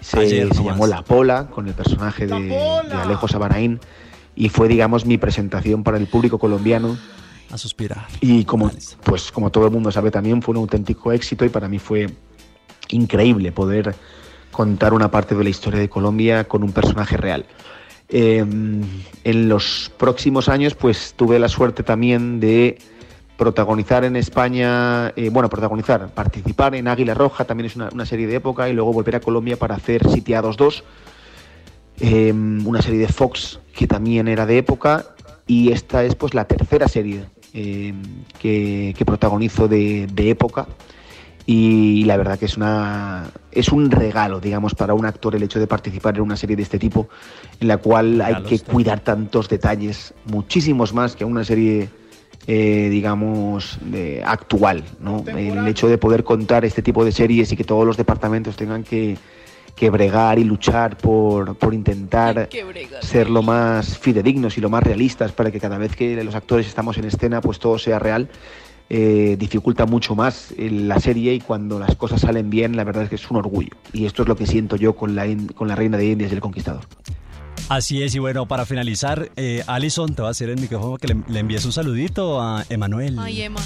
Se, 0.01 0.19
Ayer 0.19 0.49
se 0.49 0.55
nomás. 0.55 0.73
llamó 0.73 0.87
La 0.87 1.01
Pola, 1.01 1.47
con 1.47 1.67
el 1.67 1.73
personaje 1.73 2.27
de, 2.27 2.39
de 2.39 2.93
Alejo 2.93 3.27
Sabanaín. 3.27 3.79
Y 4.35 4.49
fue, 4.49 4.67
digamos, 4.67 5.05
mi 5.05 5.17
presentación 5.17 5.83
para 5.83 5.97
el 5.97 6.07
público 6.07 6.37
colombiano. 6.37 6.97
A 7.49 7.57
suspirar. 7.57 8.05
Y 8.21 8.43
como, 8.45 8.69
pues, 9.03 9.31
como 9.31 9.49
todo 9.49 9.65
el 9.65 9.71
mundo 9.71 9.91
sabe 9.91 10.11
también, 10.11 10.41
fue 10.41 10.51
un 10.51 10.57
auténtico 10.57 11.11
éxito 11.11 11.45
y 11.45 11.49
para 11.49 11.67
mí 11.67 11.79
fue 11.79 12.07
increíble 12.89 13.51
poder 13.51 13.95
contar 14.57 14.91
una 14.95 15.11
parte 15.11 15.35
de 15.35 15.43
la 15.43 15.51
historia 15.51 15.79
de 15.79 15.87
Colombia 15.87 16.45
con 16.45 16.63
un 16.63 16.71
personaje 16.71 17.15
real. 17.15 17.45
Eh, 18.09 18.43
en 19.23 19.49
los 19.49 19.91
próximos 19.97 20.49
años, 20.49 20.73
pues 20.73 21.13
tuve 21.15 21.37
la 21.37 21.47
suerte 21.47 21.83
también 21.83 22.39
de 22.39 22.79
protagonizar 23.37 24.03
en 24.03 24.15
España, 24.15 25.09
eh, 25.15 25.29
bueno, 25.29 25.47
protagonizar, 25.47 26.09
participar 26.09 26.73
en 26.73 26.87
Águila 26.87 27.13
Roja, 27.13 27.45
también 27.45 27.67
es 27.67 27.75
una, 27.75 28.05
serie 28.07 28.25
de 28.25 28.37
época, 28.37 28.67
y 28.67 28.73
luego 28.73 28.91
volver 28.91 29.17
a 29.17 29.19
Colombia 29.19 29.57
para 29.57 29.75
hacer 29.75 30.09
Sitiados 30.09 30.57
2, 30.57 30.83
eh, 31.99 32.33
una 32.33 32.81
serie 32.81 33.01
de 33.01 33.09
Fox 33.09 33.59
que 33.75 33.85
también 33.85 34.27
era 34.27 34.47
de 34.47 34.57
época, 34.57 35.05
y 35.45 35.71
esta 35.71 36.03
es 36.03 36.15
pues 36.15 36.33
la 36.33 36.45
tercera 36.45 36.87
serie 36.87 37.25
eh, 37.53 37.93
que, 38.39 38.95
que 38.97 39.05
protagonizo 39.05 39.67
de, 39.67 40.07
de 40.11 40.31
época 40.31 40.67
y 41.49 42.03
la 42.03 42.17
verdad 42.17 42.37
que 42.37 42.45
es 42.45 42.57
una 42.57 43.31
es 43.53 43.69
un 43.69 43.89
regalo 43.89 44.41
digamos 44.41 44.75
para 44.75 44.93
un 44.93 45.05
actor 45.05 45.33
el 45.33 45.41
hecho 45.43 45.59
de 45.59 45.65
participar 45.65 46.15
en 46.17 46.21
una 46.21 46.35
serie 46.35 46.57
de 46.57 46.63
este 46.63 46.77
tipo 46.77 47.07
en 47.61 47.69
la 47.69 47.77
cual 47.77 48.19
hay 48.21 48.33
que 48.49 48.55
cuidar 48.73 48.99
tantos 48.99 49.47
detalles 49.47 50.13
muchísimos 50.25 50.93
más 50.93 51.15
que 51.15 51.23
una 51.25 51.43
serie 51.45 51.89
eh, 52.49 52.87
digamos, 52.89 53.77
de- 53.81 54.23
actual, 54.25 54.81
¿no? 55.01 55.21
El 55.27 55.67
hecho 55.67 55.89
de 55.89 55.97
poder 55.97 56.23
contar 56.23 56.63
este 56.63 56.81
tipo 56.81 57.03
de 57.03 57.11
series 57.11 57.51
y 57.51 57.57
que 57.57 57.65
todos 57.65 57.85
los 57.85 57.97
departamentos 57.97 58.55
tengan 58.55 58.85
que, 58.85 59.17
que 59.75 59.89
bregar 59.89 60.39
y 60.39 60.45
luchar 60.45 60.97
por, 60.97 61.55
por 61.57 61.73
intentar 61.73 62.47
ser 63.01 63.29
lo 63.29 63.41
más 63.41 63.97
fidedignos 63.97 64.57
y 64.57 64.61
lo 64.61 64.69
más 64.69 64.81
realistas 64.81 65.33
para 65.33 65.51
que 65.51 65.59
cada 65.59 65.77
vez 65.77 65.93
que 65.93 66.23
los 66.23 66.35
actores 66.35 66.67
estamos 66.67 66.97
en 66.97 67.03
escena, 67.05 67.41
pues 67.41 67.59
todo 67.59 67.77
sea 67.77 67.99
real. 67.99 68.29
Eh, 68.89 69.35
dificulta 69.37 69.85
mucho 69.85 70.15
más 70.15 70.53
eh, 70.57 70.69
la 70.71 70.99
serie 70.99 71.33
y 71.33 71.41
cuando 71.41 71.77
las 71.79 71.95
cosas 71.95 72.21
salen 72.21 72.49
bien, 72.49 72.77
la 72.77 72.83
verdad 72.83 73.03
es 73.03 73.09
que 73.09 73.15
es 73.15 73.29
un 73.29 73.37
orgullo. 73.37 73.71
Y 73.93 74.05
esto 74.05 74.21
es 74.21 74.27
lo 74.27 74.35
que 74.35 74.45
siento 74.45 74.75
yo 74.75 74.95
con 74.95 75.15
la, 75.15 75.25
con 75.55 75.67
la 75.67 75.75
Reina 75.75 75.97
de 75.97 76.05
Indias 76.05 76.31
y 76.31 76.35
el 76.35 76.41
Conquistador. 76.41 76.83
Así 77.69 78.01
es, 78.01 78.15
y 78.15 78.19
bueno, 78.19 78.45
para 78.47 78.65
finalizar, 78.65 79.29
eh, 79.35 79.63
Alison, 79.67 80.13
te 80.15 80.21
va 80.21 80.29
a 80.29 80.31
hacer 80.31 80.49
el 80.49 80.59
micrófono 80.59 80.97
que 80.97 81.07
le, 81.09 81.17
le 81.27 81.39
envíes 81.39 81.65
un 81.65 81.73
saludito 81.73 82.41
a 82.41 82.63
Emanuel. 82.69 83.17
Ay, 83.19 83.41
Emma, 83.41 83.59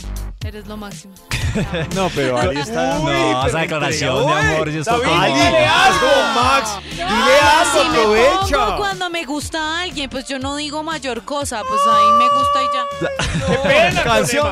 eres 0.43 0.65
lo 0.67 0.75
máximo. 0.77 1.13
No, 1.95 2.09
pero 2.15 2.39
ahí 2.39 2.55
está. 2.57 2.97
No, 2.99 3.45
esa 3.45 3.59
declaración 3.59 4.25
de 4.25 4.31
amor, 4.33 4.69
yo 4.69 4.79
estoy 4.81 5.01
con- 5.01 5.25
dile 5.25 5.65
algo, 5.65 6.07
Max. 6.33 6.69
Dile 6.89 7.03
me 7.03 7.99
pongo 7.99 7.99
aprovecha. 7.99 8.77
cuando 8.77 9.09
me 9.09 9.25
gusta 9.25 9.59
a 9.59 9.81
alguien, 9.81 10.09
pues 10.09 10.25
yo 10.29 10.39
no 10.39 10.55
digo 10.55 10.81
mayor 10.81 11.23
cosa, 11.23 11.61
pues 11.67 11.81
ahí 11.85 12.05
me 12.17 12.29
gusta 12.29 12.63
y 12.63 12.67
ya. 12.73 13.47
Qué 13.63 13.67
pena, 13.67 14.03
Canción. 14.03 14.47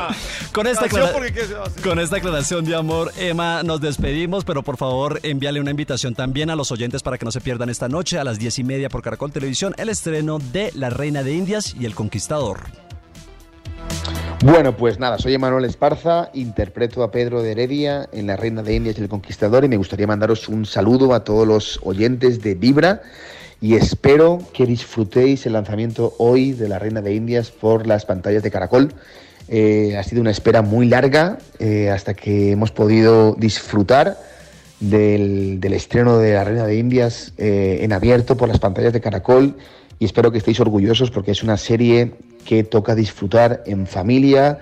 Con 0.52 0.66
esta, 0.66 0.88
con 1.82 1.98
esta 2.00 2.16
aclaración 2.16 2.64
de 2.66 2.74
amor, 2.76 3.12
Emma, 3.16 3.62
nos 3.62 3.80
despedimos, 3.80 4.44
pero 4.44 4.62
por 4.62 4.76
favor 4.76 5.20
envíale 5.22 5.60
una 5.60 5.70
invitación 5.70 6.14
también 6.14 6.50
a 6.50 6.56
los 6.56 6.70
oyentes 6.72 7.02
para 7.02 7.16
que 7.18 7.24
no 7.24 7.30
se 7.30 7.40
pierdan 7.40 7.70
esta 7.70 7.88
noche 7.88 8.18
a 8.18 8.24
las 8.24 8.38
diez 8.38 8.58
y 8.58 8.64
media 8.64 8.88
por 8.90 9.00
Caracol 9.00 9.30
Televisión 9.40 9.74
el 9.78 9.88
estreno 9.88 10.38
de 10.38 10.70
La 10.74 10.90
Reina 10.90 11.22
de 11.22 11.32
Indias 11.32 11.74
y 11.80 11.86
El 11.86 11.94
Conquistador. 11.94 12.58
Bueno, 14.44 14.76
pues 14.76 14.98
nada, 14.98 15.16
soy 15.16 15.32
Emanuel 15.32 15.64
Esparza, 15.64 16.28
interpreto 16.34 17.02
a 17.02 17.10
Pedro 17.10 17.40
de 17.40 17.52
Heredia 17.52 18.06
en 18.12 18.26
La 18.26 18.36
Reina 18.36 18.62
de 18.62 18.74
Indias 18.74 18.98
y 18.98 19.00
el 19.00 19.08
Conquistador 19.08 19.64
y 19.64 19.68
me 19.68 19.78
gustaría 19.78 20.06
mandaros 20.06 20.46
un 20.50 20.66
saludo 20.66 21.14
a 21.14 21.24
todos 21.24 21.48
los 21.48 21.80
oyentes 21.84 22.42
de 22.42 22.54
Vibra 22.54 23.00
y 23.62 23.76
espero 23.76 24.40
que 24.52 24.66
disfrutéis 24.66 25.46
el 25.46 25.54
lanzamiento 25.54 26.14
hoy 26.18 26.52
de 26.52 26.68
La 26.68 26.78
Reina 26.78 27.00
de 27.00 27.14
Indias 27.14 27.50
por 27.50 27.86
las 27.86 28.04
pantallas 28.04 28.42
de 28.42 28.50
Caracol. 28.50 28.92
Eh, 29.48 29.96
ha 29.96 30.02
sido 30.02 30.20
una 30.20 30.32
espera 30.32 30.60
muy 30.60 30.86
larga 30.86 31.38
eh, 31.58 31.88
hasta 31.88 32.12
que 32.12 32.52
hemos 32.52 32.72
podido 32.72 33.34
disfrutar 33.38 34.18
del, 34.80 35.60
del 35.60 35.72
estreno 35.74 36.18
de 36.18 36.34
La 36.34 36.44
Reina 36.44 36.66
de 36.66 36.76
Indias 36.76 37.32
eh, 37.38 37.80
en 37.82 37.92
abierto 37.92 38.36
por 38.36 38.48
las 38.48 38.58
pantallas 38.58 38.92
de 38.92 39.00
Caracol 39.00 39.56
y 39.98 40.06
espero 40.06 40.32
que 40.32 40.38
estéis 40.38 40.58
orgullosos 40.60 41.10
porque 41.10 41.30
es 41.30 41.42
una 41.42 41.56
serie 41.56 42.14
que 42.44 42.64
toca 42.64 42.94
disfrutar 42.94 43.62
en 43.66 43.86
familia 43.86 44.58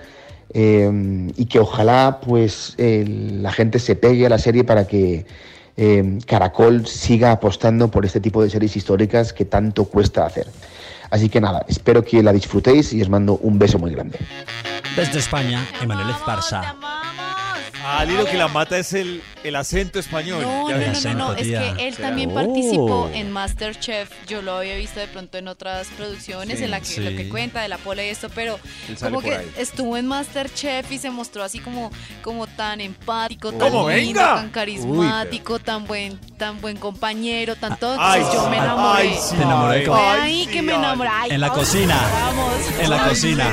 eh, 0.53 1.31
y 1.37 1.45
que 1.45 1.59
ojalá 1.59 2.19
pues 2.21 2.75
eh, 2.77 3.05
la 3.07 3.51
gente 3.51 3.79
se 3.79 3.95
pegue 3.95 4.25
a 4.25 4.29
la 4.29 4.37
serie 4.37 4.63
para 4.63 4.87
que 4.87 5.25
eh, 5.77 6.19
Caracol 6.25 6.85
siga 6.87 7.31
apostando 7.31 7.89
por 7.89 8.05
este 8.05 8.19
tipo 8.19 8.43
de 8.43 8.49
series 8.49 8.75
históricas 8.75 9.31
que 9.31 9.45
tanto 9.45 9.85
cuesta 9.85 10.25
hacer. 10.25 10.47
Así 11.09 11.29
que 11.29 11.39
nada, 11.39 11.65
espero 11.67 12.03
que 12.03 12.21
la 12.21 12.33
disfrutéis 12.33 12.93
y 12.93 13.01
os 13.01 13.09
mando 13.09 13.37
un 13.37 13.57
beso 13.57 13.79
muy 13.79 13.91
grande. 13.91 14.19
Desde 14.95 15.19
España, 15.19 15.65
Emanuel 15.81 16.09
Esparza. 16.09 16.75
Ah, 17.83 18.03
Lilo, 18.05 18.25
que 18.25 18.37
la 18.37 18.47
mata 18.47 18.77
es 18.77 18.93
el, 18.93 19.21
el 19.43 19.55
acento 19.55 19.99
español. 19.99 20.41
No, 20.41 20.69
Ya 20.69 20.77
no, 20.77 20.93
no, 20.93 21.13
no, 21.13 21.13
no, 21.29 21.33
es 21.33 21.47
que 21.47 21.87
él 21.87 21.95
también 21.97 22.31
Oh. 22.31 22.35
participó 22.35 23.09
en 23.13 23.31
Masterchef. 23.31 24.09
Yo 24.27 24.41
lo 24.41 24.57
había 24.57 24.75
visto 24.75 24.99
de 24.99 25.07
pronto 25.07 25.37
en 25.37 25.47
otras 25.47 25.87
producciones, 25.97 26.57
Sí, 26.59 26.65
en 26.65 26.71
la 26.71 26.79
que 26.79 26.85
sí. 26.85 26.99
lo 27.01 27.11
que 27.11 27.29
cuenta 27.29 27.61
de 27.61 27.69
la 27.69 27.77
pole 27.77 28.07
y 28.07 28.09
esto, 28.09 28.29
pero 28.33 28.59
como 29.01 29.21
que 29.21 29.35
ahí. 29.35 29.51
estuvo 29.57 29.97
en 29.97 30.07
Masterchef 30.07 30.91
y 30.91 30.97
se 30.97 31.09
mostró 31.09 31.43
así 31.43 31.59
como, 31.59 31.91
como 32.21 32.47
tan 32.47 32.81
empático, 32.81 33.51
tan 33.51 33.71
lindo, 33.71 33.85
¡Venga! 33.85 34.35
tan 34.35 34.49
carismático, 34.49 35.59
tan 35.59 35.85
buen, 35.87 36.17
tan 36.37 36.59
buen 36.61 36.77
compañero, 36.77 37.55
tan 37.55 37.77
todo. 37.77 37.95
Ay, 37.99 38.19
Entonces 38.21 38.41
yo 38.43 38.49
me 38.49 38.57
enamoré. 38.57 39.01
Ay, 39.01 39.17
sí. 39.21 39.35
Te 39.35 39.43
enamoré 39.43 39.85
Fue 39.85 39.95
como- 39.95 40.09
ahí 40.09 40.47
que 40.47 40.61
me 40.61 40.73
enamoré. 40.75 41.09
Ay, 41.13 41.31
En 41.31 41.41
la 41.41 41.49
cocina. 41.49 41.97
Vamos. 42.11 42.53
En 42.79 42.89
la 42.89 43.07
cocina. 43.07 43.51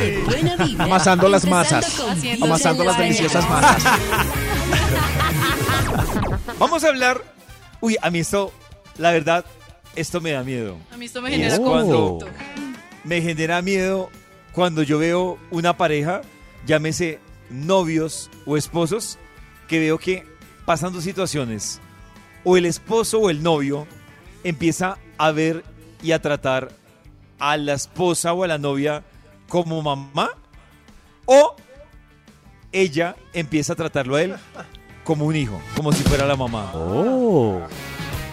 Amasando 0.78 1.28
las 1.28 1.44
masas. 1.46 2.00
Amasando 2.42 2.84
las 2.84 2.98
deliciosas 2.98 3.48
masas. 3.48 3.82
Vamos 6.58 6.84
a 6.84 6.88
hablar. 6.88 7.22
Uy, 7.80 7.96
a 8.00 8.10
mí 8.10 8.20
esto, 8.20 8.50
la 8.96 9.12
verdad, 9.12 9.44
esto 9.94 10.22
me 10.22 10.32
da 10.32 10.42
miedo. 10.42 10.78
A 10.90 10.96
mí 10.96 11.04
esto 11.04 11.20
me 11.20 11.30
genera 11.30 11.54
es 11.54 11.60
cuando 11.60 12.18
conflicto. 12.18 12.46
me 13.04 13.20
genera 13.20 13.60
miedo 13.60 14.10
cuando 14.52 14.82
yo 14.82 14.98
veo 14.98 15.38
una 15.50 15.76
pareja, 15.76 16.22
llámese 16.66 17.20
novios 17.50 18.30
o 18.46 18.56
esposos, 18.56 19.18
que 19.68 19.78
veo 19.80 19.98
que 19.98 20.24
pasando 20.64 21.02
situaciones, 21.02 21.78
o 22.42 22.56
el 22.56 22.64
esposo 22.64 23.20
o 23.20 23.28
el 23.28 23.42
novio 23.42 23.86
empieza 24.42 24.96
a 25.18 25.32
ver 25.32 25.62
y 26.02 26.12
a 26.12 26.22
tratar 26.22 26.72
a 27.38 27.58
la 27.58 27.74
esposa 27.74 28.32
o 28.32 28.44
a 28.44 28.48
la 28.48 28.56
novia 28.56 29.04
como 29.48 29.82
mamá, 29.82 30.30
o 31.26 31.54
ella 32.72 33.14
empieza 33.34 33.74
a 33.74 33.76
tratarlo 33.76 34.16
a 34.16 34.22
él 34.22 34.36
como 35.06 35.24
un 35.24 35.36
hijo, 35.36 35.62
como 35.76 35.92
si 35.92 36.02
fuera 36.02 36.26
la 36.26 36.36
mamá. 36.36 36.72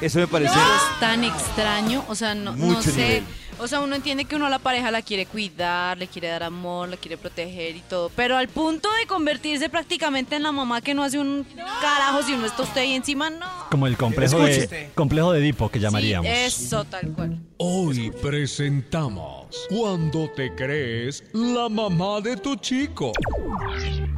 Eso 0.01 0.19
me 0.19 0.27
parece... 0.27 0.53
es 0.53 0.99
tan 0.99 1.23
extraño, 1.23 2.03
o 2.09 2.15
sea, 2.15 2.35
no, 2.35 2.81
sé. 2.81 2.91
nivel. 2.91 3.23
O 3.59 3.67
sea, 3.67 3.79
uno 3.81 3.95
entiende 3.95 4.25
que 4.25 4.35
uno 4.35 4.47
a 4.47 4.49
la 4.49 4.57
pareja 4.57 4.89
la 4.89 5.03
quiere 5.03 5.27
cuidar, 5.27 5.97
le 5.97 6.07
quiere 6.07 6.27
dar 6.29 6.41
amor, 6.41 6.89
la 6.89 6.97
quiere 6.97 7.17
proteger 7.17 7.75
y 7.75 7.81
todo, 7.81 8.09
pero 8.15 8.35
al 8.35 8.49
punto 8.49 8.89
de 8.99 9.05
convertirse 9.05 9.69
prácticamente 9.69 10.35
en 10.35 10.43
la 10.43 10.51
mamá 10.51 10.81
que 10.81 10.95
no 10.95 11.03
hace 11.03 11.19
un 11.19 11.45
carajo 11.79 12.23
si 12.23 12.33
uno 12.33 12.47
está 12.47 12.63
usted 12.63 12.81
ahí 12.81 12.93
encima, 12.93 13.29
no. 13.29 13.45
Como 13.69 13.85
el 13.85 13.95
complejo 13.95 14.45
Escuche. 14.45 14.67
de, 14.67 14.89
complejo 14.95 15.31
de 15.31 15.39
Edipo 15.39 15.69
que 15.69 15.79
llamaríamos. 15.79 16.29
Eso, 16.29 16.83
tal 16.85 17.13
cual. 17.13 17.39
Hoy 17.57 18.11
presentamos 18.21 19.45
Cuando 19.69 20.29
te 20.31 20.53
crees 20.55 21.23
la 21.33 21.69
mamá 21.69 22.19
de 22.19 22.35
tu 22.35 22.55
chico. 22.55 23.11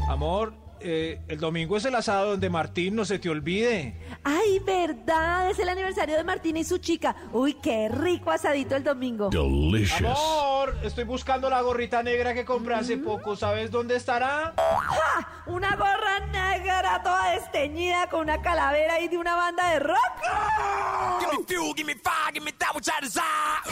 Amor, 0.09 0.64
eh, 0.87 1.19
el 1.27 1.39
domingo 1.39 1.77
es 1.77 1.85
el 1.85 1.95
asado 1.95 2.31
donde 2.31 2.47
Martín 2.47 2.95
no 2.95 3.05
se 3.05 3.17
te 3.17 3.27
olvide. 3.27 3.95
Ay, 4.23 4.59
verdad, 4.59 5.49
es 5.49 5.57
el 5.57 5.67
aniversario 5.67 6.15
de 6.15 6.23
Martín 6.23 6.57
y 6.57 6.63
su 6.63 6.77
chica. 6.77 7.15
Uy, 7.33 7.55
qué 7.55 7.89
rico 7.89 8.29
asadito 8.29 8.75
el 8.75 8.83
domingo. 8.83 9.31
Amor, 10.11 10.77
estoy 10.83 11.03
buscando 11.03 11.49
la 11.49 11.61
gorrita 11.61 12.03
negra 12.03 12.35
que 12.35 12.45
compré 12.45 12.75
hace 12.75 12.97
poco. 12.97 13.35
¿Sabes 13.35 13.71
dónde 13.71 13.95
estará? 13.95 14.53
¡Ja! 14.57 15.43
Una 15.47 15.75
gorra 15.75 16.19
negra 16.27 17.01
toda 17.03 17.31
desteñida 17.31 18.07
con 18.09 18.21
una 18.21 18.41
calavera 18.43 18.99
y 18.99 19.07
de 19.07 19.17
una 19.17 19.35
banda 19.35 19.71
de 19.71 19.79
rock. 19.79 19.97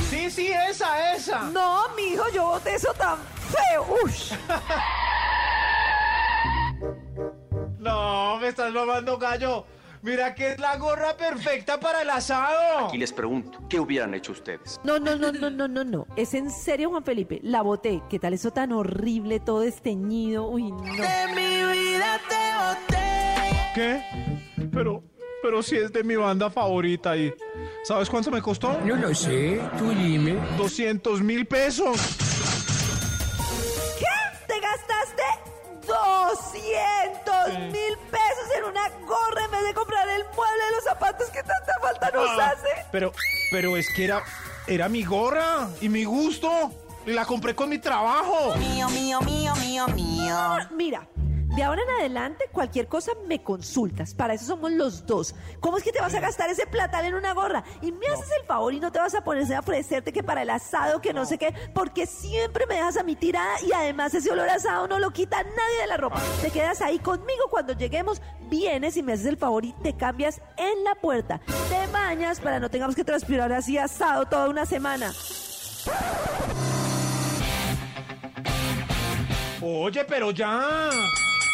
Sí, 0.09 0.31
sí, 0.31 0.51
esa, 0.51 1.13
esa. 1.13 1.43
No, 1.51 1.89
mijo, 1.95 2.23
yo 2.33 2.45
boté 2.47 2.73
eso 2.73 2.91
tan 2.95 3.17
feo. 3.51 3.85
Ush. 4.03 4.33
No, 7.83 8.39
me 8.39 8.47
estás 8.47 8.73
mamando 8.73 9.17
gallo. 9.17 9.65
Mira 10.01 10.33
que 10.35 10.51
es 10.51 10.59
la 10.59 10.77
gorra 10.77 11.17
perfecta 11.17 11.79
para 11.79 12.01
el 12.01 12.09
asado. 12.09 12.87
Aquí 12.87 12.97
les 12.97 13.11
pregunto, 13.11 13.59
¿qué 13.69 13.79
hubieran 13.79 14.13
hecho 14.13 14.31
ustedes? 14.31 14.79
No, 14.83 14.99
no, 14.99 15.15
no, 15.17 15.31
no, 15.31 15.49
no, 15.49 15.67
no, 15.67 15.83
no. 15.83 16.07
Es 16.15 16.33
en 16.33 16.49
serio, 16.49 16.89
Juan 16.89 17.03
Felipe. 17.03 17.39
La 17.43 17.61
boté. 17.61 18.01
¿Qué 18.09 18.19
tal 18.19 18.33
eso 18.33 18.51
tan 18.51 18.71
horrible, 18.71 19.39
todo 19.39 19.61
desteñido? 19.61 20.47
Uy, 20.47 20.71
no. 20.71 20.81
mi 20.81 21.73
vida 21.73 22.19
te 22.29 22.91
boté. 22.91 23.71
¿Qué? 23.75 24.01
Pero, 24.71 25.03
pero 25.41 25.61
si 25.61 25.75
es 25.75 25.91
de 25.91 26.03
mi 26.03 26.15
banda 26.15 26.49
favorita 26.49 27.17
y... 27.17 27.33
¿Sabes 27.83 28.09
cuánto 28.09 28.31
me 28.31 28.41
costó? 28.41 28.79
No 28.85 28.95
lo 28.95 29.13
sé, 29.13 29.61
tú 29.77 29.89
dime. 29.89 30.37
200 30.57 31.21
mil 31.21 31.45
pesos. 31.45 32.32
200 35.87 37.59
mil 37.71 37.97
pesos 38.11 38.47
en 38.57 38.63
una 38.65 38.89
gorra 39.05 39.45
en 39.45 39.51
vez 39.51 39.63
de 39.63 39.73
comprar 39.73 40.07
el 40.09 40.23
mueble 40.35 40.63
de 40.65 40.71
los 40.75 40.83
zapatos 40.83 41.29
que 41.29 41.43
tanta 41.43 41.73
falta 41.81 42.11
nos 42.11 42.29
Ah, 42.39 42.51
hace? 42.51 42.85
Pero, 42.91 43.11
pero 43.51 43.77
es 43.77 43.87
que 43.95 44.05
era, 44.05 44.23
era 44.67 44.89
mi 44.89 45.03
gorra 45.03 45.67
y 45.81 45.89
mi 45.89 46.03
gusto. 46.05 46.71
Y 47.05 47.11
la 47.11 47.25
compré 47.25 47.53
con 47.53 47.67
mi 47.69 47.79
trabajo. 47.79 48.55
Mío, 48.55 48.87
mío, 48.89 49.19
mío, 49.21 49.53
mío, 49.57 49.87
mío. 49.89 50.37
Mira, 50.71 51.05
de 51.55 51.63
ahora 51.63 51.83
en 51.83 51.89
adelante 52.01 52.45
cualquier 52.51 52.87
cosa 52.87 53.11
me 53.27 53.43
consultas. 53.43 54.13
Para 54.13 54.33
eso 54.33 54.45
somos 54.45 54.71
los 54.71 55.05
dos. 55.05 55.35
¿Cómo 55.59 55.77
es 55.77 55.83
que 55.83 55.91
te 55.91 56.01
vas 56.01 56.13
a 56.15 56.19
gastar 56.19 56.49
ese 56.49 56.65
platal 56.65 57.05
en 57.05 57.13
una 57.13 57.33
gorra? 57.33 57.63
Y 57.81 57.91
me 57.91 58.07
haces 58.07 58.31
el 58.39 58.45
favor 58.45 58.73
y 58.73 58.79
no 58.79 58.91
te 58.91 58.99
vas 58.99 59.13
a 59.13 59.23
ponerse 59.23 59.55
a 59.55 59.59
ofrecerte 59.59 60.11
que 60.11 60.23
para 60.23 60.41
el 60.41 60.49
asado, 60.49 61.01
que 61.01 61.13
no 61.13 61.25
sé 61.25 61.37
qué, 61.37 61.53
porque 61.73 62.07
siempre 62.07 62.65
me 62.65 62.75
dejas 62.75 62.97
a 62.97 63.03
mi 63.03 63.15
tirada 63.15 63.61
y 63.61 63.71
además 63.71 64.13
ese 64.13 64.31
olor 64.31 64.49
asado 64.49 64.87
no 64.87 64.99
lo 64.99 65.11
quita 65.11 65.43
nadie 65.43 65.81
de 65.81 65.87
la 65.87 65.97
ropa. 65.97 66.19
Te 66.41 66.49
quedas 66.49 66.81
ahí 66.81 66.97
conmigo 66.99 67.43
cuando 67.49 67.73
lleguemos, 67.73 68.21
vienes 68.49 68.97
y 68.97 69.03
me 69.03 69.13
haces 69.13 69.27
el 69.27 69.37
favor 69.37 69.63
y 69.63 69.73
te 69.73 69.95
cambias 69.95 70.41
en 70.57 70.83
la 70.83 70.95
puerta. 70.95 71.39
Te 71.69 71.91
bañas 71.91 72.39
para 72.39 72.59
no 72.59 72.69
tengamos 72.69 72.95
que 72.95 73.03
transpirar 73.03 73.51
así 73.53 73.77
asado 73.77 74.25
toda 74.25 74.49
una 74.49 74.65
semana. 74.65 75.13
Oye, 79.61 80.03
pero 80.03 80.31
ya. 80.31 80.89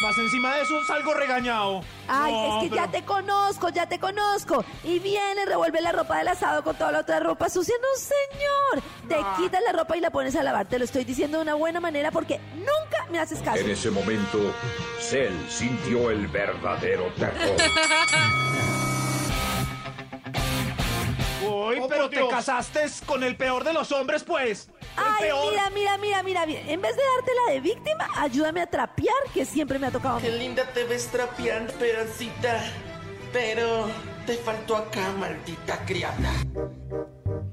Más 0.02 0.16
encima 0.16 0.54
de 0.56 0.62
eso 0.62 0.82
salgo 0.86 1.12
regañado. 1.12 1.82
Ay, 2.08 2.32
No, 2.32 2.56
es 2.58 2.62
que 2.64 2.70
pero- 2.70 2.84
ya 2.86 2.90
te 2.90 3.04
conozco, 3.04 3.68
ya 3.68 3.86
te 3.86 3.98
conozco. 3.98 4.64
Y 4.82 4.98
viene, 4.98 5.44
revuelve 5.44 5.80
la 5.82 5.92
ropa 5.92 6.16
del 6.18 6.28
asado 6.28 6.62
con 6.64 6.74
toda 6.76 6.90
la 6.92 7.00
otra 7.00 7.20
ropa 7.20 7.50
sucia. 7.50 7.74
No, 7.80 7.88
señor. 8.00 8.82
Te 9.08 9.14
Ah. 9.16 9.34
quitas 9.36 9.60
la 9.66 9.72
ropa 9.72 9.96
y 9.96 10.00
la 10.00 10.10
pones 10.10 10.34
a 10.36 10.42
lavar. 10.42 10.66
Te 10.66 10.78
lo 10.78 10.84
estoy 10.86 11.04
diciendo 11.04 11.36
de 11.38 11.42
una 11.42 11.54
buena 11.54 11.80
manera 11.80 12.10
porque 12.10 12.40
nunca 12.54 13.06
me 13.10 13.18
haces 13.18 13.40
caso. 13.42 13.58
En 13.60 13.70
ese 13.70 13.90
momento, 13.90 14.38
Cell 15.00 15.34
sintió 15.50 16.10
el 16.10 16.26
verdadero 16.28 17.12
terror. 17.18 17.56
Uy, 21.46 21.80
pero 21.88 22.08
te 22.10 22.26
casaste 22.28 22.80
con 23.06 23.22
el 23.22 23.36
peor 23.36 23.64
de 23.64 23.72
los 23.72 23.90
hombres, 23.92 24.24
pues. 24.24 24.68
Ay, 24.96 25.24
peor. 25.24 25.50
mira, 25.50 25.70
mira, 25.70 25.98
mira, 25.98 26.22
mira, 26.22 26.46
bien. 26.46 26.68
En 26.68 26.80
vez 26.80 26.96
de 26.96 27.02
darte 27.16 27.32
la 27.46 27.52
de 27.54 27.60
víctima, 27.60 28.08
ayúdame 28.16 28.60
a 28.62 28.66
trapear, 28.66 29.14
que 29.32 29.44
siempre 29.44 29.78
me 29.78 29.86
ha 29.86 29.90
tocado. 29.90 30.16
a 30.16 30.20
mí. 30.20 30.26
Qué 30.26 30.32
linda 30.36 30.64
te 30.72 30.84
ves 30.84 31.06
trapeando, 31.08 31.72
Esperancita. 31.72 32.62
Pero 33.32 33.88
te 34.26 34.36
faltó 34.38 34.76
acá, 34.76 35.12
maldita 35.18 35.78
criada. 35.86 36.16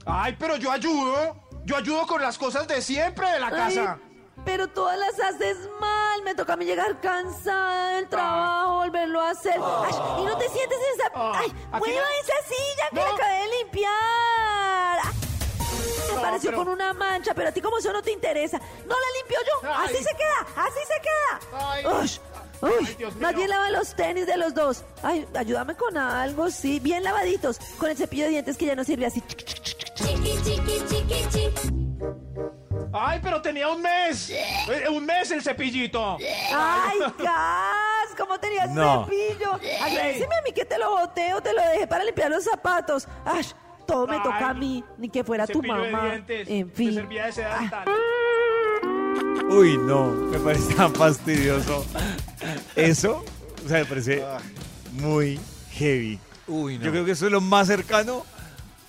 Ay, 0.05 0.35
pero 0.39 0.57
yo 0.57 0.71
ayudo. 0.71 1.43
Yo 1.65 1.75
ayudo 1.75 2.07
con 2.07 2.21
las 2.21 2.37
cosas 2.37 2.65
de 2.67 2.81
siempre 2.81 3.29
de 3.29 3.39
la 3.39 3.47
Ay, 3.47 3.53
casa. 3.53 3.99
Pero 4.47 4.67
todas 4.69 4.97
las 4.97 5.19
haces 5.19 5.57
mal. 5.81 6.23
Me 6.23 6.33
toca 6.33 6.53
a 6.53 6.55
mí 6.55 6.63
llegar 6.65 6.99
cansada 7.01 7.95
del 7.97 8.07
trabajo, 8.07 8.75
volverlo 8.77 9.19
a 9.21 9.31
hacer. 9.31 9.55
Ay, 9.61 9.93
y 10.21 10.25
no 10.25 10.37
te 10.37 10.47
sientes 10.49 10.77
en 10.77 10.99
esa. 11.01 11.11
Ay, 11.15 11.47
aquí 11.73 11.89
mueva 11.89 12.07
esa 12.21 12.47
silla 12.47 12.89
que 12.89 12.95
la 12.95 13.09
acabé 13.15 13.39
de 13.41 13.47
limpiar. 13.57 13.91
Ah, 15.03 15.11
Me 16.07 16.13
No, 16.13 16.19
apareció 16.19 16.49
pero- 16.51 16.63
con 16.63 16.69
una 16.69 16.93
mancha, 16.93 17.33
pero 17.33 17.49
a 17.49 17.51
ti 17.51 17.59
como 17.61 17.77
eso 17.77 17.91
no 17.91 18.01
te 18.01 18.11
interesa. 18.11 18.57
No 18.57 18.95
la 18.95 19.07
limpio 19.19 19.37
yo. 19.45 19.69
Ay. 19.69 19.85
Así 19.93 20.03
se 20.03 20.15
queda, 20.15 20.47
así 20.55 20.79
se 20.87 21.01
queda. 21.01 21.61
Ay. 21.71 21.85
Ush, 22.03 22.19
uy, 22.61 22.85
Dios 22.97 23.15
más 23.17 23.31
mío. 23.33 23.37
bien 23.39 23.49
lava 23.49 23.69
los 23.69 23.95
tenis 23.95 24.25
de 24.25 24.37
los 24.37 24.53
dos. 24.53 24.83
Ay, 25.03 25.27
ayúdame 25.35 25.75
con 25.75 25.97
algo, 25.97 26.49
sí. 26.49 26.79
Bien 26.79 27.03
lavaditos. 27.03 27.59
Con 27.77 27.89
el 27.89 27.97
cepillo 27.97 28.23
de 28.23 28.29
dientes 28.31 28.57
que 28.57 28.65
ya 28.65 28.75
no 28.75 28.83
sirve 28.85 29.05
así. 29.07 29.21
Ay, 32.93 33.19
pero 33.21 33.41
tenía 33.41 33.67
un 33.69 33.81
mes. 33.81 34.29
Eh, 34.29 34.87
Un 34.89 35.05
mes 35.05 35.29
el 35.31 35.41
cepillito. 35.41 36.17
¡Ay, 36.53 36.99
gas! 37.19 38.15
¿Cómo 38.17 38.39
tenías 38.39 38.69
No. 38.71 39.05
cepillo? 39.05 39.53
Agradeceme 39.81 40.35
a 40.35 40.41
mí 40.41 40.51
que 40.53 40.65
te 40.65 40.77
lo 40.77 40.91
boté 40.91 41.33
o 41.33 41.41
te 41.41 41.53
lo 41.53 41.61
dejé 41.61 41.87
para 41.87 42.03
limpiar 42.03 42.31
los 42.31 42.43
zapatos. 42.43 43.07
¡Ay! 43.25 43.45
Todo 43.85 44.05
me 44.07 44.17
toca 44.17 44.49
a 44.49 44.53
mí, 44.53 44.83
ni 44.97 45.07
que 45.09 45.23
fuera 45.23 45.45
tu 45.47 45.59
Cepillo 45.61 45.75
de 45.81 45.91
mamá. 45.91 46.05
dientes. 46.09 46.47
En 46.49 46.67
Me 46.67 46.73
fin. 46.73 46.93
servía 46.95 47.25
de 47.27 47.31
sedantal. 47.31 47.85
Uy, 49.49 49.77
no, 49.77 50.07
me 50.07 50.39
parece 50.39 50.73
tan 50.73 50.93
fastidioso. 50.95 51.85
Eso, 52.75 53.23
o 53.65 53.69
sea, 53.69 53.79
me 53.79 53.85
parece 53.85 54.25
muy 54.93 55.39
heavy. 55.71 56.19
Uy, 56.47 56.77
no. 56.77 56.85
Yo 56.85 56.91
creo 56.91 57.05
que 57.05 57.11
eso 57.11 57.25
es 57.27 57.31
lo 57.31 57.39
más 57.41 57.67
cercano 57.67 58.25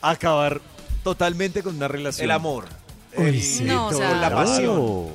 a 0.03 0.11
acabar 0.11 0.61
totalmente 1.05 1.63
con 1.63 1.77
una 1.77 1.87
relación. 1.89 2.25
El 2.25 2.31
amor. 2.33 2.65
Uy, 3.17 3.41
sí, 3.43 3.65
No, 3.65 3.87
o 3.89 3.93
sea, 3.93 4.15
la 4.17 4.31
pasión. 4.31 5.07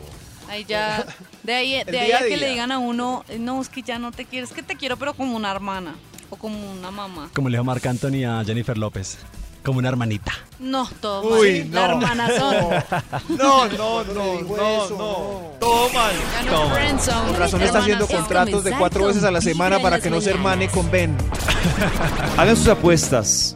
Ahí 0.49 0.65
ya, 0.67 1.05
de 1.43 1.53
ahí, 1.53 1.83
de 1.83 1.99
ahí 1.99 2.11
a 2.11 2.19
que 2.19 2.29
le 2.37 2.45
día. 2.45 2.49
digan 2.49 2.71
a 2.71 2.77
uno, 2.79 3.23
no, 3.39 3.61
es 3.61 3.69
que 3.69 3.81
ya 3.81 3.97
no 3.97 4.11
te 4.11 4.25
quiero, 4.25 4.45
es 4.45 4.51
que 4.53 4.61
te 4.61 4.75
quiero, 4.75 4.97
pero 4.97 5.13
como 5.13 5.35
una 5.35 5.49
hermana 5.51 5.95
o 6.29 6.35
como 6.35 6.71
una 6.71 6.91
mamá. 6.91 7.29
Como 7.33 7.49
le 7.49 7.57
dijo 7.57 7.63
Marc 7.63 7.85
Anthony 7.85 8.23
a 8.27 8.43
Jennifer 8.45 8.77
López. 8.77 9.17
Como 9.63 9.79
una 9.79 9.87
hermanita. 9.87 10.33
No, 10.59 10.89
todo 10.99 11.39
Uy, 11.39 11.63
mal. 11.63 11.71
no. 11.71 11.79
La 11.79 11.85
hermana 11.85 12.27
son. 12.37 13.37
No, 13.37 13.65
no, 13.69 14.03
no, 14.03 14.41
no, 14.41 14.89
no. 14.89 15.51
Todo 15.59 15.89
mal. 15.93 16.11
Todo 16.49 16.69
mal. 16.69 16.99
Con 17.25 17.35
razón 17.37 17.61
está 17.61 17.79
haciendo 17.79 18.05
contratos 18.07 18.63
de 18.65 18.73
cuatro 18.73 19.07
veces 19.07 19.23
a 19.23 19.31
la 19.31 19.39
semana 19.39 19.79
para 19.81 20.01
que 20.01 20.09
no 20.09 20.19
se 20.19 20.31
hermane 20.31 20.67
con 20.67 20.91
Ben. 20.91 21.15
Hagan 22.37 22.57
sus 22.57 22.67
apuestas 22.67 23.55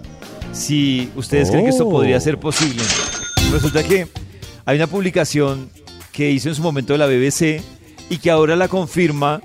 si 0.53 1.11
ustedes 1.17 1.49
creen 1.51 1.65
que 1.65 1.71
esto 1.71 1.85
Oh. 1.85 1.91
podría 1.91 2.19
ser 2.21 2.39
posible. 2.39 2.83
Resulta 3.51 3.83
que 3.83 4.07
hay 4.67 4.75
una 4.77 4.85
publicación 4.87 5.69
que 6.11 6.29
hizo 6.29 6.49
en 6.49 6.55
su 6.55 6.61
momento 6.61 6.95
la 6.97 7.05
BBC 7.07 7.61
y 8.09 8.17
que 8.17 8.29
ahora 8.29 8.55
la 8.55 8.67
confirma 8.67 9.41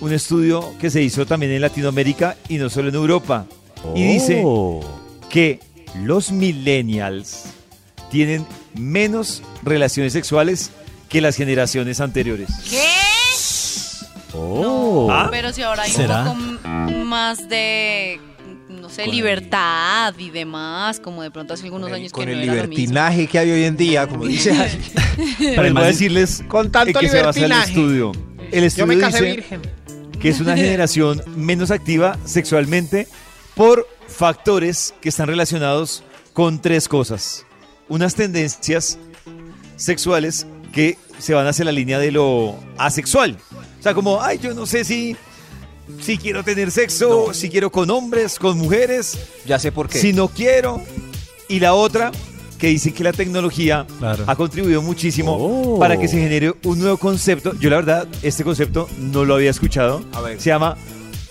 un 0.00 0.12
estudio 0.12 0.72
que 0.80 0.90
se 0.90 1.02
hizo 1.02 1.26
también 1.26 1.52
en 1.52 1.60
Latinoamérica 1.60 2.36
y 2.48 2.56
no 2.58 2.70
solo 2.70 2.88
en 2.88 2.94
Europa. 2.94 3.46
Y 3.94 4.04
dice 4.04 4.42
Oh. 4.44 4.80
que 5.28 5.58
los 6.02 6.30
millennials 6.32 7.44
tienen 8.10 8.46
menos 8.74 9.42
relaciones 9.62 10.12
sexuales 10.12 10.70
que 11.08 11.20
las 11.20 11.36
generaciones 11.36 12.00
anteriores. 12.00 12.48
¿Qué? 12.70 12.82
Oh. 14.34 15.08
¿Ah? 15.10 15.28
Pero 15.30 15.52
si 15.52 15.62
ahora 15.62 15.82
hay 15.84 15.90
¿Será? 15.90 16.30
un 16.30 16.58
poco 16.58 17.04
más 17.04 17.48
de, 17.48 18.20
sé, 18.94 19.06
libertad 19.06 20.14
y 20.18 20.30
demás, 20.30 21.00
como 21.00 21.22
de 21.22 21.30
pronto 21.30 21.54
hace 21.54 21.64
algunos 21.64 21.90
años 21.92 22.12
Con 22.12 22.24
que 22.26 22.32
el 22.32 22.38
no 22.38 22.42
era 22.44 22.52
lo 22.62 22.68
mismo. 22.68 22.74
libertinaje 22.76 23.26
que 23.26 23.38
hay 23.38 23.50
hoy 23.50 23.64
en 23.64 23.76
día, 23.76 24.06
como 24.06 24.26
dice. 24.26 24.52
Pero 25.38 25.74
voy 25.74 25.82
a 25.82 25.86
decirles 25.86 26.42
Con 26.48 26.70
tanto 26.70 26.98
qué 27.00 27.08
se 27.08 27.22
basa 27.22 27.44
el 27.44 27.52
estudio. 27.52 28.12
El 28.50 28.60
Yo 28.60 28.66
estudio 28.66 28.86
me 28.86 28.98
casé 28.98 29.24
dice 29.24 29.36
virgen. 29.36 29.60
que 30.20 30.28
es 30.28 30.40
una 30.40 30.56
generación 30.56 31.22
menos 31.36 31.70
activa 31.70 32.18
sexualmente 32.24 33.08
por 33.54 33.86
factores 34.08 34.94
que 35.00 35.08
están 35.08 35.26
relacionados 35.28 36.02
con 36.32 36.60
tres 36.60 36.88
cosas. 36.88 37.44
Unas 37.88 38.14
tendencias 38.14 38.98
sexuales 39.76 40.46
que 40.72 40.98
se 41.18 41.34
van 41.34 41.46
hacia 41.46 41.64
la 41.64 41.72
línea 41.72 41.98
de 41.98 42.10
lo 42.12 42.56
asexual. 42.78 43.36
O 43.78 43.82
sea, 43.82 43.94
como, 43.94 44.20
ay, 44.22 44.38
yo 44.42 44.54
no 44.54 44.66
sé 44.66 44.84
si, 44.84 45.16
si 46.00 46.18
quiero 46.18 46.42
tener 46.42 46.70
sexo, 46.70 47.32
si 47.34 47.48
quiero 47.50 47.70
con 47.70 47.90
hombres, 47.90 48.38
con 48.38 48.58
mujeres, 48.58 49.18
Ya 49.46 49.58
sé 49.58 49.70
por 49.72 49.88
qué. 49.88 49.98
si 49.98 50.12
no 50.12 50.28
quiero. 50.28 50.82
Y 51.48 51.60
la 51.60 51.74
otra, 51.74 52.10
que 52.58 52.68
dicen 52.68 52.92
que 52.94 53.04
la 53.04 53.12
tecnología 53.12 53.86
Claro. 53.98 54.24
ha 54.26 54.34
contribuido 54.36 54.80
muchísimo 54.82 55.36
Oh. 55.38 55.78
para 55.78 55.98
que 55.98 56.08
se 56.08 56.18
genere 56.18 56.54
un 56.64 56.78
nuevo 56.78 56.96
concepto. 56.96 57.52
Yo 57.58 57.68
la 57.70 57.76
verdad, 57.76 58.08
este 58.22 58.44
concepto 58.44 58.88
no 58.98 59.24
lo 59.24 59.34
había 59.34 59.50
escuchado. 59.50 60.02
A 60.12 60.20
ver. 60.22 60.40
Se 60.40 60.48
llama 60.50 60.76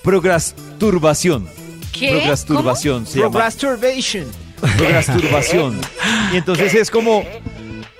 procrasturbación. 0.03 1.47
¿Qué? 1.91 2.11
Procrasturbación 2.11 3.05
se 3.05 3.19
llama. 3.19 3.31
Procrasturbación. 3.31 4.25
Procrasturbación. 4.59 5.79
Y 6.33 6.37
entonces 6.37 6.73
es 6.73 6.89
como, 6.89 7.23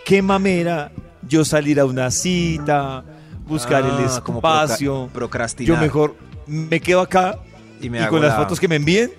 qué 0.06 0.22
mamera 0.22 0.91
yo 1.28 1.45
salir 1.45 1.80
a 1.80 1.86
una 1.86 2.10
cita, 2.12 3.04
buscar 3.47 3.84
el 3.86 3.91
Ah, 3.91 4.22
como 4.24 4.39
espacio. 4.39 5.10
procrastinar. 5.14 5.76
Yo 5.76 5.82
mejor 5.82 6.16
me 6.48 6.80
quedo 6.80 7.02
acá 7.02 7.39
Y 7.82 7.89
me 7.89 8.08
con 8.08 8.22
las 8.22 8.32
la- 8.32 8.38
fotos 8.38 8.60
que 8.60 8.68
me 8.68 8.76
envíen, 8.78 9.12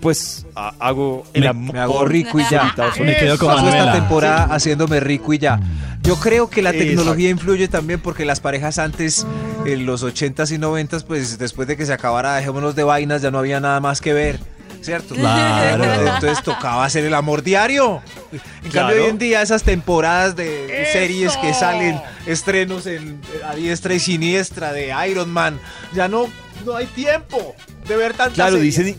pues 0.00 0.46
ha- 0.54 0.74
hago 0.78 1.24
el 1.32 1.42
Me- 1.42 1.48
amor. 1.48 1.74
Me 1.74 1.80
hago 1.80 2.04
rico 2.04 2.38
y 2.38 2.44
ya. 2.50 2.72
Me 3.00 3.16
quedo 3.16 3.38
con 3.38 3.48
Paso 3.48 3.68
esta 3.68 3.92
temporada 3.92 4.44
haciéndome 4.54 5.00
rico 5.00 5.32
y 5.32 5.38
ya. 5.38 5.58
Yo 6.02 6.16
creo 6.16 6.48
que 6.48 6.62
la 6.62 6.70
Exacto. 6.70 6.88
tecnología 6.88 7.30
influye 7.30 7.68
también 7.68 8.00
porque 8.00 8.24
las 8.24 8.40
parejas 8.40 8.78
antes, 8.78 9.26
en 9.66 9.84
los 9.86 10.02
80s 10.04 10.52
y 10.52 10.58
90s, 10.58 11.02
pues 11.04 11.38
después 11.38 11.66
de 11.68 11.76
que 11.76 11.84
se 11.84 11.92
acabara 11.92 12.36
Dejémonos 12.36 12.74
de 12.76 12.84
vainas, 12.84 13.20
ya 13.22 13.30
no 13.30 13.38
había 13.38 13.58
nada 13.60 13.80
más 13.80 14.00
que 14.00 14.12
ver. 14.12 14.38
¿Cierto? 14.80 15.14
Claro. 15.14 15.84
Entonces 16.14 16.42
tocaba 16.44 16.84
hacer 16.84 17.04
el 17.04 17.14
amor 17.14 17.42
diario. 17.42 18.00
En 18.32 18.70
Claro. 18.70 18.88
cambio, 18.88 19.04
hoy 19.04 19.10
en 19.10 19.18
día 19.18 19.42
esas 19.42 19.62
temporadas 19.62 20.36
de 20.36 20.88
series 20.92 21.36
que 21.38 21.52
salen, 21.54 22.00
estrenos 22.26 22.86
en, 22.86 23.20
a 23.46 23.54
diestra 23.54 23.94
y 23.94 24.00
siniestra 24.00 24.72
de 24.72 24.94
Iron 25.10 25.30
Man, 25.30 25.58
ya 25.94 26.08
no, 26.08 26.26
no 26.64 26.76
hay 26.76 26.86
tiempo 26.86 27.54
de 27.86 27.96
ver 27.96 28.12
tantas 28.14 28.34
Claro, 28.34 28.56
series. 28.56 28.76
dicen 28.76 28.96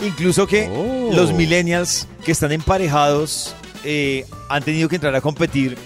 incluso 0.00 0.46
que 0.46 0.68
Oh. 0.70 1.10
los 1.12 1.32
millennials 1.32 2.06
que 2.24 2.32
están 2.32 2.52
emparejados 2.52 3.54
eh, 3.84 4.26
han 4.48 4.62
tenido 4.62 4.88
que 4.88 4.96
entrar 4.96 5.14
a 5.14 5.20
competir 5.20 5.76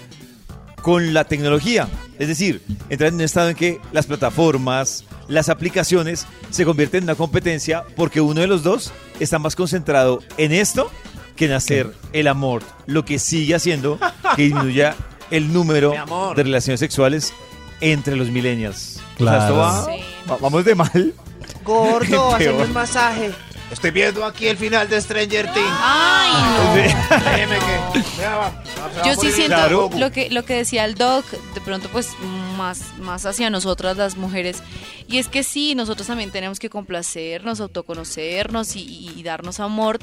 con 0.81 1.13
la 1.13 1.23
tecnología. 1.23 1.87
Es 2.19 2.27
decir, 2.27 2.61
entrar 2.89 3.07
en 3.09 3.15
un 3.15 3.21
estado 3.21 3.49
en 3.49 3.55
que 3.55 3.79
las 3.91 4.05
plataformas, 4.05 5.05
las 5.27 5.49
aplicaciones 5.49 6.27
se 6.49 6.65
convierten 6.65 6.99
en 6.99 7.03
una 7.05 7.15
competencia 7.15 7.83
porque 7.95 8.19
uno 8.21 8.41
de 8.41 8.47
los 8.47 8.63
dos 8.63 8.91
está 9.23 9.39
más 9.39 9.55
concentrado 9.55 10.21
en 10.37 10.51
esto 10.51 10.91
que 11.35 11.45
en 11.45 11.53
hacer 11.53 11.91
el 12.13 12.27
amor, 12.27 12.61
lo 12.85 13.05
que 13.05 13.17
sigue 13.19 13.55
haciendo 13.55 13.97
que 14.35 14.43
disminuya 14.43 14.95
el 15.31 15.51
número 15.51 15.93
de 16.35 16.43
relaciones 16.43 16.79
sexuales 16.79 17.33
entre 17.81 18.15
los 18.15 18.29
millennials. 18.29 18.97
O 18.97 18.99
sea, 18.99 19.15
Claro. 19.17 19.41
esto 19.41 19.57
va- 19.57 19.85
Sí. 19.85 20.03
va- 20.29 20.37
vamos 20.37 20.63
de 20.65 20.75
mal. 20.75 21.13
Gordo, 21.63 22.35
haceme 22.35 22.63
un 22.63 22.73
masaje. 22.73 23.31
Estoy 23.71 23.89
viendo 23.91 24.23
aquí 24.23 24.47
el 24.47 24.57
final 24.57 24.87
de 24.87 25.01
Stranger 25.01 25.51
Things. 25.51 25.67
Ay, 25.81 26.31
Déjeme 26.75 27.57
que. 27.57 27.79
Yo 29.05 29.15
sí 29.15 29.31
siento 29.31 29.89
lo 29.97 30.11
que 30.11 30.29
lo 30.29 30.43
que 30.43 30.55
decía 30.55 30.85
el 30.85 30.95
doc, 30.95 31.25
de 31.29 31.61
pronto 31.61 31.89
pues 31.89 32.09
más 32.57 32.81
más 32.99 33.25
hacia 33.25 33.49
nosotras 33.49 33.97
las 33.97 34.17
mujeres. 34.17 34.63
Y 35.07 35.17
es 35.17 35.27
que 35.27 35.43
sí, 35.43 35.75
nosotros 35.75 36.07
también 36.07 36.31
tenemos 36.31 36.59
que 36.59 36.69
complacernos, 36.69 37.59
autoconocernos 37.59 38.75
y 38.75 39.21
darnos 39.23 39.59
amor 39.59 39.99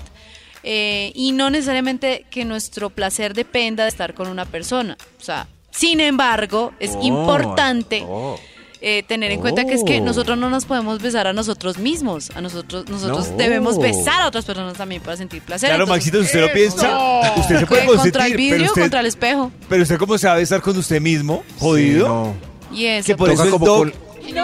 eh, 0.62 1.12
y 1.14 1.32
no 1.32 1.51
necesariamente 1.51 2.26
que 2.30 2.45
nuestro 2.45 2.91
placer 2.91 3.34
dependa 3.34 3.84
de 3.84 3.88
estar 3.88 4.14
con 4.14 4.28
una 4.28 4.45
persona, 4.45 4.97
o 5.18 5.24
sea, 5.24 5.49
Sin 5.70 6.01
embargo, 6.01 6.72
es 6.80 6.97
Oh, 6.97 7.03
importante 7.03 8.05
oh. 8.07 8.38
Eh, 8.82 9.02
tener 9.06 9.30
en 9.30 9.40
cuenta 9.40 9.64
que 9.66 9.74
es 9.74 9.84
que 9.84 10.00
Oh. 10.00 10.04
nosotros 10.04 10.38
no 10.38 10.48
nos 10.50 10.64
podemos 10.64 11.00
besar 11.02 11.26
a 11.26 11.32
nosotros 11.32 11.76
mismos. 11.78 12.30
A 12.34 12.40
nosotros, 12.40 12.88
nosotros 12.88 13.30
No. 13.30 13.36
debemos 13.36 13.78
besar 13.78 14.22
a 14.22 14.26
otras 14.28 14.44
personas 14.46 14.74
también 14.74 15.02
para 15.02 15.16
sentir 15.16 15.42
placer. 15.42 15.68
Claro, 15.68 15.84
Entonces, 15.84 16.06
Maxito, 16.06 16.18
si 16.20 16.24
usted 16.26 16.40
lo 16.40 16.52
piensa, 16.52 17.32
usted 17.36 17.58
se 17.60 17.66
puede 17.66 17.84
consentir, 17.86 18.12
contra 18.12 18.26
el 18.26 18.32
pero 18.32 18.42
vidrio, 18.42 18.66
usted, 18.68 18.80
contra 18.82 19.00
el 19.00 19.06
espejo. 19.06 19.52
pero 19.68 19.82
usted 19.82 19.98
cómo 19.98 20.16
se 20.18 20.26
va 20.26 20.32
a 20.32 20.36
besar 20.36 20.60
con 20.62 20.76
usted 20.78 21.00
mismo, 21.00 21.42
jodido. 21.58 22.32
Y 22.72 22.86
eso. 22.86 23.06
Que 23.06 23.16
por 23.16 23.30
eso 23.30 23.44
es 23.44 23.50
como 23.50 23.66
con- 23.66 23.92
Sí, 24.22 24.36
sí. 24.36 24.38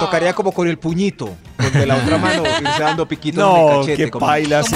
Tocaría 0.00 0.32
como 0.34 0.50
con 0.52 0.66
el 0.66 0.76
puñito, 0.78 1.30
con 1.56 1.72
de 1.72 1.86
la 1.86 1.96
otra 1.96 2.18
mano, 2.18 2.42
irse 2.60 2.82
dando 2.82 3.06
piquitos 3.06 3.42
en 3.44 3.48
No, 3.48 3.70
el 3.70 3.80
cachete. 3.80 4.04
qué 4.04 4.10
como- 4.10 4.26
bailas 4.26 4.66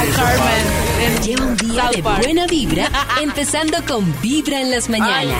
Lleva 1.24 1.44
un 1.44 1.56
día 1.56 1.90
de 1.92 2.02
buena 2.02 2.46
vibra, 2.46 2.88
empezando 3.20 3.78
con 3.88 4.14
Vibra 4.22 4.60
en 4.60 4.70
las 4.70 4.88
mañanas. 4.88 5.36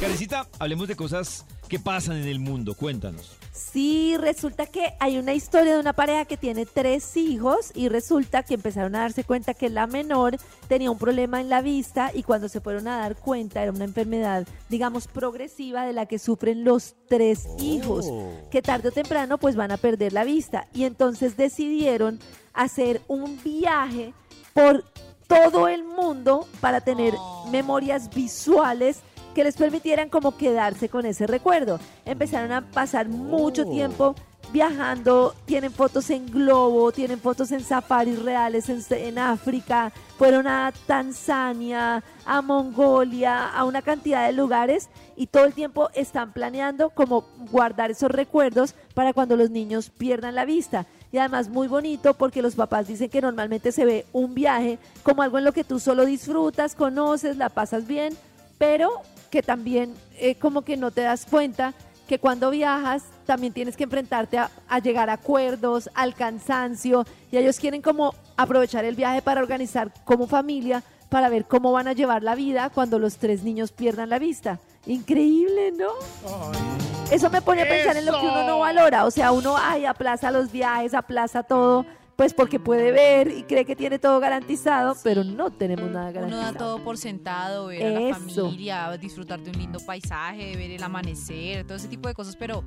Karencita, 0.00 0.48
hablemos 0.58 0.88
de 0.88 0.96
cosas 0.96 1.44
que 1.68 1.78
pasan 1.78 2.16
en 2.16 2.26
el 2.26 2.38
mundo. 2.38 2.74
Cuéntanos. 2.74 3.36
Sí, 3.52 4.16
resulta 4.16 4.64
que 4.64 4.94
hay 4.98 5.18
una 5.18 5.34
historia 5.34 5.74
de 5.74 5.80
una 5.80 5.92
pareja 5.92 6.24
que 6.24 6.38
tiene 6.38 6.64
tres 6.64 7.18
hijos 7.18 7.70
y 7.74 7.90
resulta 7.90 8.42
que 8.42 8.54
empezaron 8.54 8.96
a 8.96 9.00
darse 9.00 9.24
cuenta 9.24 9.52
que 9.52 9.68
la 9.68 9.86
menor 9.86 10.38
tenía 10.68 10.90
un 10.90 10.96
problema 10.96 11.38
en 11.42 11.50
la 11.50 11.60
vista 11.60 12.12
y 12.14 12.22
cuando 12.22 12.48
se 12.48 12.62
fueron 12.62 12.88
a 12.88 12.96
dar 12.96 13.14
cuenta 13.14 13.62
era 13.62 13.72
una 13.72 13.84
enfermedad, 13.84 14.48
digamos, 14.70 15.06
progresiva 15.06 15.84
de 15.84 15.92
la 15.92 16.06
que 16.06 16.18
sufren 16.18 16.64
los 16.64 16.94
tres 17.06 17.46
hijos, 17.58 18.06
que 18.50 18.62
tarde 18.62 18.88
o 18.88 18.92
temprano 18.92 19.36
pues 19.36 19.54
van 19.54 19.70
a 19.70 19.76
perder 19.76 20.14
la 20.14 20.24
vista. 20.24 20.66
Y 20.72 20.84
entonces 20.84 21.36
decidieron 21.36 22.20
hacer 22.54 23.02
un 23.06 23.38
viaje 23.44 24.14
por 24.54 24.82
todo 25.26 25.68
el 25.68 25.84
mundo 25.84 26.48
para 26.60 26.80
tener 26.80 27.14
memorias 27.50 28.12
visuales 28.12 29.02
que 29.34 29.44
les 29.44 29.56
permitieran 29.56 30.08
como 30.08 30.36
quedarse 30.36 30.88
con 30.88 31.06
ese 31.06 31.26
recuerdo. 31.26 31.78
Empezaron 32.04 32.52
a 32.52 32.62
pasar 32.62 33.08
mucho 33.08 33.64
tiempo 33.66 34.14
viajando, 34.52 35.34
tienen 35.46 35.72
fotos 35.72 36.10
en 36.10 36.26
globo, 36.26 36.90
tienen 36.92 37.20
fotos 37.20 37.52
en 37.52 37.62
safaris 37.62 38.20
reales 38.20 38.68
en, 38.68 38.82
en 38.90 39.18
África, 39.18 39.92
fueron 40.18 40.46
a 40.46 40.72
Tanzania, 40.86 42.02
a 42.24 42.42
Mongolia, 42.42 43.48
a 43.48 43.64
una 43.64 43.82
cantidad 43.82 44.26
de 44.26 44.32
lugares 44.32 44.88
y 45.16 45.28
todo 45.28 45.44
el 45.44 45.52
tiempo 45.52 45.90
están 45.94 46.32
planeando 46.32 46.90
como 46.90 47.24
guardar 47.50 47.90
esos 47.90 48.10
recuerdos 48.10 48.74
para 48.94 49.12
cuando 49.12 49.36
los 49.36 49.50
niños 49.50 49.90
pierdan 49.90 50.34
la 50.34 50.44
vista. 50.44 50.86
Y 51.12 51.18
además 51.18 51.48
muy 51.48 51.66
bonito 51.66 52.14
porque 52.14 52.42
los 52.42 52.54
papás 52.54 52.86
dicen 52.86 53.10
que 53.10 53.20
normalmente 53.20 53.72
se 53.72 53.84
ve 53.84 54.06
un 54.12 54.34
viaje 54.34 54.78
como 55.02 55.22
algo 55.22 55.38
en 55.38 55.44
lo 55.44 55.52
que 55.52 55.64
tú 55.64 55.80
solo 55.80 56.04
disfrutas, 56.04 56.74
conoces, 56.74 57.36
la 57.36 57.48
pasas 57.48 57.86
bien, 57.86 58.16
pero 58.58 59.02
que 59.30 59.42
también 59.42 59.94
eh, 60.18 60.34
como 60.34 60.62
que 60.62 60.76
no 60.76 60.90
te 60.90 61.02
das 61.02 61.26
cuenta 61.26 61.74
que 62.08 62.18
cuando 62.18 62.50
viajas 62.50 63.04
también 63.24 63.52
tienes 63.52 63.76
que 63.76 63.84
enfrentarte 63.84 64.38
a, 64.38 64.50
a 64.68 64.80
llegar 64.80 65.08
a 65.10 65.14
acuerdos, 65.14 65.88
al 65.94 66.14
cansancio, 66.14 67.06
y 67.30 67.36
ellos 67.36 67.60
quieren 67.60 67.82
como 67.82 68.14
aprovechar 68.36 68.84
el 68.84 68.96
viaje 68.96 69.22
para 69.22 69.40
organizar 69.40 69.92
como 70.04 70.26
familia, 70.26 70.82
para 71.08 71.28
ver 71.28 71.44
cómo 71.44 71.72
van 71.72 71.88
a 71.88 71.92
llevar 71.92 72.22
la 72.22 72.34
vida 72.34 72.70
cuando 72.70 72.98
los 72.98 73.16
tres 73.16 73.42
niños 73.42 73.72
pierdan 73.72 74.08
la 74.08 74.18
vista. 74.18 74.58
Increíble, 74.86 75.72
¿no? 75.72 75.88
Eso 77.10 77.28
me 77.28 77.42
pone 77.42 77.62
a 77.62 77.68
pensar 77.68 77.96
en 77.96 78.06
lo 78.06 78.12
que 78.12 78.26
uno 78.26 78.46
no 78.46 78.58
valora, 78.60 79.04
o 79.04 79.10
sea, 79.10 79.32
uno, 79.32 79.56
ay, 79.58 79.84
aplaza 79.84 80.30
los 80.30 80.50
viajes, 80.50 80.94
aplaza 80.94 81.42
todo, 81.42 81.84
pues 82.20 82.34
porque 82.34 82.60
puede 82.60 82.90
ver 82.90 83.30
y 83.30 83.44
cree 83.44 83.64
que 83.64 83.74
tiene 83.74 83.98
todo 83.98 84.20
garantizado, 84.20 84.94
pero 85.02 85.24
no 85.24 85.50
tenemos 85.50 85.90
nada 85.90 86.10
Uno 86.10 86.12
garantizado. 86.12 86.52
da 86.52 86.58
todo 86.58 86.84
por 86.84 86.98
sentado, 86.98 87.68
ver 87.68 87.96
a 87.96 87.98
la 87.98 88.14
familia, 88.14 88.98
disfrutar 88.98 89.40
de 89.40 89.48
un 89.48 89.56
lindo 89.56 89.80
paisaje, 89.80 90.54
ver 90.54 90.70
el 90.70 90.82
amanecer, 90.82 91.66
todo 91.66 91.78
ese 91.78 91.88
tipo 91.88 92.08
de 92.08 92.14
cosas, 92.14 92.36
pero 92.36 92.62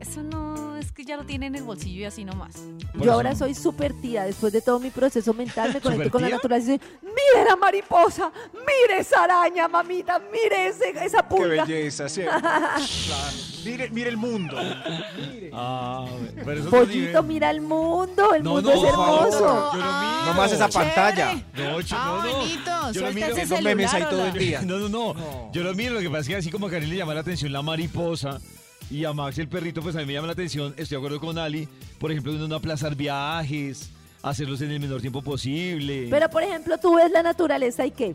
eso 0.00 0.22
no 0.22 0.76
es 0.76 0.92
que 0.92 1.04
ya 1.04 1.16
lo 1.16 1.24
tiene 1.24 1.46
en 1.46 1.54
el 1.56 1.62
bolsillo 1.64 2.00
y 2.00 2.04
así 2.04 2.24
nomás. 2.24 2.54
Yo 2.94 3.12
ahora 3.12 3.34
soy 3.34 3.54
súper 3.54 3.92
tía, 4.00 4.24
después 4.24 4.52
de 4.52 4.60
todo 4.62 4.78
mi 4.78 4.90
proceso 4.90 5.34
mental 5.34 5.72
me 5.74 5.80
conecto 5.82 6.10
con 6.10 6.22
la 6.22 6.28
naturaleza 6.28 6.74
y 6.74 6.78
digo, 6.78 6.84
mire 7.02 7.44
la 7.48 7.56
mariposa, 7.56 8.30
mire 8.52 9.00
esa 9.00 9.24
araña, 9.24 9.66
mamita, 9.68 10.20
mire 10.32 10.68
ese- 10.68 10.90
esa 11.04 11.22
Qué 11.22 11.34
pulga. 11.36 11.64
belleza, 11.64 12.08
¿cierto? 12.08 12.40
Claro. 12.40 12.82
Mire, 13.64 13.90
mire 13.90 14.08
el 14.08 14.16
mundo. 14.16 14.56
Ah, 15.52 16.06
pero 16.36 16.52
eso 16.52 16.60
es 16.60 16.66
otro 16.66 16.78
Pollito, 16.80 17.22
mira 17.22 17.50
el 17.50 17.60
mundo, 17.60 18.34
el 18.34 18.42
No, 18.42 18.52
mundo 18.54 18.70
no, 18.74 18.76
es 18.82 18.88
hermoso. 18.88 19.70
yo 19.72 19.78
lo 19.78 19.84
miro. 19.84 20.24
No 20.26 20.34
más 20.34 20.52
esa 20.52 20.68
pantalla. 20.68 21.34
No, 21.54 21.64
no, 21.64 22.22
no. 22.22 22.38
bonito, 22.38 22.70
Yo 22.70 22.86
lo 22.86 22.92
suelta 22.92 23.12
miro. 23.14 23.26
ese 23.36 23.44
Viendo 23.46 23.60
memes 23.68 23.94
ahí 23.94 24.02
celular, 24.02 24.10
todo 24.10 24.24
el 24.24 24.30
hola. 24.30 24.38
día. 24.40 24.62
No, 24.68 24.78
no, 24.78 24.88
no, 24.88 25.50
Yo 25.52 25.62
lo 25.62 25.74
miro, 25.74 25.94
lo 25.94 26.00
que 26.00 26.08
pasa 26.08 26.20
es 26.20 26.28
que 26.28 26.36
así 26.36 26.50
como 26.50 26.66
a 26.66 26.70
Karen 26.70 26.88
le 26.88 26.96
llama 26.96 27.14
la 27.14 27.20
atención 27.20 27.52
la 27.52 27.62
mariposa 27.62 28.38
y 28.90 29.04
a 29.04 29.12
Max 29.12 29.38
el 29.38 29.48
perrito, 29.48 29.82
pues 29.82 29.94
a 29.96 30.00
mí 30.00 30.06
me 30.06 30.12
llama 30.14 30.26
la 30.28 30.32
atención, 30.32 30.74
estoy 30.76 30.96
de 30.96 30.96
acuerdo 30.96 31.20
con 31.20 31.38
Ali, 31.38 31.68
por 31.98 32.10
ejemplo, 32.10 32.32
uno 32.32 32.48
no 32.48 32.54
aplazar 32.56 32.94
viajes, 32.94 33.90
hacerlos 34.22 34.60
en 34.62 34.70
el 34.70 34.80
menor 34.80 35.00
tiempo 35.00 35.22
posible. 35.22 36.06
Pero 36.10 36.28
por 36.30 36.42
ejemplo, 36.42 36.78
tú 36.78 36.96
ves 36.96 37.10
la 37.10 37.22
naturaleza 37.22 37.84
y 37.86 37.90
qué? 37.90 38.14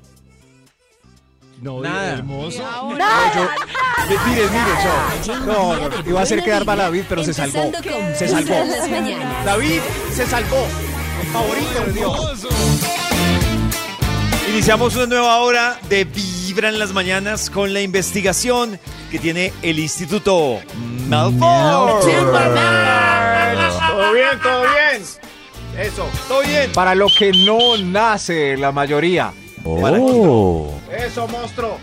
no, 1.61 1.80
Nada. 1.80 2.13
hermoso. 2.13 2.61
Nada. 2.97 3.55
Mi- 4.09 4.15
Mire, 4.32 4.41
mire, 4.49 5.26
yo. 5.26 5.39
No, 5.45 5.76
no, 5.89 6.09
iba 6.09 6.19
a 6.19 6.24
hacer 6.24 6.43
quedar 6.43 6.65
mal 6.65 6.78
a 6.82 6.84
David, 6.84 7.03
pero 7.07 7.24
se 7.24 7.34
salvó. 7.34 7.71
Se 8.17 8.28
salvó. 8.28 8.53
David 9.45 9.80
se 10.13 10.26
salvó. 10.26 10.67
Favorito 11.32 11.86
de 11.86 11.93
Dios. 11.93 12.47
Iniciamos 14.49 14.93
una 14.97 15.05
nueva 15.05 15.38
hora 15.38 15.80
de 15.88 16.03
Vibra 16.03 16.43
en 16.54 16.80
las 16.80 16.93
mañanas 16.93 17.49
con 17.49 17.74
la 17.74 17.82
investigación 17.82 18.80
que 19.12 19.20
tiene 19.20 19.51
el 19.62 19.80
Instituto 19.80 20.60
Malfoy. 21.10 21.39
Todo 21.39 21.99
bien, 24.14 24.39
todo 24.41 24.62
bien. 24.62 25.04
Eso, 25.78 26.08
todo 26.28 26.41
bien. 26.41 26.72
Para 26.74 26.95
lo 26.95 27.08
que 27.08 27.32
no 27.32 27.78
nace 27.78 28.58
la 28.58 28.72
mayoría. 28.72 29.34
Oh. 29.64 30.72
Eso, 30.95 31.28
monstruo. 31.28 31.78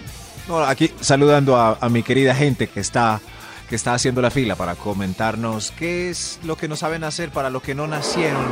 No, 0.48 0.60
aquí 0.60 0.90
saludando 1.00 1.56
a, 1.56 1.76
a 1.80 1.88
mi 1.88 2.02
querida 2.02 2.34
gente 2.34 2.68
que 2.68 2.80
está, 2.80 3.20
que 3.68 3.76
está 3.76 3.94
haciendo 3.94 4.22
la 4.22 4.30
fila 4.30 4.54
para 4.54 4.76
comentarnos 4.76 5.72
qué 5.72 6.10
es 6.10 6.38
lo 6.44 6.56
que 6.56 6.68
no 6.68 6.76
saben 6.76 7.04
hacer 7.04 7.30
para 7.30 7.50
lo 7.50 7.60
que 7.60 7.74
no 7.74 7.86
nacieron. 7.86 8.46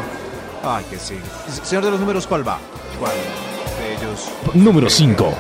Ay, 0.65 0.85
que 0.91 0.99
sí. 0.99 1.15
Señor 1.63 1.85
de 1.85 1.93
los 1.93 2.01
números, 2.01 2.27
¿cuál 2.27 2.47
va? 2.47 2.59
¿Cuál 2.99 3.13
de 3.13 3.95
ellos? 3.95 4.29
Número 4.55 4.91
5. 4.91 5.35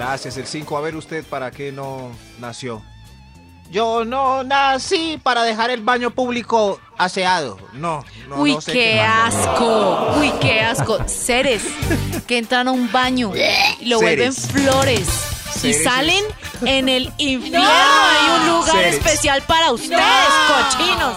Gracias, 0.00 0.38
el 0.38 0.46
5. 0.46 0.78
A 0.78 0.80
ver 0.80 0.96
usted, 0.96 1.22
¿para 1.26 1.50
qué 1.50 1.72
no 1.72 2.10
nació? 2.38 2.82
Yo 3.70 4.06
no 4.06 4.42
nací 4.42 5.20
para 5.22 5.42
dejar 5.42 5.68
el 5.68 5.82
baño 5.82 6.10
público 6.10 6.80
aseado. 6.96 7.58
No, 7.74 8.02
no, 8.26 8.36
Uy, 8.36 8.54
no 8.54 8.62
sé 8.62 8.72
qué 8.72 9.00
asco. 9.02 10.14
Uy, 10.18 10.32
qué 10.40 10.62
asco. 10.62 11.06
Seres 11.06 11.64
que 12.26 12.38
entran 12.38 12.68
a 12.68 12.70
un 12.70 12.90
baño 12.90 13.32
y 13.78 13.84
lo 13.90 14.00
vuelven 14.00 14.32
flores. 14.32 15.06
Y 15.62 15.74
salen 15.74 16.24
en 16.62 16.88
el 16.88 17.12
infierno. 17.18 17.68
Hay 17.70 18.40
un 18.40 18.56
lugar 18.56 18.82
especial 18.84 19.42
para 19.42 19.70
ustedes, 19.70 20.00
cochinos. 20.48 21.16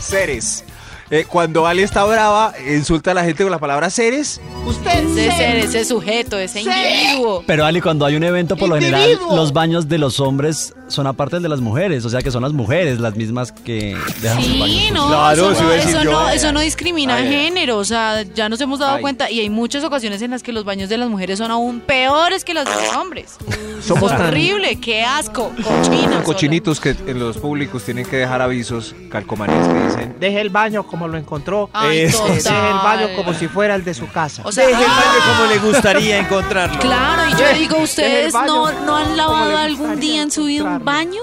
Seres. 0.00 0.64
Eh, 1.10 1.24
cuando 1.26 1.66
Ali 1.66 1.82
está 1.82 2.04
brava, 2.04 2.52
insulta 2.70 3.12
a 3.12 3.14
la 3.14 3.24
gente 3.24 3.42
con 3.42 3.50
la 3.50 3.58
palabra 3.58 3.88
seres. 3.88 4.40
Usted, 4.66 5.04
Ese 5.04 5.14
ser, 5.14 5.32
ser, 5.32 5.56
ese 5.56 5.84
sujeto, 5.86 6.38
ese 6.38 6.62
Ser. 6.62 6.72
individuo. 7.00 7.42
Pero 7.46 7.64
Ali, 7.64 7.80
cuando 7.80 8.04
hay 8.04 8.16
un 8.16 8.24
evento, 8.24 8.56
por 8.56 8.68
lo 8.68 8.74
general, 8.74 9.02
Individuo. 9.10 9.34
los 9.36 9.52
baños 9.54 9.88
de 9.88 9.96
los 9.96 10.20
hombres 10.20 10.74
son 10.88 11.06
aparte 11.06 11.36
del 11.36 11.44
de 11.44 11.48
las 11.48 11.60
mujeres. 11.60 12.04
O 12.04 12.10
sea 12.10 12.20
que 12.20 12.30
son 12.30 12.42
las 12.42 12.52
mujeres 12.52 13.00
las 13.00 13.16
mismas 13.16 13.52
que 13.52 13.96
dejan 14.20 14.42
sus 14.42 14.58
baños. 14.58 14.76
Sí, 14.76 14.90
no, 14.92 15.08
Claro, 15.08 15.50
eso, 15.52 15.54
sí 15.54 15.62
no, 15.64 15.72
eso 15.72 16.02
yo. 16.04 16.10
no, 16.12 16.28
eso 16.28 16.52
no 16.52 16.60
discrimina 16.60 17.14
Ay, 17.16 17.26
ay. 17.26 17.32
género, 17.32 17.78
o 17.78 17.84
sea, 17.84 18.22
ya 18.34 18.48
nos 18.50 18.60
hemos 18.60 18.78
dado 18.78 18.96
Ay. 18.96 19.00
cuenta 19.00 19.30
y 19.30 19.40
hay 19.40 19.48
muchas 19.48 19.84
ocasiones 19.84 20.20
en 20.20 20.32
las 20.32 20.42
que 20.42 20.52
los 20.52 20.64
baños 20.64 20.90
de 20.90 20.98
las 20.98 21.08
mujeres 21.08 21.38
son 21.38 21.50
aún 21.50 21.80
peores 21.80 22.44
que 22.44 22.52
los 22.52 22.64
de 22.66 22.70
los 22.70 22.96
hombres. 22.96 23.36
Somos 23.82 24.10
es 24.12 24.18
tan- 24.18 24.26
horrible, 24.26 24.76
qué 24.80 25.02
asco, 25.04 25.52
cochinos. 25.62 26.22
Cochinitos 26.24 26.80
que 26.80 26.90
en 27.06 27.18
los 27.18 27.38
públicos 27.38 27.82
tienen 27.84 28.04
que 28.04 28.16
dejar 28.16 28.42
avisos 28.42 28.94
calcomanías 29.10 29.66
que 29.68 29.82
dicen 29.84 30.16
deje 30.20 30.40
el 30.40 30.50
baño 30.50 30.86
como 30.98 31.08
lo 31.08 31.16
encontró. 31.18 31.70
Ay, 31.72 32.00
Eso. 32.00 32.18
total. 32.18 32.34
Deje 32.42 32.70
el 32.70 32.78
baño 32.78 33.08
como 33.16 33.32
si 33.34 33.46
fuera 33.48 33.74
el 33.76 33.84
de 33.84 33.94
su 33.94 34.08
casa. 34.08 34.42
O 34.44 34.50
sea, 34.52 34.66
Deje 34.66 34.82
el 34.82 34.90
¡ah! 34.90 34.94
baño 34.94 35.36
como 35.36 35.50
le 35.52 35.58
gustaría 35.58 36.18
encontrarlo. 36.18 36.78
Claro, 36.80 37.22
y 37.28 37.32
yo 37.40 37.58
digo, 37.58 37.78
¿ustedes 37.78 38.32
baño 38.32 38.46
no, 38.72 38.72
no 38.84 38.96
han 38.96 39.16
lavado 39.16 39.56
algún 39.58 40.00
día 40.00 40.22
en 40.22 40.30
su 40.30 40.44
vida 40.44 40.64
un 40.64 40.84
baño? 40.84 41.20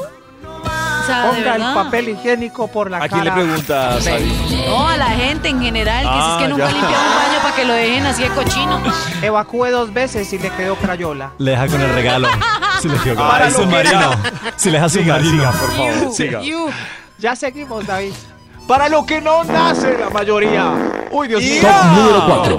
O 0.64 1.08
sea, 1.08 1.30
Ponga 1.32 1.56
el 1.56 1.74
papel 1.76 2.10
higiénico 2.10 2.68
por 2.68 2.90
la 2.90 2.98
¿A 2.98 3.08
quién 3.10 3.24
le 3.26 3.30
cara. 3.30 3.42
preguntas? 3.44 4.06
No, 4.68 4.88
a 4.90 4.98
la 4.98 5.10
gente 5.10 5.50
en 5.50 5.62
general, 5.62 6.04
que 6.04 6.10
si 6.12 6.18
es 6.18 6.24
Ah, 6.26 6.38
que 6.42 6.48
nunca 6.48 6.66
ya. 6.66 6.72
limpian 6.72 6.94
un 7.00 7.16
baño 7.16 7.40
para 7.44 7.56
que 7.56 7.66
lo 7.66 7.74
dejen 7.74 8.06
así 8.08 8.24
de 8.24 8.30
cochino. 8.30 8.82
Evacué 9.22 9.70
dos 9.70 9.94
veces 9.94 10.32
y 10.34 10.40
le 10.40 10.50
quedó 10.52 10.76
crayola. 10.78 11.34
Le 11.38 11.52
deja 11.52 11.68
con 11.68 11.82
el 11.82 11.94
regalo. 11.94 12.28
Si 12.82 12.88
le 12.90 12.98
quedó 13.00 13.52
submarino. 13.52 14.12
Si 14.56 14.70
le 14.72 14.78
deja 14.78 14.90
submarino. 14.90 15.52
por 15.52 15.72
favor. 15.74 16.14
Siga. 16.14 16.42
You. 16.42 16.70
Ya 17.20 17.36
seguimos, 17.36 17.86
David. 17.86 18.14
Para 18.68 18.90
lo 18.90 19.06
que 19.06 19.22
no 19.22 19.44
nace 19.44 19.98
la 19.98 20.10
mayoría. 20.10 21.08
Uy, 21.12 21.28
Dios 21.28 21.42
mío. 21.42 21.62
Top 21.62 21.86
número 21.96 22.26
4. 22.28 22.58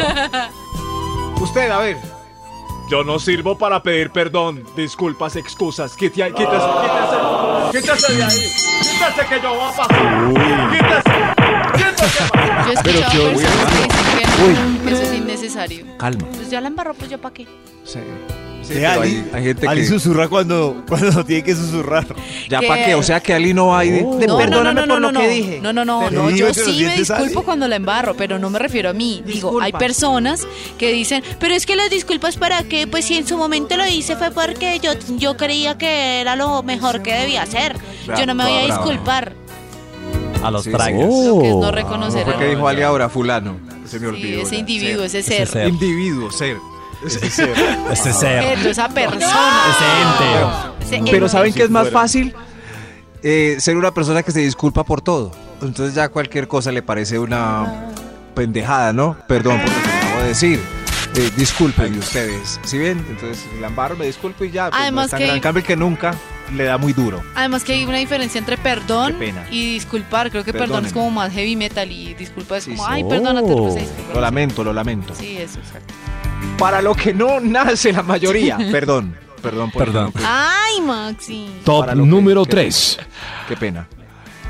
Usted, 1.43 1.71
a 1.71 1.79
ver. 1.79 1.97
Yo 2.89 3.03
no 3.03 3.19
sirvo 3.19 3.59
para 3.59 3.83
pedir 3.83 4.11
perdón, 4.13 4.63
disculpas, 4.77 5.35
excusas. 5.35 5.97
Quítese, 5.97 6.33
quítese, 6.33 6.67
quítese, 7.73 7.83
quítese 7.83 8.13
de 8.15 8.23
ahí. 8.25 8.53
Quítese 8.81 9.27
que 9.29 9.41
yo 9.43 9.55
voy 9.55 9.69
a 9.69 9.77
pasar. 9.77 10.31
Quítese, 10.71 11.03
quítese. 11.75 12.25
Yo 12.67 12.73
he 12.73 12.83
Pero 12.83 12.99
escuchado 12.99 13.25
personas 13.33 13.73
que 13.73 13.83
dicen 13.83 14.05
que 14.37 14.45
Uy. 14.45 14.55
no, 14.55 14.85
que 14.85 14.93
eso 14.95 15.03
es 15.03 15.13
innecesario. 15.15 15.87
Calma. 15.99 16.27
Pues 16.37 16.49
ya 16.51 16.61
la 16.61 16.69
embarró, 16.69 16.95
pues 16.95 17.11
yo 17.11 17.21
para 17.21 17.35
qué. 17.35 17.47
Sí. 17.85 17.99
Sí, 18.67 18.85
Ali, 18.85 19.09
hay- 19.09 19.31
hay 19.33 19.45
gente 19.45 19.69
Ali 19.69 19.81
que- 19.83 19.87
susurra 19.89 20.29
cuando, 20.29 20.83
cuando 20.89 21.25
tiene 21.25 21.45
que 21.45 21.55
susurrar. 21.55 22.07
¿Ya 22.49 22.61
para 22.63 22.85
qué? 22.85 22.95
O 22.95 23.03
sea 23.03 23.21
que 23.21 23.33
Ali 23.33 23.55
no 23.55 23.77
hay 23.77 23.91
de, 23.91 23.97
de 23.99 24.03
No, 24.05 24.11
no, 24.11 24.27
no, 24.27 24.37
perdóname 24.39 24.75
no, 24.75 24.81
por 24.81 24.89
no, 24.89 24.99
lo 25.01 25.13
no. 25.13 25.21
que 25.21 25.29
dije. 25.29 25.61
No, 25.63 25.73
no, 25.73 25.85
no, 25.85 26.11
no, 26.11 26.31
yo 26.31 26.53
sí 26.53 26.85
me 26.85 26.97
disculpo 26.97 27.43
cuando 27.45 27.69
la 27.69 27.77
embarro, 27.77 28.15
pero 28.17 28.39
no 28.39 28.51
me 28.51 28.59
refiero 28.59 28.91
a 28.91 28.93
mí. 28.93 29.23
Digo, 29.25 29.61
hay 29.61 29.73
personas 29.73 30.47
que 30.79 30.93
dicen, 30.93 31.23
pero 31.39 31.55
es 31.55 31.65
que 31.67 31.77
las 31.77 31.91
disculpas 31.91 32.37
para 32.37 32.63
qué, 32.65 32.87
pues 32.87 33.05
si 33.05 33.17
en 33.17 33.27
su 33.27 33.37
momento 33.37 33.77
lo 33.77 33.87
hice 33.87 34.17
fue 34.17 34.31
porque 34.33 34.81
yo, 34.83 34.93
yo 35.17 35.37
creía 35.37 35.79
que 35.79 36.21
era 36.21 36.35
lo 36.37 36.63
mejor 36.63 37.03
que 37.03 37.15
debía 37.15 37.43
hacer. 37.43 37.77
Yo 38.19 38.27
no 38.27 38.35
me 38.35 38.45
voy 38.45 38.59
a 38.59 38.67
disculpar. 38.67 39.33
A 40.43 40.51
los 40.51 40.65
Sí. 40.65 40.71
Lo 40.71 40.79
que 41.41 41.49
es 41.49 41.55
no 41.57 41.71
reconocer 41.73 42.25
¿Por 42.25 42.39
qué 42.39 42.47
dijo 42.47 42.69
Ali 42.69 42.83
ahora, 42.83 43.09
fulano? 43.09 43.57
Se 43.87 43.99
me 43.99 44.09
olvidó. 44.09 44.43
ese 44.43 44.53
ya. 44.55 44.59
individuo, 44.59 45.05
ese 45.05 45.21
Ese 45.21 45.37
ser. 45.39 45.49
ser. 45.49 45.69
Individuo, 45.69 46.31
ser. 46.31 46.57
Ese 47.07 47.31
ser. 47.31 47.51
Ese 47.91 48.13
ser. 48.13 48.67
Esa 48.67 48.89
persona. 48.89 49.63
Ese 50.81 51.01
Pero. 51.11 51.29
¿saben 51.29 51.53
qué 51.53 51.63
es 51.63 51.71
más 51.71 51.91
fácil? 51.91 52.35
Eh, 53.23 53.57
ser 53.59 53.77
una 53.77 53.93
persona 53.93 54.23
que 54.23 54.33
se 54.33 54.41
disculpa 54.41 54.85
por 54.85 55.01
todo. 55.01 55.33
Entonces 55.63 55.95
ya 55.95 56.09
cualquier 56.09 56.47
cosa 56.49 56.71
le 56.71 56.83
parece 56.83 57.19
una 57.19 57.91
pendejada, 58.35 58.93
¿no? 58.93 59.17
Perdón 59.27 59.61
por 59.61 59.69
lo 59.69 59.83
que 59.83 59.89
acabo 59.89 60.23
de 60.23 60.29
decir. 60.29 60.76
Eh, 61.17 61.31
disculpen 61.37 61.99
ustedes. 61.99 62.61
¿Sí 62.65 62.77
ven? 62.79 62.99
Entonces 63.09 63.45
la 63.61 63.69
embarro, 63.69 63.97
me 63.97 64.05
disculpo 64.07 64.45
y 64.45 64.51
ya. 64.51 64.65
pues, 64.69 64.79
no 64.79 64.83
Además 64.83 65.05
es 65.07 65.11
tan 65.13 65.19
que- 65.19 65.25
gran. 65.25 65.37
En 65.37 65.43
cambio, 65.43 65.65
que 65.65 65.77
nunca 65.77 66.15
le 66.55 66.65
da 66.65 66.77
muy 66.77 66.93
duro. 66.93 67.23
Además 67.35 67.65
que 67.65 67.73
hay 67.73 67.85
una 67.85 67.97
diferencia 67.99 68.39
entre 68.39 68.59
perdón 68.59 69.15
Qué 69.15 69.27
pena. 69.27 69.47
y 69.51 69.73
disculpar. 69.75 70.31
Creo 70.31 70.45
que 70.45 70.53
perdón 70.53 70.69
Perdónenme. 70.69 70.89
es 70.89 70.93
como 70.95 71.11
más 71.11 71.33
heavy 71.33 71.57
metal 71.57 71.91
y 71.91 72.13
disculpa 72.15 72.59
es 72.59 72.65
Sí, 72.65 72.71
como, 72.73 72.85
sí. 72.85 72.89
ay, 72.93 73.05
perdónate, 73.05 73.47
pues 73.55 73.75
se 73.75 73.89
Lo 74.15 74.21
lamento, 74.21 74.63
lo 74.63 74.73
lamento. 74.75 75.15
Sí, 75.15 75.39
eso, 75.39 75.59
exacto. 75.59 75.95
Para 76.59 76.83
lo 76.83 76.95
que 76.95 77.15
no 77.15 77.41
nace 77.41 77.93
la 77.93 78.03
mayoría. 78.03 78.59
Perdón. 78.71 79.17
Perdón 79.41 79.71
por 79.71 79.85
Perdón. 79.85 80.13
Ay, 80.25 80.81
Maxi. 80.83 81.49
Top 81.65 81.81
Para 81.81 81.95
lo 81.95 82.03
que- 82.05 82.11
número 82.11 82.45
que- 82.45 82.51
3. 82.51 82.99
Qué 83.49 83.57
pena. 83.57 83.87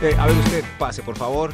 Eh, 0.03 0.15
a 0.19 0.27
ver 0.27 0.37
usted, 0.37 0.65
pase, 0.79 1.03
por 1.03 1.17
favor. 1.17 1.53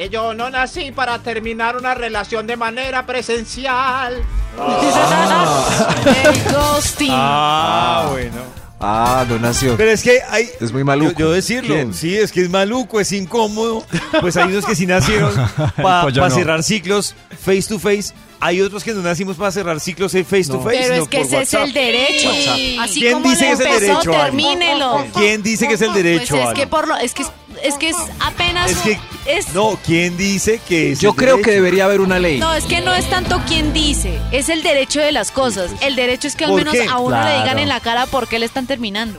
Eh, 0.00 0.08
Yo 0.08 0.32
no 0.32 0.48
nací 0.48 0.92
para 0.92 1.18
terminar 1.18 1.76
una 1.76 1.94
relación 1.94 2.46
de 2.46 2.56
manera 2.56 3.04
presencial. 3.04 4.14
El 4.56 6.52
ghosting. 6.54 7.10
Ah, 7.12 8.06
bueno. 8.10 8.36
Ah, 8.80 9.26
no 9.28 9.38
nació. 9.38 9.76
Pero 9.76 9.90
es 9.90 10.02
que 10.02 10.20
hay. 10.30 10.48
Es 10.58 10.72
muy 10.72 10.84
maluco. 10.84 11.12
Yo, 11.12 11.18
yo 11.26 11.32
decirlo, 11.32 11.74
¿Quién? 11.74 11.92
sí, 11.92 12.16
es 12.16 12.32
que 12.32 12.40
es 12.40 12.48
maluco, 12.48 12.98
es 12.98 13.12
incómodo. 13.12 13.84
Pues 14.22 14.38
hay 14.38 14.48
unos 14.48 14.64
que 14.64 14.74
sí 14.74 14.86
nacieron 14.86 15.34
para 15.76 16.02
Pues 16.10 16.32
cerrar 16.32 16.62
ciclos 16.62 17.14
face 17.38 17.64
to 17.68 17.78
face. 17.78 18.14
Hay 18.42 18.62
otros 18.62 18.82
que 18.82 18.92
no 18.94 19.02
nacimos 19.02 19.36
para 19.36 19.52
cerrar 19.52 19.80
ciclos 19.80 20.12
face 20.12 20.44
to 20.46 20.54
No. 20.54 20.62
face. 20.62 20.78
Pero 20.78 20.94
sino 20.94 21.02
es 21.04 21.08
que 21.10 21.20
ese 21.20 21.42
es 21.42 21.52
WhatsApp. 21.52 21.64
el 21.66 21.72
derecho. 21.74 22.30
Así 22.80 23.00
¿Quién 23.00 23.12
como 23.12 23.30
dice 23.30 23.50
lo 23.50 23.50
que 23.50 23.52
es 23.52 23.60
el 23.60 23.66
empezó, 23.66 23.80
derecho, 24.00 24.10
termínelo. 24.24 25.06
¿Quién 25.14 25.42
dice 25.42 25.68
que 25.68 25.74
es 25.74 25.82
el 25.82 25.92
derecho? 25.92 26.34
Pues 26.36 26.48
es 26.48 26.54
que 26.54 26.66
por 26.66 26.88
lo, 26.88 26.96
es 26.96 27.12
que 27.12 27.22
es, 27.22 27.28
es 27.62 27.74
que 27.74 27.88
es 27.90 27.96
apenas 28.20 28.70
Es 28.70 28.78
que- 28.78 28.98
es 29.26 29.52
No, 29.52 29.78
¿quién 29.84 30.16
dice 30.16 30.58
que 30.66 30.92
es 30.92 31.00
Yo 31.00 31.10
el 31.10 31.16
creo 31.16 31.36
que 31.36 31.42
derecho? 31.42 31.62
debería 31.62 31.84
haber 31.84 32.00
una 32.00 32.18
ley. 32.18 32.38
No, 32.38 32.54
es 32.54 32.64
que 32.64 32.80
no 32.80 32.94
es 32.94 33.08
tanto 33.10 33.40
quien 33.46 33.74
dice, 33.74 34.18
es 34.32 34.48
el 34.48 34.62
derecho 34.62 35.00
de 35.00 35.12
las 35.12 35.30
cosas. 35.30 35.70
El 35.82 35.94
derecho 35.94 36.26
es 36.26 36.34
que 36.34 36.44
al 36.44 36.50
¿Por 36.50 36.60
menos 36.60 36.72
qué? 36.74 36.86
a 36.88 36.98
uno 36.98 37.16
le 37.22 37.28
digan 37.30 37.42
Claro. 37.44 37.58
en 37.58 37.68
la 37.68 37.80
cara 37.80 38.06
por 38.06 38.26
qué 38.26 38.38
le 38.38 38.46
están 38.46 38.66
terminando. 38.66 39.18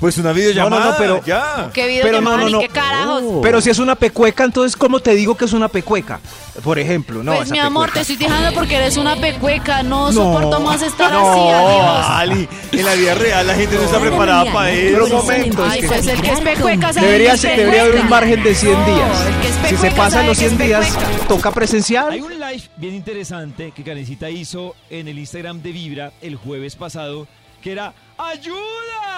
Pues 0.00 0.16
una 0.16 0.32
videollamada. 0.32 0.70
No, 0.78 0.84
no, 0.86 0.90
no, 0.92 0.96
pero- 0.98 1.24
ya. 1.26 1.70
¿Qué 1.74 1.86
video 1.86 2.02
Pero 2.04 2.20
no, 2.22 2.48
no, 2.48 2.58
qué 2.60 2.68
carajos? 2.68 3.22
Pero 3.42 3.60
si 3.60 3.68
es 3.68 3.78
una 3.78 3.94
pecueca, 3.94 4.44
entonces 4.44 4.74
¿cómo 4.74 4.98
te 5.00 5.14
digo 5.14 5.36
que 5.36 5.44
es 5.44 5.52
una 5.52 5.68
pecueca? 5.68 6.20
Por 6.64 6.78
ejemplo, 6.78 7.22
no. 7.22 7.32
pues 7.34 7.46
esa 7.46 7.52
mi 7.52 7.58
amor, 7.58 7.86
pecueca. 7.90 8.06
te 8.06 8.12
estoy 8.12 8.26
dejando 8.26 8.52
porque 8.58 8.76
eres 8.76 8.96
una 8.96 9.16
pecueca, 9.16 9.82
no, 9.82 10.06
No. 10.10 10.12
soporto 10.12 10.60
más 10.60 10.80
estar 10.82 11.12
No, 11.12 11.30
así, 11.30 11.40
adiós. 11.40 12.06
Ali, 12.08 12.48
en 12.72 12.84
la 12.86 12.94
vida 12.94 13.14
real 13.14 13.46
la 13.46 13.54
gente 13.54 13.76
no 13.76 13.82
está 13.82 14.00
preparada 14.00 14.50
para 14.52 14.70
eso. 14.70 14.88
Pero 14.92 15.04
un 15.04 15.08
eso 15.12 15.16
momento, 15.22 15.64
le 15.66 15.70
Ay, 15.70 15.78
es 15.78 15.82
que- 15.84 15.88
pues 15.94 16.06
el 16.06 16.22
que 16.22 16.32
es 16.32 16.40
pecueca 16.40 16.92
sabe 16.94 17.06
Debería, 17.06 17.36
ser- 17.36 17.56
debería 17.58 17.80
haber 17.82 17.94
un 17.94 18.00
pecueca. 18.02 18.16
margen 18.20 18.42
de 18.42 18.54
100 18.54 18.72
No, 18.80 18.86
días. 18.86 19.20
el 19.26 19.34
que 19.40 19.48
es 19.48 19.54
Si 19.54 19.60
se 19.60 19.74
pecueca 19.74 19.96
pasan 19.96 20.26
los 20.26 20.38
que 20.38 20.44
es 20.46 20.50
100 20.52 20.66
días, 20.66 20.86
pecueca. 20.88 21.28
toca 21.28 21.50
presencial. 21.52 22.10
Hay 22.10 22.20
un 22.22 22.32
live 22.40 22.62
bien 22.76 22.94
interesante 22.94 23.72
que 23.76 23.84
Karencita 23.84 24.30
hizo 24.30 24.74
en 24.88 25.08
el 25.08 25.18
Instagram 25.18 25.60
de 25.60 25.72
Vibra 25.72 26.12
el 26.22 26.36
jueves 26.36 26.74
pasado, 26.76 27.26
que 27.62 27.72
era 27.72 27.92
¡Ayuda! 28.18 29.09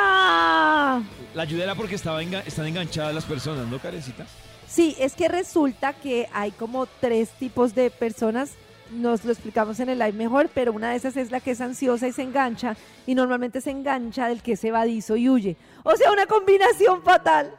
La 1.34 1.42
ayuda 1.42 1.64
era 1.64 1.74
porque 1.74 1.96
estaba 1.96 2.22
están 2.22 2.66
enganchadas 2.66 3.14
las 3.14 3.24
personas, 3.24 3.66
¿no, 3.66 3.78
Karencita? 3.78 4.24
Sí, 4.68 4.96
es 4.98 5.14
que 5.14 5.28
resulta 5.28 5.92
que 5.92 6.28
hay 6.32 6.50
como 6.52 6.86
tres 6.86 7.30
tipos 7.30 7.74
de 7.74 7.90
personas. 7.90 8.52
Nos 8.90 9.24
lo 9.24 9.32
explicamos 9.32 9.80
en 9.80 9.88
el 9.88 9.98
live 9.98 10.12
mejor, 10.12 10.48
pero 10.52 10.72
una 10.72 10.90
de 10.90 10.96
esas 10.96 11.16
es 11.16 11.30
la 11.30 11.40
que 11.40 11.52
es 11.52 11.60
ansiosa 11.60 12.06
y 12.06 12.12
se 12.12 12.22
engancha. 12.22 12.76
Y 13.06 13.14
normalmente 13.14 13.60
se 13.60 13.70
engancha 13.70 14.28
del 14.28 14.42
que 14.42 14.52
es 14.52 14.64
evadizo 14.64 15.16
y 15.16 15.28
huye. 15.28 15.56
O 15.82 15.96
sea, 15.96 16.12
una 16.12 16.26
combinación 16.26 17.02
fatal. 17.02 17.52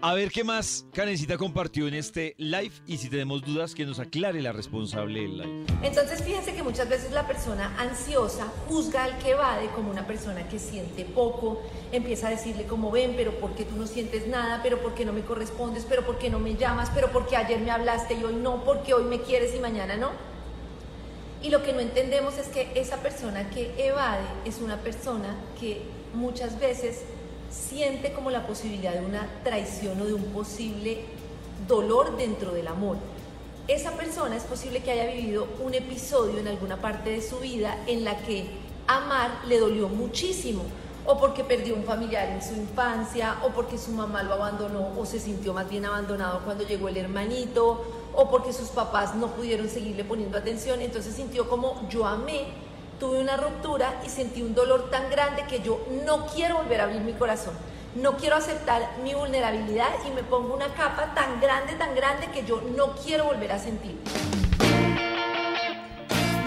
A 0.00 0.14
ver 0.14 0.30
qué 0.30 0.44
más 0.44 0.86
Karencita 0.92 1.36
compartió 1.36 1.88
en 1.88 1.94
este 1.94 2.36
live 2.38 2.70
y 2.86 2.98
si 2.98 3.10
tenemos 3.10 3.42
dudas 3.42 3.74
que 3.74 3.84
nos 3.84 3.98
aclare 3.98 4.40
la 4.40 4.52
responsable 4.52 5.22
del 5.22 5.38
live. 5.38 5.66
Entonces 5.82 6.22
fíjense 6.22 6.54
que 6.54 6.62
muchas 6.62 6.88
veces 6.88 7.10
la 7.10 7.26
persona 7.26 7.74
ansiosa 7.76 8.46
juzga 8.68 9.02
al 9.02 9.18
que 9.18 9.30
evade 9.30 9.66
como 9.74 9.90
una 9.90 10.06
persona 10.06 10.46
que 10.46 10.60
siente 10.60 11.04
poco, 11.04 11.60
empieza 11.90 12.28
a 12.28 12.30
decirle 12.30 12.66
como 12.66 12.92
ven, 12.92 13.14
pero 13.16 13.40
¿por 13.40 13.56
qué 13.56 13.64
tú 13.64 13.74
no 13.74 13.88
sientes 13.88 14.28
nada? 14.28 14.60
¿Pero 14.62 14.80
por 14.80 14.94
qué 14.94 15.04
no 15.04 15.12
me 15.12 15.22
correspondes? 15.22 15.84
¿Pero 15.88 16.06
por 16.06 16.16
qué 16.16 16.30
no 16.30 16.38
me 16.38 16.54
llamas? 16.54 16.92
¿Pero 16.94 17.10
por 17.10 17.26
qué 17.26 17.34
ayer 17.34 17.58
me 17.58 17.72
hablaste 17.72 18.14
y 18.14 18.22
hoy 18.22 18.36
no? 18.36 18.62
¿Por 18.62 18.84
qué 18.84 18.94
hoy 18.94 19.02
me 19.02 19.20
quieres 19.22 19.52
y 19.56 19.58
mañana 19.58 19.96
no? 19.96 20.10
Y 21.42 21.50
lo 21.50 21.64
que 21.64 21.72
no 21.72 21.80
entendemos 21.80 22.38
es 22.38 22.46
que 22.46 22.70
esa 22.76 22.98
persona 22.98 23.50
que 23.50 23.74
evade 23.84 24.26
es 24.44 24.60
una 24.60 24.76
persona 24.76 25.34
que 25.58 25.82
muchas 26.14 26.60
veces 26.60 27.02
siente 27.50 28.12
como 28.12 28.30
la 28.30 28.46
posibilidad 28.46 28.92
de 28.92 29.04
una 29.04 29.28
traición 29.44 30.00
o 30.00 30.06
de 30.06 30.14
un 30.14 30.24
posible 30.24 31.04
dolor 31.66 32.16
dentro 32.16 32.52
del 32.52 32.68
amor. 32.68 32.96
Esa 33.66 33.92
persona 33.92 34.36
es 34.36 34.44
posible 34.44 34.82
que 34.82 34.90
haya 34.90 35.06
vivido 35.12 35.46
un 35.62 35.74
episodio 35.74 36.38
en 36.38 36.48
alguna 36.48 36.80
parte 36.80 37.10
de 37.10 37.20
su 37.20 37.38
vida 37.38 37.76
en 37.86 38.04
la 38.04 38.16
que 38.18 38.46
amar 38.86 39.42
le 39.46 39.58
dolió 39.58 39.88
muchísimo, 39.88 40.62
o 41.04 41.18
porque 41.18 41.44
perdió 41.44 41.74
un 41.74 41.84
familiar 41.84 42.28
en 42.28 42.42
su 42.42 42.54
infancia, 42.54 43.38
o 43.44 43.50
porque 43.50 43.78
su 43.78 43.92
mamá 43.92 44.22
lo 44.22 44.34
abandonó 44.34 44.92
o 44.98 45.06
se 45.06 45.18
sintió 45.20 45.52
más 45.54 45.68
bien 45.68 45.84
abandonado 45.84 46.40
cuando 46.44 46.64
llegó 46.66 46.88
el 46.88 46.96
hermanito, 46.96 47.84
o 48.14 48.30
porque 48.30 48.52
sus 48.52 48.68
papás 48.68 49.14
no 49.14 49.28
pudieron 49.28 49.68
seguirle 49.68 50.04
poniendo 50.04 50.38
atención, 50.38 50.80
entonces 50.80 51.14
sintió 51.14 51.48
como 51.48 51.88
yo 51.88 52.06
amé, 52.06 52.46
tuve 52.98 53.20
una 53.20 53.36
ruptura 53.36 54.00
y 54.04 54.08
sentí 54.08 54.42
un 54.42 54.54
dolor 54.54 54.90
tan 54.90 55.10
grande 55.10 55.44
que 55.48 55.60
yo 55.60 55.80
no 56.04 56.26
quiero 56.26 56.58
volver 56.58 56.80
a 56.80 56.84
abrir 56.84 57.00
mi 57.00 57.12
corazón. 57.12 57.54
No 57.94 58.16
quiero 58.16 58.36
aceptar 58.36 58.82
mi 59.02 59.14
vulnerabilidad 59.14 59.88
y 60.06 60.10
me 60.10 60.22
pongo 60.22 60.54
una 60.54 60.72
capa 60.74 61.14
tan 61.14 61.40
grande, 61.40 61.74
tan 61.74 61.94
grande 61.94 62.28
que 62.32 62.44
yo 62.44 62.60
no 62.76 62.94
quiero 62.96 63.24
volver 63.24 63.52
a 63.52 63.58
sentir. 63.58 63.98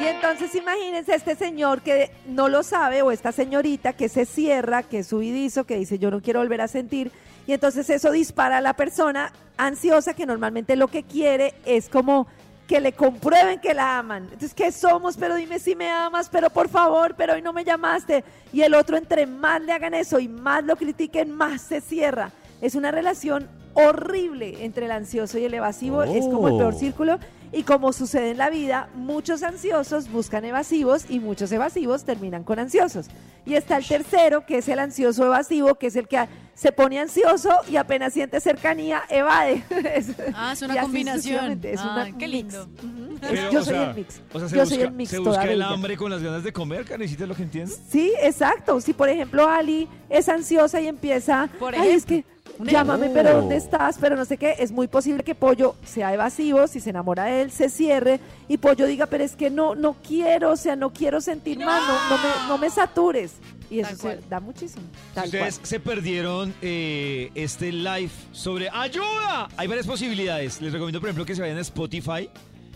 Y 0.02 0.08
entonces 0.08 0.56
imagínense 0.56 1.14
este 1.14 1.36
señor 1.36 1.82
que 1.82 2.12
no 2.26 2.50
lo 2.50 2.64
sabe 2.64 3.02
o 3.02 3.12
esta 3.12 3.32
señorita 3.32 3.94
que 3.94 4.10
se 4.10 4.26
cierra, 4.26 4.84
que 4.84 5.00
es 5.00 5.08
subidizo, 5.08 5.66
que 5.66 5.78
dice 5.78 6.00
yo 6.00 6.10
no 6.10 6.22
quiero 6.22 6.40
volver 6.40 6.62
a 6.62 6.68
sentir. 6.68 7.12
Y 7.48 7.54
entonces 7.54 7.90
eso 7.90 8.12
dispara 8.12 8.58
a 8.58 8.62
la 8.62 8.76
persona 8.76 9.32
ansiosa 9.58 10.14
que 10.14 10.26
normalmente 10.26 10.76
lo 10.76 10.88
que 10.88 11.04
quiere 11.04 11.54
es 11.66 11.90
como 11.90 12.28
que 12.72 12.80
le 12.80 12.94
comprueben 12.94 13.60
que 13.60 13.74
la 13.74 14.00
aman. 14.00 14.24
Entonces, 14.24 14.54
¿qué 14.54 14.72
somos? 14.72 15.18
Pero 15.18 15.36
dime 15.36 15.60
si 15.60 15.76
me 15.76 15.90
amas, 15.90 16.30
pero 16.30 16.50
por 16.50 16.70
favor, 16.70 17.16
pero 17.18 17.34
hoy 17.34 17.42
no 17.42 17.52
me 17.52 17.66
llamaste. 17.66 18.24
Y 18.54 18.62
el 18.62 18.76
otro, 18.76 18.96
entre 18.96 19.28
más 19.28 19.62
le 19.62 19.74
hagan 19.74 19.94
eso 19.94 20.20
y 20.22 20.30
más 20.30 20.64
lo 20.64 20.78
critiquen, 20.78 21.32
más 21.36 21.60
se 21.64 21.82
cierra. 21.82 22.32
Es 22.62 22.76
una 22.76 22.90
relación 22.90 23.50
horrible 23.74 24.64
entre 24.64 24.86
el 24.86 24.94
ansioso 24.94 25.38
y 25.38 25.44
el 25.44 25.54
evasivo. 25.54 26.02
Es 26.04 26.24
como 26.28 26.48
el 26.48 26.56
peor 26.56 26.74
Oh. 26.74 26.80
círculo. 26.80 27.20
Y 27.54 27.64
como 27.64 27.92
sucede 27.92 28.32
en 28.32 28.38
la 28.38 28.50
vida, 28.50 28.90
muchos 28.96 29.44
ansiosos 29.44 30.10
buscan 30.10 30.46
evasivos 30.46 31.06
y 31.10 31.20
muchos 31.20 31.52
evasivos 31.52 32.06
terminan 32.06 32.44
con 32.46 32.60
ansiosos. 32.60 33.08
Y 33.46 33.56
está 33.56 33.76
el 33.78 33.86
tercero, 33.86 34.46
que 34.46 34.60
es 34.60 34.70
el 34.70 34.80
ansioso 34.80 35.26
evasivo, 35.26 35.76
que 35.76 35.88
es 35.88 35.96
el 35.98 36.08
que 36.08 36.28
se 36.54 36.72
pone 36.72 37.00
ansioso 37.00 37.50
y 37.70 37.76
apenas 37.76 38.14
siente 38.14 38.40
cercanía, 38.40 39.02
evade. 39.10 39.64
Es- 39.96 40.12
Ah, 40.34 40.52
es 40.54 40.62
una 40.62 40.82
combinación. 40.82 41.60
Es 41.64 41.80
Ah, 41.82 41.92
una 42.08 42.18
qué 42.18 42.28
mix. 42.28 42.32
lindo. 42.32 42.64
Ujú. 42.64 43.18
Pero, 43.20 43.52
Yo 43.52 43.60
o 43.60 43.64
soy 43.64 43.74
sea, 43.74 43.90
el 43.90 43.96
mix. 43.96 44.22
O 44.32 44.40
sea, 44.40 44.48
se 44.50 44.56
Yo 44.56 44.62
busca, 44.62 44.76
soy 44.76 44.84
el 44.86 44.92
mix 44.92 45.10
se 45.12 45.20
busca 45.20 45.44
el 45.44 45.62
hambre 45.62 45.98
con 45.98 46.10
las 46.12 46.24
ganas 46.24 46.44
de 46.44 46.54
comer, 46.54 46.86
Karencita, 46.86 47.24
¿es 47.24 47.30
lo 47.30 47.36
que 47.36 47.44
entiendes? 47.44 47.80
Sí, 47.90 48.14
exacto. 48.22 48.80
Si 48.80 48.94
por 48.94 49.10
ejemplo 49.10 49.50
Ali 49.50 49.90
es 50.10 50.30
ansiosa 50.30 50.80
y 50.80 50.88
empieza, 50.88 51.50
Por 51.60 51.76
ay, 51.76 51.90
es 51.90 52.06
que 52.06 52.24
llámame, 52.60 53.10
pero 53.10 53.38
¿dónde 53.38 53.56
estás? 53.56 53.98
Pero 54.00 54.16
no 54.16 54.26
sé 54.26 54.38
qué. 54.38 54.56
Es 54.60 54.72
muy 54.72 54.88
posible 54.88 55.24
que 55.24 55.36
Pollo 55.36 55.76
sea 55.86 56.14
evasivo, 56.14 56.68
si 56.68 56.80
se 56.80 56.90
enamora 56.90 57.26
de 57.26 57.42
él, 57.42 57.52
se 57.52 57.70
cierre 57.70 58.20
y 58.48 58.58
Pollo 58.58 58.86
diga, 58.86 59.06
pero 59.06 59.24
es 59.24 59.36
que 59.36 59.50
no, 59.50 59.76
no 59.76 59.96
quiero, 60.06 60.52
o 60.52 60.58
sea, 60.58 60.76
no 60.76 60.92
quiero 60.92 61.22
sentir 61.22 61.60
más, 61.60 61.82
no, 61.88 62.18
no 62.18 62.24
me, 62.24 62.48
no 62.48 62.58
me 62.58 62.70
satures. 62.70 63.34
Y 63.70 63.80
eso 63.80 63.96
se 63.96 64.20
da 64.30 64.42
muchísimo. 64.42 64.84
Cual. 65.14 65.26
ustedes 65.26 65.62
se 65.64 65.80
perdieron 65.80 66.54
eh, 66.62 67.32
este 67.36 67.72
live 67.72 68.12
sobre 68.34 68.70
ayuda, 68.70 69.48
hay 69.56 69.68
varias 69.68 69.88
posibilidades. 69.88 70.62
Les 70.62 70.74
recomiendo, 70.74 71.00
por 71.00 71.08
ejemplo, 71.08 71.26
que 71.26 71.36
se 71.36 71.42
vayan 71.42 71.58
a 71.58 71.62
Spotify 71.62 72.30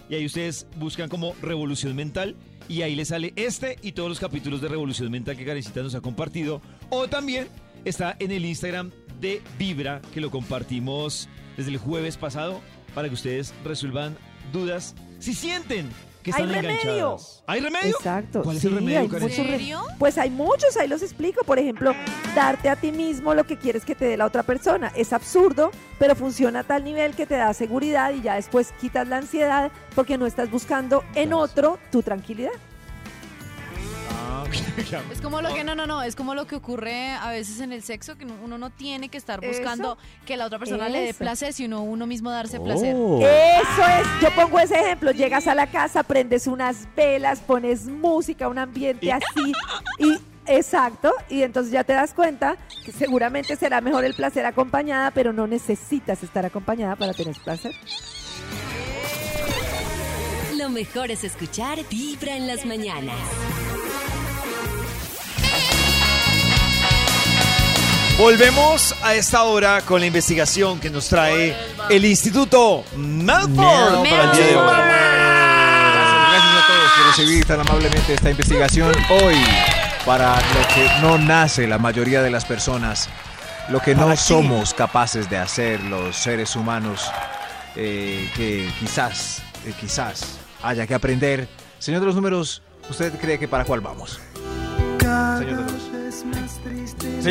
y 0.10 0.16
ahí 0.16 0.26
ustedes 0.26 0.68
buscan 0.78 1.10
como 1.10 1.36
Revolución 1.42 1.96
Mental 1.96 2.36
y 2.68 2.82
ahí 2.82 2.96
les 2.96 3.10
sale 3.10 3.34
este 3.36 3.78
y 3.82 3.92
todos 3.92 4.10
los 4.10 4.20
capítulos 4.20 4.62
de 4.62 4.68
Revolución 4.68 5.12
Mental 5.12 5.36
que 5.36 5.46
Karencita 5.46 5.82
nos 5.82 5.96
ha 5.96 6.02
compartido. 6.02 6.62
O 6.90 7.08
también 7.08 7.48
está 7.84 8.16
en 8.20 8.32
el 8.32 8.46
Instagram 8.46 8.92
de 9.26 9.42
Vibra, 9.58 10.02
que 10.14 10.22
lo 10.22 10.30
compartimos 10.30 11.28
desde 11.58 11.72
el 11.72 11.78
jueves 11.78 12.16
pasado 12.16 12.62
para 12.94 13.08
que 13.08 13.16
ustedes 13.16 13.56
resuelvan 13.64 14.16
dudas 14.54 14.94
si 15.18 15.34
sienten 15.34 15.90
que 16.22 16.32
¡Hay 16.32 16.44
están 16.44 16.50
remedio! 16.50 16.70
enganchados. 16.70 17.44
¿Hay 17.48 17.60
remedio? 17.60 17.96
Exacto. 17.98 18.44
¿Cuál 18.44 18.58
es 18.58 18.66
el 18.66 18.76
remedio, 18.76 19.00
hay 19.00 19.74
Pues 19.98 20.18
hay 20.20 20.30
muchos, 20.30 20.78
ahí 20.78 20.88
los 20.88 21.02
explico. 21.02 21.44
Por 21.44 21.58
ejemplo, 21.58 21.94
darte 22.36 22.70
a 22.70 22.76
ti 22.76 22.92
mismo 22.92 23.34
lo 23.34 23.46
que 23.46 23.58
quieres 23.58 23.84
que 23.84 23.96
te 23.96 24.06
dé 24.06 24.16
la 24.16 24.26
otra 24.26 24.44
persona. 24.44 24.92
Es 24.96 25.12
absurdo, 25.12 25.72
pero 25.98 26.16
funciona 26.16 26.60
a 26.60 26.64
tal 26.64 26.84
nivel 26.84 27.16
que 27.16 27.26
te 27.26 27.36
da 27.36 27.52
seguridad 27.54 28.12
y 28.14 28.22
ya 28.22 28.36
después 28.36 28.74
quitas 28.80 29.08
la 29.08 29.18
ansiedad 29.18 29.72
porque 29.96 30.20
no 30.20 30.28
estás 30.28 30.52
buscando 30.52 31.04
en 31.16 31.34
otro 31.34 31.80
tu 31.92 32.04
tranquilidad. 32.04 32.54
Es 35.12 35.22
como 35.22 35.42
lo 35.42 35.54
que 35.54 35.64
no, 35.64 35.76
no, 35.76 35.88
no, 35.88 36.02
es 36.04 36.16
como 36.16 36.36
lo 36.36 36.46
que 36.48 36.56
ocurre 36.56 37.12
a 37.12 37.30
veces 37.30 37.60
en 37.60 37.72
el 37.72 37.84
sexo, 37.84 38.18
que 38.18 38.26
uno 38.26 38.58
no 38.58 38.70
tiene 38.70 39.10
que 39.10 39.18
estar 39.18 39.46
buscando 39.46 39.94
Eso. 39.94 40.26
que 40.26 40.38
la 40.38 40.46
otra 40.46 40.60
persona 40.60 40.90
le 40.90 41.02
dé 41.02 41.14
placer, 41.14 41.54
sino 41.54 41.84
uno 41.84 42.08
mismo 42.08 42.32
darse 42.32 42.60
placer. 42.60 42.96
Oh. 42.98 43.20
Eso 43.20 43.88
es, 44.00 44.08
yo 44.22 44.30
pongo 44.36 44.60
ese 44.60 44.80
ejemplo, 44.80 45.12
llegas 45.12 45.48
a 45.48 45.56
la 45.56 45.68
casa, 45.68 46.04
prendes 46.04 46.48
unas 46.48 46.88
velas, 46.96 47.40
pones 47.40 47.86
música, 47.86 48.48
un 48.48 48.58
ambiente 48.58 49.12
así 49.12 49.54
y 50.00 50.18
exacto, 50.48 51.14
y 51.30 51.42
entonces 51.44 51.72
ya 51.72 51.84
te 51.84 51.94
das 51.94 52.14
cuenta 52.14 52.58
que 52.84 52.92
seguramente 52.92 53.56
será 53.56 53.82
mejor 53.82 54.06
el 54.06 54.14
placer 54.14 54.46
acompañada, 54.46 55.12
pero 55.12 55.34
no 55.34 55.48
necesitas 55.48 56.24
estar 56.24 56.46
acompañada 56.46 56.96
para 56.96 57.14
tener 57.14 57.36
placer. 57.44 57.74
Lo 60.58 60.70
mejor 60.70 61.12
es 61.12 61.24
escuchar 61.24 61.80
Vibra 61.90 62.36
en 62.36 62.48
las 62.48 62.66
mañanas. 62.66 63.16
Volvemos 68.18 68.96
a 69.04 69.14
esta 69.14 69.44
hora 69.44 69.82
con 69.82 70.00
la 70.00 70.06
investigación 70.06 70.80
que 70.80 70.90
nos 70.90 71.10
trae 71.10 71.54
el 71.90 72.06
Instituto 72.06 72.86
Malfoy 72.96 74.10
para 74.10 74.24
el 74.24 74.32
día 74.32 74.46
de 74.46 74.56
hoy. 74.56 74.68
Gracias 76.32 76.54
a 76.54 76.68
todos 76.68 76.92
por 76.96 77.08
recibir 77.08 77.46
tan 77.46 77.60
amablemente 77.60 78.14
esta 78.14 78.30
investigación 78.30 78.94
hoy 79.10 79.36
para 80.06 80.38
lo 80.38 80.68
que 80.74 80.90
no 81.02 81.18
nace 81.18 81.68
la 81.68 81.78
mayoría 81.78 82.22
de 82.22 82.32
las 82.32 82.46
personas, 82.46 83.10
lo 83.68 83.82
que 83.82 83.94
no 83.96 84.16
somos 84.16 84.74
capaces 84.74 85.30
de 85.30 85.38
hacer 85.38 85.84
los 85.84 86.16
seres 86.16 86.56
humanos, 86.56 87.12
eh, 87.76 88.32
que 88.34 88.72
quizás, 88.80 89.42
eh, 89.66 89.74
quizás 89.78 90.38
haya 90.64 90.88
que 90.88 90.94
aprender. 90.94 91.50
Señor 91.80 92.00
de 92.00 92.06
los 92.06 92.16
números, 92.16 92.62
¿usted 92.90 93.12
cree 93.20 93.38
que 93.38 93.50
para 93.50 93.66
cuál 93.66 93.82
vamos? 93.82 94.22
Señor 95.02 95.66
de 95.66 95.72
los 95.72 95.72
Señor 95.82 95.95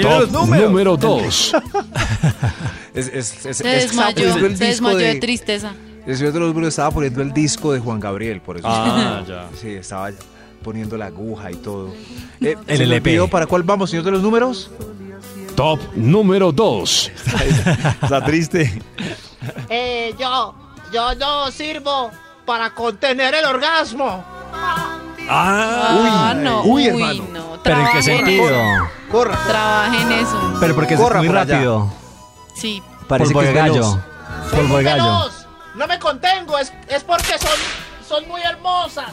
Top 0.03 0.31
números. 0.31 0.67
número 0.71 0.97
2. 0.97 1.53
Es, 2.95 3.09
es, 3.09 3.45
es- 3.47 3.57
Se 3.57 3.67
desmayó, 3.67 4.33
se 4.35 4.95
de 4.97 5.15
de- 5.15 5.21
tristeza. 5.21 5.73
El 6.07 6.17
señor 6.17 6.33
de 6.33 6.39
los 6.41 6.49
números 6.51 6.69
estaba 6.69 6.93
poniendo 6.93 7.23
el 7.23 7.33
disco 7.33 7.73
de 7.73 7.81
Juan 7.81 7.99
Gabriel, 7.99 8.41
por 8.41 8.57
eso. 8.59 8.69
Ah, 8.71 9.25
ya. 9.27 9.49
Sí, 9.61 9.71
estaba 9.71 10.11
poniendo 10.63 10.97
la 10.97 11.07
aguja 11.07 11.51
y 11.51 11.57
todo. 11.57 11.93
Eh, 12.41 12.55
El 12.69 12.83
LP. 12.83 13.27
¿Para 13.29 13.47
cuál 13.47 13.65
vamos, 13.65 13.91
señor 13.91 14.05
de 14.05 14.13
los 14.13 14.23
números? 14.23 14.71
Top 15.57 15.81
número 15.97 16.53
2. 16.53 17.11
Está 18.03 18.25
triste. 18.25 18.81
Eh, 19.69 20.15
yo, 20.19 20.55
yo 20.93 21.15
no 21.17 21.51
sirvo 21.51 22.11
para 22.47 22.71
contener 22.75 23.35
el 23.35 23.45
orgasmo. 23.47 24.25
Ah, 25.29 26.33
uy, 26.35 26.43
no, 26.45 26.63
uy, 26.63 26.91
uy, 26.91 27.03
hermano. 27.03 27.25
no. 27.33 27.63
¿Pero 27.63 27.81
en 27.81 27.87
qué 27.93 28.03
sentido? 28.03 28.53
Corra. 29.11 29.39
Trabajen 29.47 30.13
eso. 30.13 30.57
Pero 30.61 30.75
porque 30.75 30.95
es 30.95 31.01
Corra 31.01 31.19
muy 31.21 31.29
por 31.29 31.39
allá. 31.39 31.55
rápido. 31.55 31.93
Sí. 32.55 32.83
Parece 33.09 33.33
Polvo 33.33 33.41
que 33.43 33.49
es 33.49 33.55
gallo. 33.55 34.01
Polvo 34.51 34.77
de 34.79 34.83
gallo. 34.85 35.31
No 35.77 35.87
me 35.87 35.99
contengo, 35.99 36.59
es, 36.59 36.73
es 36.89 37.03
porque 37.05 37.39
son, 37.39 37.51
son 38.09 38.29
muy 38.29 38.41
hermosas. 38.43 39.07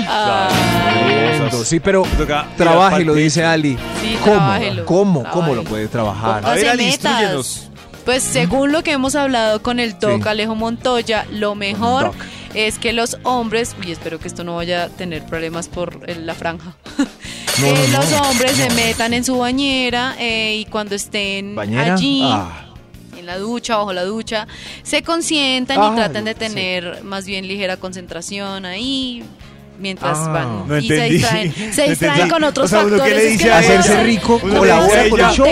Entiendo, 0.00 1.64
Sí, 1.64 1.80
pero 1.80 2.04
trabaje, 2.56 3.04
lo 3.04 3.14
dice 3.14 3.44
Ali. 3.44 3.78
Sí, 4.00 4.16
¿Cómo? 4.22 4.36
trabájelo. 4.36 4.86
¿Cómo? 4.86 5.20
Trabaje. 5.22 5.40
¿Cómo 5.40 5.54
lo 5.54 5.64
puede 5.64 5.88
trabajar? 5.88 6.44
A 6.46 6.54
ver, 6.54 6.68
Ali. 6.68 6.98
Pues 8.04 8.22
según 8.22 8.72
lo 8.72 8.82
que 8.82 8.92
hemos 8.92 9.14
hablado 9.14 9.62
con 9.62 9.78
el 9.78 9.98
doc 9.98 10.22
Sí. 10.22 10.28
Alejo 10.28 10.54
Montoya, 10.54 11.26
lo 11.30 11.54
mejor 11.54 12.06
Doc. 12.06 12.14
Es 12.54 12.78
que 12.78 12.92
los 12.92 13.18
hombres, 13.22 13.74
y 13.86 13.92
espero 13.92 14.18
que 14.18 14.28
esto 14.28 14.44
no 14.44 14.56
vaya 14.56 14.84
a 14.84 14.88
tener 14.88 15.24
problemas 15.24 15.68
por 15.68 16.00
el- 16.06 16.26
la 16.26 16.34
franja, 16.34 16.74
No, 17.60 17.66
no, 17.66 17.98
los 17.98 18.10
no. 18.10 18.22
hombres 18.22 18.52
se 18.52 18.70
metan 18.70 19.14
en 19.14 19.24
su 19.24 19.38
bañera 19.38 20.14
eh, 20.18 20.56
y 20.58 20.64
cuando 20.66 20.94
estén 20.94 21.54
¿Bañera? 21.54 21.94
allí, 21.94 22.22
Ah. 22.24 22.66
en 23.18 23.26
la 23.26 23.38
ducha, 23.38 23.76
bajo 23.76 23.92
la 23.92 24.04
ducha, 24.04 24.46
se 24.82 25.02
consientan 25.02 25.78
y 25.78 25.82
Ah, 25.84 25.92
traten 25.94 26.24
de 26.24 26.32
sí. 26.32 26.38
tener 26.38 27.02
más 27.04 27.24
bien 27.26 27.46
ligera 27.46 27.76
concentración 27.76 28.64
ahí. 28.64 29.22
Mientras 29.78 30.18
Ah. 30.18 30.28
van 30.28 30.68
No 30.68 30.76
y 30.76 30.86
se 30.88 31.04
distraen, 31.04 31.54
se 31.72 31.84
No 31.84 31.88
distraen 31.90 32.28
con 32.28 32.44
otros 32.44 32.66
O 32.66 32.68
sea, 32.68 32.80
uno 32.84 32.98
factores. 32.98 33.16
le 33.16 33.32
es 33.34 33.40
que 33.40 33.50
a 33.50 33.54
no 33.54 33.58
Hacerse 33.60 33.88
ser- 33.88 34.04
rico, 34.06 34.38
colabora 34.38 35.08
con 35.08 35.20
el 35.20 35.30
show. 35.30 35.46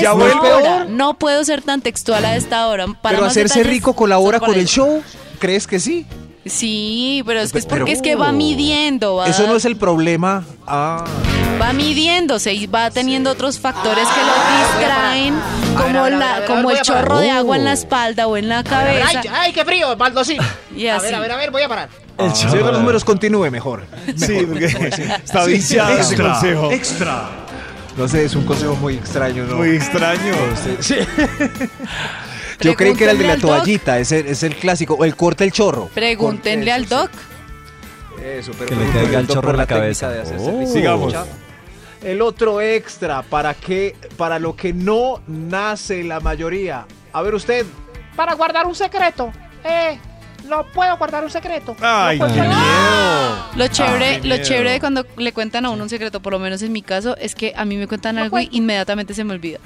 ya 0.00 0.12
vuelvo. 0.12 0.84
No 0.90 1.14
puedo 1.18 1.44
ser 1.44 1.60
tan 1.62 1.80
textual 1.80 2.24
a 2.24 2.36
esta 2.36 2.68
hora. 2.68 2.86
Para 2.86 3.16
Pero 3.16 3.26
hacerse 3.28 3.58
detalles, 3.58 3.66
rico 3.78 3.94
colabora 3.94 4.38
con 4.38 4.54
el 4.54 4.66
show. 4.66 5.02
¿Crees 5.42 5.66
que 5.66 5.80
sí? 5.80 6.06
Sí, 6.46 7.24
pero 7.26 7.40
es 7.40 7.50
que 7.50 7.58
es 7.58 7.66
Pero- 7.66 7.78
porque 7.80 7.90
es 7.92 8.00
que 8.00 8.14
va 8.14 8.30
midiendo, 8.30 9.16
va, 9.16 9.26
Eso 9.26 9.44
no 9.48 9.56
es 9.56 9.64
el 9.64 9.74
problema. 9.76 10.44
Ah. 10.68 11.04
va 11.60 11.72
midiéndose 11.72 12.52
y 12.54 12.66
va 12.68 12.90
teniendo 12.92 13.28
otros 13.32 13.58
factores 13.58 14.06
que 14.06 14.20
lo 14.20 14.78
distraen, 14.78 15.34
A 15.34 15.82
como, 15.82 15.98
a 16.04 16.06
a 16.06 16.10
la, 16.10 16.34
a 16.36 16.60
el 16.60 16.76
a 16.78 16.82
chorro 16.82 17.18
de 17.18 17.30
agua 17.30 17.56
en 17.56 17.64
la 17.64 17.70
Oh. 17.70 17.74
espalda 17.74 18.26
o 18.28 18.36
en 18.36 18.48
la 18.48 18.58
A 18.58 18.60
a 18.60 18.64
cabeza. 18.64 19.06
ay, 19.08 19.28
ay, 19.32 19.52
qué 19.52 19.64
frío, 19.64 19.96
baldocín. 19.96 20.38
Y 20.76 20.86
A 20.86 20.96
así. 20.96 21.06
ver, 21.06 21.14
a 21.16 21.20
ver, 21.20 21.32
a 21.32 21.36
ver, 21.36 21.50
voy 21.50 21.62
a 21.62 21.68
parar. 21.68 21.88
El 22.18 22.32
señor 22.36 22.58
de 22.58 22.62
los 22.72 22.78
números 22.78 23.04
continúe 23.04 23.50
mejor. 23.50 23.84
Sí, 24.16 24.46
porque 24.48 24.66
está 24.66 25.44
Sí, 25.44 25.50
viciado 25.54 25.90
ese 25.98 26.14
extra, 26.14 26.32
consejo. 26.34 26.70
Extra. 26.70 27.30
No 27.96 28.06
sé, 28.06 28.24
es 28.26 28.34
un 28.36 28.44
consejo 28.44 28.76
muy 28.76 28.94
extraño, 28.94 29.44
¿no? 29.44 29.56
Muy 29.56 29.70
extraño. 29.70 30.34
Sí. 30.78 30.96
Yo 32.62 32.74
creí 32.74 32.94
que 32.94 33.04
era 33.04 33.12
el 33.12 33.18
de 33.18 33.26
la 33.26 33.36
toallita, 33.36 33.98
es 33.98 34.12
el, 34.12 34.26
es 34.26 34.42
el 34.42 34.56
clásico. 34.56 34.94
O 34.94 35.04
el 35.04 35.16
corte 35.16 35.44
el 35.44 35.52
chorro. 35.52 35.88
Pregúntenle 35.94 36.72
al 36.72 36.88
doc. 36.88 37.10
Eso, 38.24 38.52
pero 38.58 38.68
Que 38.70 38.76
le 38.76 38.90
caiga 38.92 39.18
al 39.18 39.24
el 39.24 39.28
chorro 39.28 39.50
en 39.50 39.56
la 39.56 39.66
cabeza. 39.66 40.08
de 40.10 40.20
hacerse 40.22 40.50
Oh. 40.50 40.66
Sigamos. 40.66 41.14
El 42.02 42.20
otro 42.20 42.60
extra, 42.60 43.22
¿para 43.22 43.54
qué? 43.54 43.94
Para 44.16 44.38
lo 44.38 44.56
que 44.56 44.72
no 44.72 45.20
nace 45.26 46.02
la 46.02 46.20
mayoría. 46.20 46.86
A 47.12 47.22
ver 47.22 47.34
usted. 47.34 47.64
Para 48.16 48.34
guardar 48.34 48.66
un 48.66 48.74
secreto. 48.74 49.32
Eh, 49.64 49.98
no 50.48 50.66
puedo 50.72 50.96
guardar 50.98 51.22
un 51.24 51.30
secreto. 51.30 51.76
Ay, 51.80 52.18
no 52.18 52.26
qué 52.26 52.40
miedo. 52.40 53.46
Lo 53.54 53.68
chévere, 53.68 54.18
lo 54.18 54.34
miedo. 54.34 54.42
chévere 54.42 54.70
de 54.72 54.80
cuando 54.80 55.06
le 55.16 55.32
cuentan 55.32 55.64
a 55.66 55.70
uno 55.70 55.84
un 55.84 55.88
secreto, 55.88 56.20
por 56.20 56.32
lo 56.32 56.38
menos 56.40 56.60
en 56.62 56.72
mi 56.72 56.82
caso, 56.82 57.16
es 57.16 57.34
que 57.36 57.52
a 57.56 57.64
mí 57.64 57.76
me 57.76 57.86
cuentan 57.86 58.18
algo 58.18 58.38
y 58.40 58.48
inmediatamente 58.52 59.14
se 59.14 59.22
me 59.24 59.34
olvida. 59.34 59.58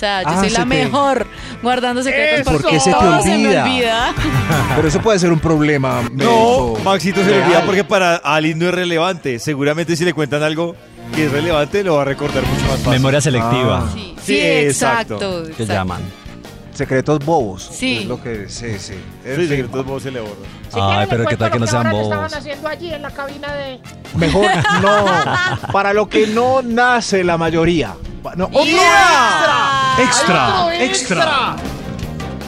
O 0.00 0.02
sea, 0.02 0.22
yo 0.22 0.28
Ah, 0.30 0.40
soy 0.40 0.48
se 0.48 0.54
la 0.56 0.60
te- 0.60 0.64
mejor 0.64 1.26
guardando 1.62 2.02
secretos 2.02 2.44
¿Por 2.50 2.62
porque 2.62 2.76
qué 2.76 2.80
se 2.80 2.90
te 2.90 2.96
todo 2.98 3.20
se 3.22 3.28
me 3.36 3.46
olvida? 3.48 3.64
olvida. 3.64 4.14
Pero 4.76 4.88
eso 4.88 5.02
puede 5.02 5.18
ser 5.18 5.30
un 5.30 5.40
problema. 5.40 6.00
No, 6.10 6.68
médico 6.70 6.78
Maxito 6.84 7.22
se 7.22 7.30
le 7.30 7.42
olvida 7.42 7.62
porque 7.66 7.84
para 7.84 8.16
Ali 8.16 8.54
no 8.54 8.68
es 8.68 8.74
relevante. 8.74 9.38
Seguramente 9.38 9.94
si 9.96 10.06
le 10.06 10.14
cuentan 10.14 10.42
algo 10.42 10.74
que 11.14 11.26
es 11.26 11.30
relevante, 11.32 11.84
lo 11.84 11.96
va 11.96 12.02
a 12.02 12.04
recordar 12.06 12.42
mucho 12.44 12.62
más 12.62 12.76
fácil. 12.78 12.92
Memoria 12.92 13.20
selectiva. 13.20 13.84
Ah. 13.86 13.90
Sí, 13.92 14.14
Sí, 14.16 14.24
sí, 14.24 14.40
exacto. 14.40 15.16
exacto. 15.16 15.42
Que 15.44 15.50
exacto. 15.64 15.72
llaman. 15.74 16.00
Secretos 16.72 17.18
bobos. 17.22 17.68
Sí. 17.70 17.98
Es 17.98 18.04
lo 18.06 18.22
que. 18.22 18.48
Sí, 18.48 18.78
sí. 18.78 18.94
En 19.24 19.34
Sí, 19.34 19.40
fin. 19.42 19.48
secretos 19.50 19.84
vos 19.84 20.02
se 20.02 20.10
le 20.10 20.20
borran. 20.20 20.36
Si 20.72 20.78
Ay, 20.80 20.88
quieren, 20.88 21.08
pero 21.10 21.22
les 21.24 21.28
qué 21.28 21.36
cuento 21.36 21.44
tal 21.44 21.50
que 21.52 21.58
lo 21.58 21.64
no 21.66 21.70
sean 21.70 21.86
ahora 21.86 21.90
bobos. 21.98 22.08
estaban 22.14 22.34
haciendo 22.40 22.68
allí 22.68 22.94
en 22.94 23.02
la 23.02 23.10
cabina 23.10 23.52
de... 23.52 23.80
Mejor 24.14 24.46
no. 24.82 25.72
Para 25.72 25.92
lo 25.92 26.08
que 26.08 26.26
no 26.28 26.62
nace 26.62 27.22
la 27.22 27.36
mayoría. 27.36 27.94
Pa- 28.22 28.34
No, 28.36 28.46
¡Otro 28.46 28.60
¡Extra! 28.62 29.69
Extra, 30.02 30.46
¡Hay 30.68 30.74
otro 30.76 30.84
extra. 30.86 31.56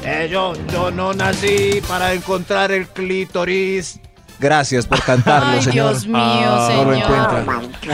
Eh, 0.05 0.29
yo, 0.31 0.53
yo 0.73 0.91
no 0.91 1.13
nací 1.15 1.81
para 1.89 2.13
encontrar 2.13 2.73
el 2.73 2.89
clítoris 2.89 4.01
Gracias 4.41 4.87
por 4.87 5.01
cantarlo, 5.05 5.53
Ay, 5.53 5.63
señor. 5.63 5.91
Dios 5.91 6.07
mío, 6.07 6.17
No 6.19 6.57
lo 6.57 6.67
señor. 6.67 6.95
encuentra. 6.97 7.45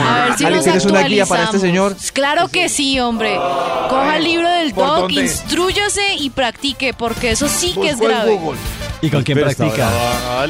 A 0.03 0.25
ver 0.25 0.37
si 0.37 0.45
Ale, 0.45 0.55
nos 0.55 0.63
¿tienes 0.65 0.85
una 0.85 1.01
guía 1.03 1.27
para 1.27 1.43
este 1.43 1.59
señor? 1.59 1.95
Claro 2.11 2.47
que 2.47 2.69
sí, 2.69 2.99
hombre. 2.99 3.35
Coja 3.87 4.17
el 4.17 4.23
libro 4.23 4.49
del 4.49 4.73
¿por 4.73 4.87
doc, 4.87 4.97
dónde? 5.01 5.21
instrúyase 5.21 6.15
y 6.17 6.31
practique, 6.31 6.95
porque 6.95 7.31
eso 7.31 7.47
sí 7.47 7.73
que 7.79 7.89
es 7.89 8.01
en 8.01 8.07
grave. 8.07 8.35
Google. 8.35 8.57
¿Y 9.01 9.09
con 9.11 9.21
quién 9.21 9.37
está 9.37 9.63
practica? 9.63 9.89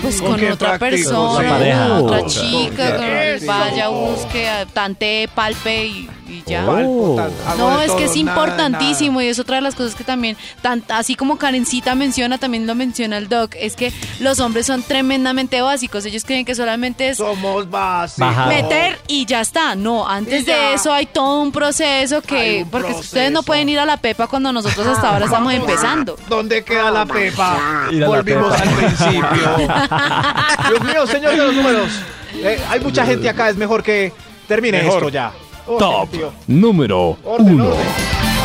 Pues 0.02 0.22
¿Con 0.22 0.34
otra 0.36 0.78
practico? 0.80 0.80
persona, 0.80 1.30
Otra 1.32 1.50
pareja. 1.50 1.94
otra 2.00 2.26
chica, 2.28 2.96
¿Con 2.96 3.46
vaya, 3.48 3.88
busque, 3.90 4.50
tantee, 4.74 5.28
palpe 5.28 5.86
y, 5.86 6.10
y 6.30 6.44
ya. 6.46 6.66
Oh. 6.68 7.20
No, 7.58 7.82
es 7.82 7.92
que 7.94 8.06
es 8.06 8.16
importantísimo 8.16 9.22
y 9.22 9.28
es 9.28 9.40
otra 9.40 9.56
de 9.58 9.62
las 9.62 9.76
cosas 9.76 9.96
que 9.96 10.04
también, 10.04 10.38
tan- 10.62 10.84
así 10.90 11.16
como 11.16 11.38
Karencita 11.38 11.96
menciona, 11.96 12.38
también 12.38 12.68
lo 12.68 12.76
menciona 12.76 13.18
el 13.18 13.28
doc, 13.30 13.56
es 13.60 13.76
que 13.76 13.92
los 14.20 14.40
hombres 14.40 14.66
son 14.68 14.84
tremendamente 14.84 15.62
básicos. 15.62 16.06
Ellos 16.06 16.24
creen 16.26 16.46
que 16.46 16.56
solamente 16.56 17.10
es 17.10 17.18
Somos 17.18 17.70
básicos. 17.70 18.48
Meter 18.48 19.00
y 19.08 19.26
ya 19.26 19.42
está. 19.42 19.76
No, 19.76 20.08
antes 20.08 20.46
de 20.46 20.74
eso 20.74 20.94
hay 20.94 21.06
todo 21.06 21.42
un 21.42 21.52
proceso 21.52 22.22
que, 22.22 22.62
un 22.64 22.70
porque 22.70 22.88
proceso. 22.90 23.06
ustedes 23.08 23.32
no 23.32 23.44
pueden 23.44 23.70
ir 23.70 23.80
a 23.80 23.86
la 23.86 23.98
pepa 23.98 24.28
cuando 24.28 24.52
nosotros 24.52 24.86
hasta 24.88 25.10
ahora 25.10 25.26
estamos 25.26 25.54
empezando. 25.54 26.16
¿Dónde 26.28 26.64
queda 26.64 26.92
la 26.92 27.06
pepa? 27.06 27.88
Ir 27.92 28.04
a 28.04 28.08
la 28.08 28.16
Volvimos 28.16 28.54
pepa. 28.56 28.70
al 28.70 28.76
principio. 28.76 29.58
Dios 30.70 30.82
mío, 30.84 31.08
señor 31.08 31.32
de 31.32 31.38
los 31.38 31.54
números. 31.56 31.90
Eh, 32.36 32.62
hay 32.70 32.80
mucha 32.80 33.06
gente 33.06 33.28
acá, 33.30 33.50
es 33.50 33.58
mejor 33.58 33.82
que 33.84 34.14
termine 34.48 34.82
Mejor. 34.84 34.98
esto 34.98 35.10
ya. 35.10 35.32
Orden, 35.70 35.80
Top 35.80 36.12
tío. 36.12 36.34
número 36.48 37.18
Orden, 37.24 37.56
1. 37.56 37.66
orden. 37.66 37.88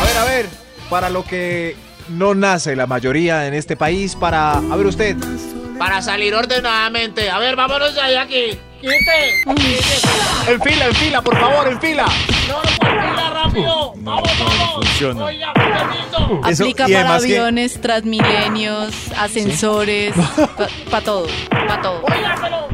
A 0.01 0.05
ver, 0.05 0.17
a 0.17 0.23
ver. 0.25 0.49
Para 0.89 1.09
lo 1.09 1.23
que 1.23 1.75
no 2.09 2.35
nace 2.35 2.75
la 2.75 2.85
mayoría 2.87 3.47
en 3.47 3.53
este 3.53 3.75
país, 3.75 4.15
para. 4.15 4.53
A 4.57 4.75
ver, 4.75 4.85
usted. 4.85 5.15
Para 5.79 6.01
salir 6.01 6.33
ordenadamente. 6.35 7.29
A 7.29 7.39
ver, 7.39 7.55
vámonos 7.55 7.93
de 7.95 8.01
ahí 8.01 8.15
aquí. 8.15 8.59
Quite. 8.79 9.43
Quite. 9.55 10.51
En 10.51 10.61
fila, 10.61 10.85
en 10.85 10.95
fila, 10.95 11.21
por 11.21 11.35
favor, 11.39 11.67
en 11.67 11.81
fila. 11.81 12.05
No, 12.47 12.57
no, 12.57 12.61
por 12.79 12.89
fila, 12.89 13.29
rápido. 13.43 13.93
Vamos, 13.97 14.29
vamos. 14.39 14.73
funciona. 14.75 15.25
Oiga, 15.25 15.53
permiso. 15.53 16.41
Eso- 16.47 16.63
Aplica 16.63 16.85
para 16.85 16.99
además 16.99 17.23
que- 17.25 17.37
aviones, 17.39 17.81
transmilenios, 17.81 18.93
ascensores, 19.17 20.13
para 20.91 21.03
todo, 21.03 21.25
para 21.49 21.81
todo. 21.81 22.01
Oiga, 22.03 22.35
pero. 22.41 22.67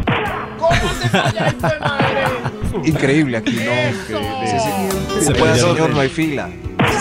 ¿Cómo 0.59 0.93
se 1.01 1.09
falla 1.09 1.47
esto 1.47 1.67
madre? 1.79 2.23
increíble 2.83 3.37
aquí, 3.37 3.51
¿no? 3.51 5.21
Se 5.21 5.31
puede 5.33 5.51
hacer, 5.53 5.69
señor, 5.69 5.89
no 5.91 5.99
hay 5.99 6.09
fila. 6.09 6.49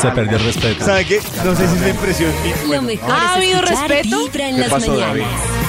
Se 0.01 0.09
perdió 0.11 0.37
el 0.39 0.45
respeto. 0.45 0.85
¿Sabe 0.85 1.05
qué? 1.05 1.21
No 1.45 1.55
sé 1.55 1.67
si 1.69 1.75
es 1.77 1.81
la 1.81 1.89
impresión. 1.89 2.33
Lo 2.71 2.83
mejor 2.83 3.11
¿Ha 3.11 3.35
habido 3.35 3.61
respeto? 3.61 4.19
Vibra 4.25 4.49
en 4.49 4.55
¿Qué 4.57 4.61
las 4.63 4.71
pasó, 4.71 4.97
David? 4.97 5.23
mañanas. 5.23 5.61